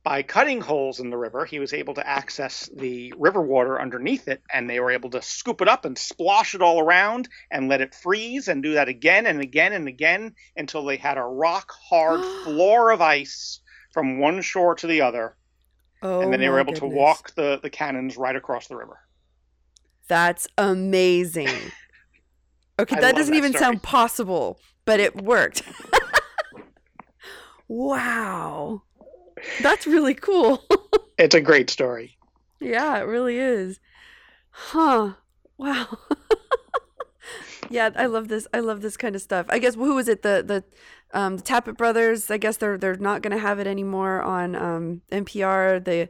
By 0.03 0.21
cutting 0.21 0.59
holes 0.59 0.99
in 0.99 1.09
the 1.09 1.17
river, 1.17 1.45
he 1.45 1.59
was 1.59 1.71
able 1.73 1.93
to 1.93 2.05
access 2.05 2.69
the 2.75 3.13
river 3.17 3.41
water 3.41 3.79
underneath 3.79 4.27
it, 4.27 4.41
and 4.51 4.69
they 4.69 4.81
were 4.81 4.91
able 4.91 5.09
to 5.11 5.21
scoop 5.21 5.61
it 5.61 5.69
up 5.69 5.85
and 5.85 5.95
splosh 5.95 6.53
it 6.53 6.61
all 6.61 6.81
around 6.81 7.29
and 7.49 7.69
let 7.69 7.79
it 7.79 7.95
freeze 7.95 8.49
and 8.49 8.61
do 8.61 8.73
that 8.73 8.89
again 8.89 9.25
and 9.25 9.41
again 9.41 9.71
and 9.71 9.87
again 9.87 10.35
until 10.57 10.83
they 10.83 10.97
had 10.97 11.17
a 11.17 11.23
rock 11.23 11.71
hard 11.89 12.19
floor 12.43 12.91
of 12.91 13.01
ice 13.01 13.61
from 13.93 14.19
one 14.19 14.41
shore 14.41 14.75
to 14.75 14.87
the 14.87 15.01
other. 15.01 15.37
Oh, 16.01 16.19
and 16.19 16.33
then 16.33 16.41
they 16.41 16.49
were 16.49 16.57
oh 16.57 16.63
able 16.63 16.73
goodness. 16.73 16.91
to 16.91 16.97
walk 16.97 17.35
the, 17.35 17.59
the 17.63 17.69
cannons 17.69 18.17
right 18.17 18.35
across 18.35 18.67
the 18.67 18.75
river. 18.75 18.99
That's 20.09 20.47
amazing. 20.57 21.49
Okay, 22.79 22.99
that 22.99 23.15
doesn't 23.15 23.33
that 23.33 23.37
even 23.37 23.51
story. 23.51 23.63
sound 23.63 23.83
possible. 23.83 24.59
but 24.83 24.99
it 24.99 25.21
worked. 25.21 25.61
wow. 27.67 28.81
That's 29.61 29.87
really 29.87 30.13
cool. 30.13 30.63
it's 31.17 31.35
a 31.35 31.41
great 31.41 31.69
story. 31.69 32.17
Yeah, 32.59 32.97
it 32.99 33.03
really 33.03 33.37
is. 33.37 33.79
Huh. 34.51 35.13
Wow. 35.57 35.97
yeah, 37.69 37.89
I 37.95 38.05
love 38.05 38.27
this. 38.27 38.47
I 38.53 38.59
love 38.59 38.81
this 38.81 38.97
kind 38.97 39.15
of 39.15 39.21
stuff. 39.21 39.45
I 39.49 39.59
guess 39.59 39.75
who 39.75 39.95
was 39.95 40.07
it? 40.07 40.21
The 40.21 40.43
the 40.45 41.17
um 41.17 41.37
the 41.37 41.43
Tappet 41.43 41.77
brothers. 41.77 42.29
I 42.31 42.37
guess 42.37 42.57
they're 42.57 42.77
they're 42.77 42.95
not 42.95 43.21
gonna 43.21 43.39
have 43.39 43.59
it 43.59 43.67
anymore 43.67 44.21
on 44.21 44.55
um 44.55 45.01
NPR. 45.11 45.83
The 45.83 46.09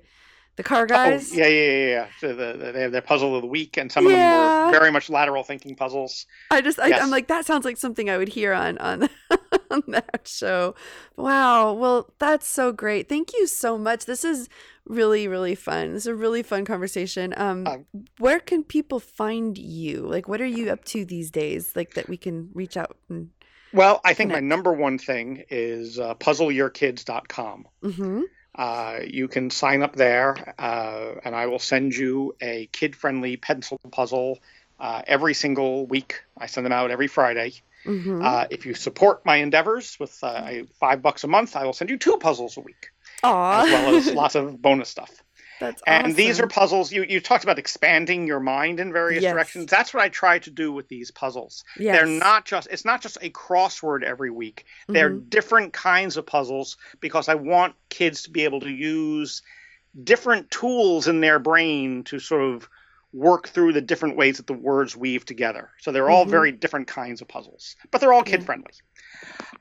the 0.55 0.63
car 0.63 0.85
guys. 0.85 1.31
Oh, 1.31 1.35
yeah, 1.35 1.47
yeah, 1.47 1.71
yeah, 1.71 1.85
yeah. 1.85 2.07
So 2.19 2.27
the, 2.29 2.57
the, 2.57 2.71
they 2.71 2.81
have 2.81 2.91
their 2.91 3.01
puzzle 3.01 3.35
of 3.35 3.41
the 3.41 3.47
week, 3.47 3.77
and 3.77 3.91
some 3.91 4.05
of 4.05 4.11
them 4.11 4.67
were 4.67 4.71
very 4.71 4.91
much 4.91 5.09
lateral 5.09 5.43
thinking 5.43 5.75
puzzles. 5.75 6.25
I 6.51 6.61
just, 6.61 6.79
I, 6.79 6.89
am 6.89 7.09
like, 7.09 7.27
that 7.27 7.45
sounds 7.45 7.65
like 7.65 7.77
something 7.77 8.09
I 8.09 8.17
would 8.17 8.29
hear 8.29 8.53
on 8.53 8.77
on, 8.77 9.09
on 9.73 9.83
that 9.87 10.27
show. 10.27 10.75
Wow. 11.17 11.73
Well, 11.73 12.13
that's 12.19 12.47
so 12.47 12.71
great. 12.71 13.09
Thank 13.09 13.33
you 13.33 13.47
so 13.47 13.77
much. 13.77 14.05
This 14.05 14.23
is 14.23 14.47
really, 14.85 15.27
really 15.27 15.55
fun. 15.55 15.93
This 15.93 16.03
is 16.03 16.07
a 16.07 16.15
really 16.15 16.43
fun 16.43 16.65
conversation. 16.65 17.33
Um, 17.37 17.67
um 17.67 17.85
where 18.19 18.39
can 18.39 18.63
people 18.63 18.99
find 18.99 19.57
you? 19.57 20.01
Like, 20.01 20.27
what 20.27 20.41
are 20.41 20.45
you 20.45 20.69
up 20.71 20.85
to 20.85 21.05
these 21.05 21.31
days? 21.31 21.75
Like 21.75 21.93
that 21.95 22.07
we 22.07 22.17
can 22.17 22.49
reach 22.53 22.77
out 22.77 22.97
and. 23.09 23.29
Well, 23.73 24.01
I 24.05 24.13
think 24.13 24.29
connect. 24.29 24.43
my 24.43 24.47
number 24.47 24.71
one 24.71 24.99
thing 24.99 25.45
is 25.49 25.97
uh, 25.97 26.13
puzzleyourkids.com. 26.13 27.67
Mm-hmm. 27.83 28.21
Uh, 28.55 28.99
you 29.07 29.27
can 29.27 29.49
sign 29.49 29.81
up 29.81 29.95
there, 29.95 30.53
uh, 30.59 31.15
and 31.25 31.35
I 31.35 31.47
will 31.47 31.57
send 31.57 31.95
you 31.95 32.35
a 32.39 32.69
kid 32.71 32.95
friendly 32.95 33.35
pencil 33.35 33.79
puzzle 33.91 34.37
uh, 34.79 35.01
every 35.07 35.33
single 35.33 35.87
week. 35.87 36.21
I 36.37 36.45
send 36.45 36.65
them 36.65 36.71
out 36.71 36.91
every 36.91 37.07
Friday. 37.07 37.53
Mm-hmm. 37.85 38.21
Uh, 38.23 38.45
if 38.49 38.65
you 38.65 38.73
support 38.73 39.25
my 39.25 39.37
endeavors 39.37 39.97
with 39.99 40.17
uh, 40.23 40.63
five 40.79 41.01
bucks 41.01 41.23
a 41.23 41.27
month, 41.27 41.55
I 41.55 41.65
will 41.65 41.73
send 41.73 41.89
you 41.89 41.97
two 41.97 42.17
puzzles 42.17 42.57
a 42.57 42.61
week, 42.61 42.91
Aww. 43.23 43.63
as 43.63 43.71
well 43.71 43.95
as 43.95 44.13
lots 44.13 44.35
of 44.35 44.61
bonus 44.61 44.89
stuff. 44.89 45.11
That's 45.59 45.81
and 45.87 46.07
awesome. 46.07 46.15
these 46.17 46.39
are 46.39 46.47
puzzles. 46.47 46.91
You 46.91 47.03
you 47.03 47.19
talked 47.21 47.43
about 47.43 47.59
expanding 47.59 48.27
your 48.27 48.39
mind 48.39 48.79
in 48.79 48.91
various 48.91 49.23
yes. 49.23 49.33
directions. 49.33 49.67
That's 49.67 49.93
what 49.93 50.03
I 50.03 50.09
try 50.09 50.39
to 50.39 50.49
do 50.49 50.71
with 50.71 50.87
these 50.87 51.11
puzzles. 51.11 51.63
Yes. 51.79 51.95
They're 51.95 52.19
not 52.19 52.45
just 52.45 52.67
it's 52.69 52.85
not 52.85 53.01
just 53.01 53.17
a 53.21 53.29
crossword 53.29 54.03
every 54.03 54.31
week. 54.31 54.65
They're 54.87 55.11
mm-hmm. 55.11 55.29
different 55.29 55.73
kinds 55.73 56.17
of 56.17 56.25
puzzles 56.25 56.77
because 56.99 57.29
I 57.29 57.35
want 57.35 57.75
kids 57.89 58.23
to 58.23 58.31
be 58.31 58.43
able 58.43 58.61
to 58.61 58.69
use 58.69 59.41
different 60.01 60.49
tools 60.49 61.07
in 61.07 61.21
their 61.21 61.39
brain 61.39 62.03
to 62.05 62.19
sort 62.19 62.41
of 62.41 62.67
work 63.13 63.47
through 63.47 63.73
the 63.73 63.81
different 63.81 64.17
ways 64.17 64.37
that 64.37 64.47
the 64.47 64.53
words 64.53 64.97
weave 64.97 65.23
together. 65.23 65.69
So 65.79 65.91
they're 65.91 66.09
all 66.09 66.23
mm-hmm. 66.23 66.31
very 66.31 66.51
different 66.51 66.87
kinds 66.87 67.21
of 67.21 67.27
puzzles, 67.27 67.75
but 67.91 68.01
they're 68.01 68.11
all 68.11 68.23
kid 68.23 68.43
friendly. 68.43 68.71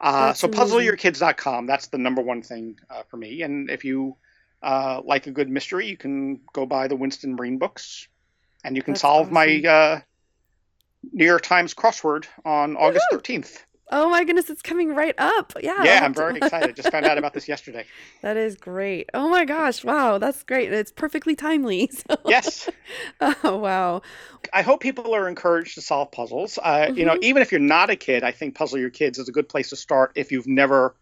Uh, 0.01 0.33
so 0.33 0.49
amazing. 0.49 0.67
puzzleyourkids.com, 0.67 1.67
that's 1.67 1.89
the 1.89 1.99
number 1.99 2.23
one 2.23 2.43
thing 2.43 2.79
uh, 2.91 3.03
for 3.09 3.19
me. 3.19 3.43
And 3.43 3.71
if 3.71 3.85
you 3.85 4.17
uh, 4.63 5.01
like 5.05 5.27
a 5.27 5.31
good 5.31 5.51
mystery, 5.51 5.87
you 5.87 5.97
can 5.97 6.41
go 6.53 6.65
buy 6.67 6.89
the 6.89 6.97
Winston 6.97 7.37
Breen 7.37 7.59
books, 7.59 8.09
and 8.65 8.77
you 8.77 8.83
can 8.83 8.95
That's 8.95 9.03
solve 9.03 9.33
awesome. 9.33 9.35
my 9.35 9.63
uh, 9.69 10.01
New 11.13 11.27
York 11.27 11.43
Times 11.43 11.75
crossword 11.75 12.27
on 12.45 12.75
Woo-hoo! 12.75 12.87
August 12.87 13.07
thirteenth. 13.11 13.65
Oh 13.95 14.09
my 14.09 14.25
goodness, 14.25 14.49
it's 14.49 14.63
coming 14.63 14.95
right 14.95 15.15
up. 15.19 15.53
Yeah. 15.61 15.85
Yeah, 15.85 16.01
I'm 16.03 16.15
very 16.15 16.37
excited. 16.43 16.75
Just 16.75 16.91
found 16.91 17.05
out 17.05 17.19
about 17.19 17.35
this 17.35 17.47
yesterday. 17.47 17.85
That 18.23 18.39
is 18.39 18.57
great. 18.57 19.11
Oh 19.13 19.29
my 19.29 19.45
gosh. 19.45 19.85
Wow. 19.85 20.17
That's 20.17 20.43
great. 20.43 20.73
It's 20.73 20.91
perfectly 20.91 21.37
timely. 21.37 21.91
So. 22.09 22.17
Yes. 22.27 22.71
oh, 23.21 23.59
wow. 23.59 24.01
I 24.53 24.63
hope 24.63 24.81
people 24.81 25.15
are 25.15 25.29
encouraged 25.29 25.75
to 25.75 25.83
solve 25.83 26.11
puzzles. 26.11 26.59
Uh, 26.61 26.87
mm-hmm. 26.87 26.97
You 26.97 27.05
know, 27.05 27.13
mm-hmm. 27.13 27.25
even 27.25 27.43
if 27.43 27.53
you're 27.53 27.61
not 27.61 27.91
a 27.91 27.97
kid, 27.97 28.25
I 28.25 28.33
think 28.33 28.55
Puzzle 28.55 28.79
Your 28.79 28.91
Kids 28.91 29.19
is 29.19 29.29
a 29.29 29.33
good 29.33 29.49
place 29.49 29.71
to 29.71 29.77
start 29.77 30.13
if 30.15 30.33
you've 30.33 30.47
never 30.47 30.97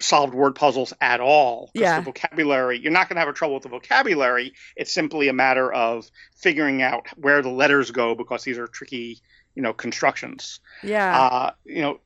solved 0.00 0.34
word 0.34 0.54
puzzles 0.54 0.92
at 1.00 1.20
all. 1.20 1.70
Yeah. 1.74 1.98
The 2.00 2.06
vocabulary, 2.06 2.78
you're 2.78 2.92
not 2.92 3.08
going 3.08 3.16
to 3.16 3.20
have 3.20 3.28
a 3.28 3.32
trouble 3.32 3.54
with 3.54 3.64
the 3.64 3.68
vocabulary. 3.68 4.54
It's 4.74 4.92
simply 4.92 5.28
a 5.28 5.32
matter 5.32 5.72
of 5.72 6.10
figuring 6.36 6.82
out 6.82 7.06
where 7.16 7.42
the 7.42 7.50
letters 7.50 7.90
go 7.90 8.14
because 8.14 8.42
these 8.42 8.58
are 8.58 8.66
tricky, 8.66 9.20
you 9.54 9.62
know, 9.62 9.72
constructions. 9.72 10.60
Yeah. 10.82 11.20
Uh, 11.20 11.50
you 11.64 11.82
know, 11.82 12.00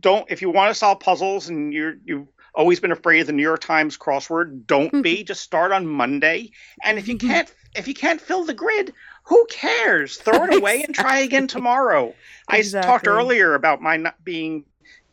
don't 0.00 0.30
if 0.30 0.42
you 0.42 0.50
want 0.50 0.70
to 0.70 0.74
solve 0.74 1.00
puzzles 1.00 1.48
and 1.48 1.72
you're 1.72 1.96
you've 2.04 2.28
always 2.54 2.80
been 2.80 2.92
afraid 2.92 3.20
of 3.20 3.26
the 3.26 3.32
New 3.32 3.42
York 3.42 3.60
Times 3.60 3.96
crossword, 3.96 4.66
don't 4.66 5.02
be. 5.02 5.24
Just 5.30 5.40
start 5.40 5.72
on 5.72 5.86
Monday. 5.86 6.52
And 6.82 6.98
if 6.98 7.08
you 7.08 7.18
can't 7.18 7.52
if 7.74 7.88
you 7.88 7.94
can't 7.94 8.20
fill 8.20 8.44
the 8.44 8.54
grid, 8.54 8.92
who 9.24 9.46
cares? 9.50 10.16
Throw 10.16 10.44
it 10.44 10.54
away 10.54 10.80
exactly. 10.80 10.84
and 10.84 10.94
try 10.94 11.18
again 11.20 11.46
tomorrow. 11.46 12.14
Exactly. 12.50 12.88
I 12.88 12.92
talked 12.92 13.06
earlier 13.06 13.54
about 13.54 13.80
my 13.80 13.96
not 13.96 14.22
being 14.24 14.64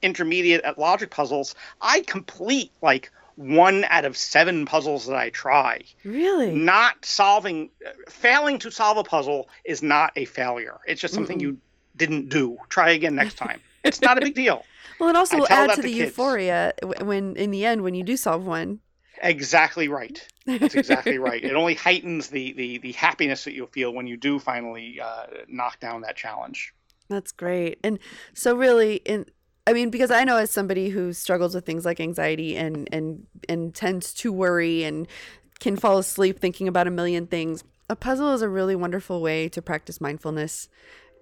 intermediate 0.02 0.64
at 0.64 0.78
logic 0.78 1.10
puzzles, 1.12 1.56
I 1.82 2.02
complete 2.02 2.72
like 2.82 3.12
one 3.36 3.84
out 3.86 4.06
of 4.06 4.18
seven 4.18 4.66
puzzles 4.66 5.06
that 5.06 5.16
I 5.16 5.30
try. 5.30 5.82
Really? 6.04 6.52
Not 6.52 7.06
solving, 7.06 7.70
failing 8.10 8.60
to 8.60 8.72
solve 8.72 8.98
a 8.98 9.04
puzzle 9.04 9.48
is 9.64 9.84
not 9.84 10.12
a 10.16 10.26
failure. 10.26 10.80
It's 10.88 11.00
just 11.00 11.14
something 11.14 11.38
Mm-mm. 11.38 11.42
you 11.42 11.58
didn't 11.98 12.30
do. 12.30 12.58
Try 12.70 12.92
again 12.92 13.16
next 13.16 13.38
time. 13.38 13.60
it's 13.84 14.02
not 14.02 14.18
a 14.18 14.22
big 14.22 14.36
deal. 14.36 14.64
Well, 15.00 15.10
it 15.10 15.16
also 15.16 15.46
add 15.48 15.76
to 15.76 15.82
the 15.82 15.92
euphoria 15.92 16.74
when, 17.02 17.36
in 17.36 17.52
the 17.52 17.66
end, 17.66 17.84
when 17.84 17.94
you 17.94 18.04
do 18.04 18.18
solve 18.18 18.46
one. 18.46 18.80
Exactly 19.22 19.88
right. 19.88 20.26
That's 20.46 20.76
exactly 20.76 21.18
right. 21.20 21.44
It 21.44 21.54
only 21.54 21.74
heightens 21.74 22.30
the, 22.30 22.54
the 22.54 22.78
the 22.80 22.92
happiness 22.94 23.44
that 23.46 23.54
you'll 23.54 23.68
feel 23.68 23.94
when 23.94 24.08
you 24.08 24.18
do 24.18 24.40
finally 24.40 25.00
uh, 25.00 25.26
knock 25.48 25.80
down 25.80 26.02
that 26.02 26.16
challenge. 26.16 26.74
That's 27.10 27.32
great. 27.32 27.80
And 27.84 28.00
so, 28.34 28.56
really, 28.56 28.98
in 28.98 29.26
I 29.66 29.74
mean, 29.74 29.90
because 29.90 30.12
I 30.12 30.24
know 30.24 30.38
as 30.38 30.50
somebody 30.50 30.90
who 30.90 31.14
struggles 31.14 31.54
with 31.54 31.66
things 31.66 31.84
like 31.84 32.00
anxiety 32.00 32.56
and 32.56 32.88
and 32.92 33.28
and 33.50 33.76
tends 33.76 34.14
to 34.16 34.32
worry 34.32 34.84
and 34.84 35.08
can 35.60 35.76
fall 35.76 35.98
asleep 35.98 36.40
thinking 36.40 36.68
about 36.68 36.88
a 36.88 36.92
million 36.92 37.28
things, 37.28 37.64
a 37.90 37.96
puzzle 37.96 38.34
is 38.34 38.42
a 38.42 38.50
really 38.50 38.76
wonderful 38.76 39.22
way 39.22 39.50
to 39.50 39.62
practice 39.62 40.00
mindfulness. 40.00 40.70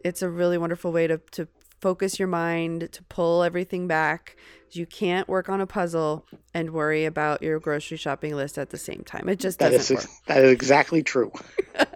It's 0.06 0.22
a 0.22 0.30
really 0.30 0.60
wonderful 0.60 0.91
way 0.91 1.08
to 1.08 1.18
to 1.32 1.48
focus 1.82 2.20
your 2.20 2.28
mind, 2.28 2.89
to 2.91 3.04
pull 3.06 3.41
everything 3.44 3.88
back. 3.88 4.38
You 4.72 4.86
can't 4.86 5.28
work 5.28 5.50
on 5.50 5.62
a 5.62 5.68
puzzle 5.68 6.26
and 6.54 6.72
worry 6.72 7.06
about 7.06 7.41
your 7.41 7.60
grocery 7.60 7.98
shopping 7.98 8.36
list 8.36 8.58
at 8.58 8.70
the 8.70 8.78
same 8.78 9.04
time. 9.04 9.30
It 9.30 9.39
just 9.39 9.60
doesn't 9.60 9.78
that 9.78 9.82
is, 9.82 9.89
work. 9.91 10.06
That 10.28 10.44
is 10.44 10.52
exactly 10.52 11.02
true. 11.02 11.32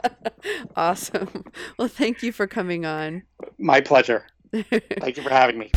awesome. 0.76 1.44
Well, 1.78 1.88
thank 1.88 2.24
you 2.24 2.32
for 2.32 2.48
coming 2.48 2.86
on. 2.86 3.24
My 3.58 3.80
pleasure. 3.80 4.26
thank 4.54 5.18
you 5.18 5.24
for 5.24 5.30
having 5.30 5.60
me. 5.60 5.70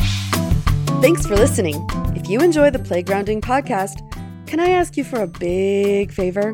Thanks 1.01 1.27
for 1.27 1.35
listening. 1.35 1.85
If 2.15 2.29
you 2.29 2.39
enjoy 2.39 2.71
the 2.71 2.79
Playgrounding 2.79 3.41
podcast, 3.41 3.99
can 4.47 4.59
I 4.59 4.69
ask 4.69 4.97
you 4.97 5.03
for 5.03 5.21
a 5.21 5.27
big 5.27 6.11
favor? 6.11 6.53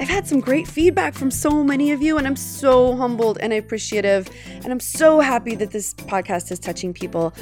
I've 0.00 0.08
had 0.08 0.28
some 0.28 0.38
great 0.38 0.68
feedback 0.68 1.14
from 1.14 1.28
so 1.28 1.64
many 1.64 1.90
of 1.90 2.00
you, 2.00 2.18
and 2.18 2.26
I'm 2.26 2.36
so 2.36 2.94
humbled 2.94 3.38
and 3.40 3.52
appreciative. 3.52 4.30
And 4.62 4.66
I'm 4.66 4.78
so 4.78 5.18
happy 5.18 5.56
that 5.56 5.72
this 5.72 5.92
podcast 5.92 6.52
is 6.52 6.60
touching 6.60 6.94
people. 6.94 7.34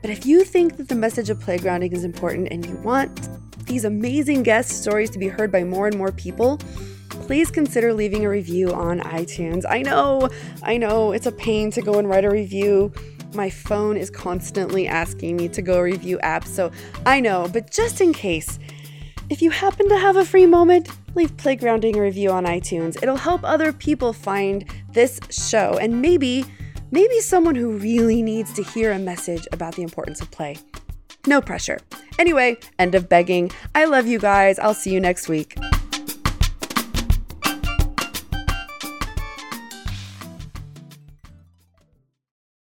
But 0.00 0.10
if 0.10 0.24
you 0.24 0.44
think 0.44 0.76
that 0.76 0.88
the 0.88 0.94
message 0.94 1.28
of 1.28 1.40
playgrounding 1.40 1.92
is 1.92 2.04
important 2.04 2.52
and 2.52 2.64
you 2.64 2.76
want 2.76 3.28
these 3.66 3.84
amazing 3.84 4.44
guest 4.44 4.80
stories 4.80 5.10
to 5.10 5.18
be 5.18 5.26
heard 5.26 5.50
by 5.50 5.64
more 5.64 5.88
and 5.88 5.98
more 5.98 6.12
people, 6.12 6.58
please 7.08 7.50
consider 7.50 7.92
leaving 7.92 8.24
a 8.24 8.28
review 8.28 8.72
on 8.72 9.00
iTunes. 9.00 9.64
I 9.68 9.82
know, 9.82 10.28
I 10.62 10.76
know, 10.76 11.10
it's 11.10 11.26
a 11.26 11.32
pain 11.32 11.72
to 11.72 11.82
go 11.82 11.98
and 11.98 12.08
write 12.08 12.24
a 12.24 12.30
review 12.30 12.92
my 13.34 13.50
phone 13.50 13.96
is 13.96 14.10
constantly 14.10 14.86
asking 14.86 15.36
me 15.36 15.48
to 15.48 15.62
go 15.62 15.80
review 15.80 16.18
apps, 16.22 16.46
so 16.46 16.70
I 17.04 17.20
know, 17.20 17.48
but 17.52 17.70
just 17.70 18.00
in 18.00 18.12
case, 18.12 18.58
if 19.34 19.42
you 19.42 19.50
happen 19.50 19.88
to 19.88 19.98
have 19.98 20.14
a 20.14 20.24
free 20.24 20.46
moment, 20.46 20.88
leave 21.16 21.36
Playgrounding 21.36 21.96
a 21.96 22.00
review 22.00 22.30
on 22.30 22.44
iTunes. 22.44 22.96
It'll 23.02 23.16
help 23.16 23.40
other 23.42 23.72
people 23.72 24.12
find 24.12 24.64
this 24.92 25.18
show 25.28 25.76
and 25.78 26.00
maybe, 26.00 26.44
maybe 26.92 27.18
someone 27.18 27.56
who 27.56 27.76
really 27.78 28.22
needs 28.22 28.52
to 28.52 28.62
hear 28.62 28.92
a 28.92 28.98
message 29.00 29.48
about 29.50 29.74
the 29.74 29.82
importance 29.82 30.20
of 30.20 30.30
play. 30.30 30.56
No 31.26 31.40
pressure. 31.40 31.80
Anyway, 32.16 32.58
end 32.78 32.94
of 32.94 33.08
begging. 33.08 33.50
I 33.74 33.86
love 33.86 34.06
you 34.06 34.20
guys. 34.20 34.60
I'll 34.60 34.72
see 34.72 34.92
you 34.92 35.00
next 35.00 35.28
week. 35.28 35.58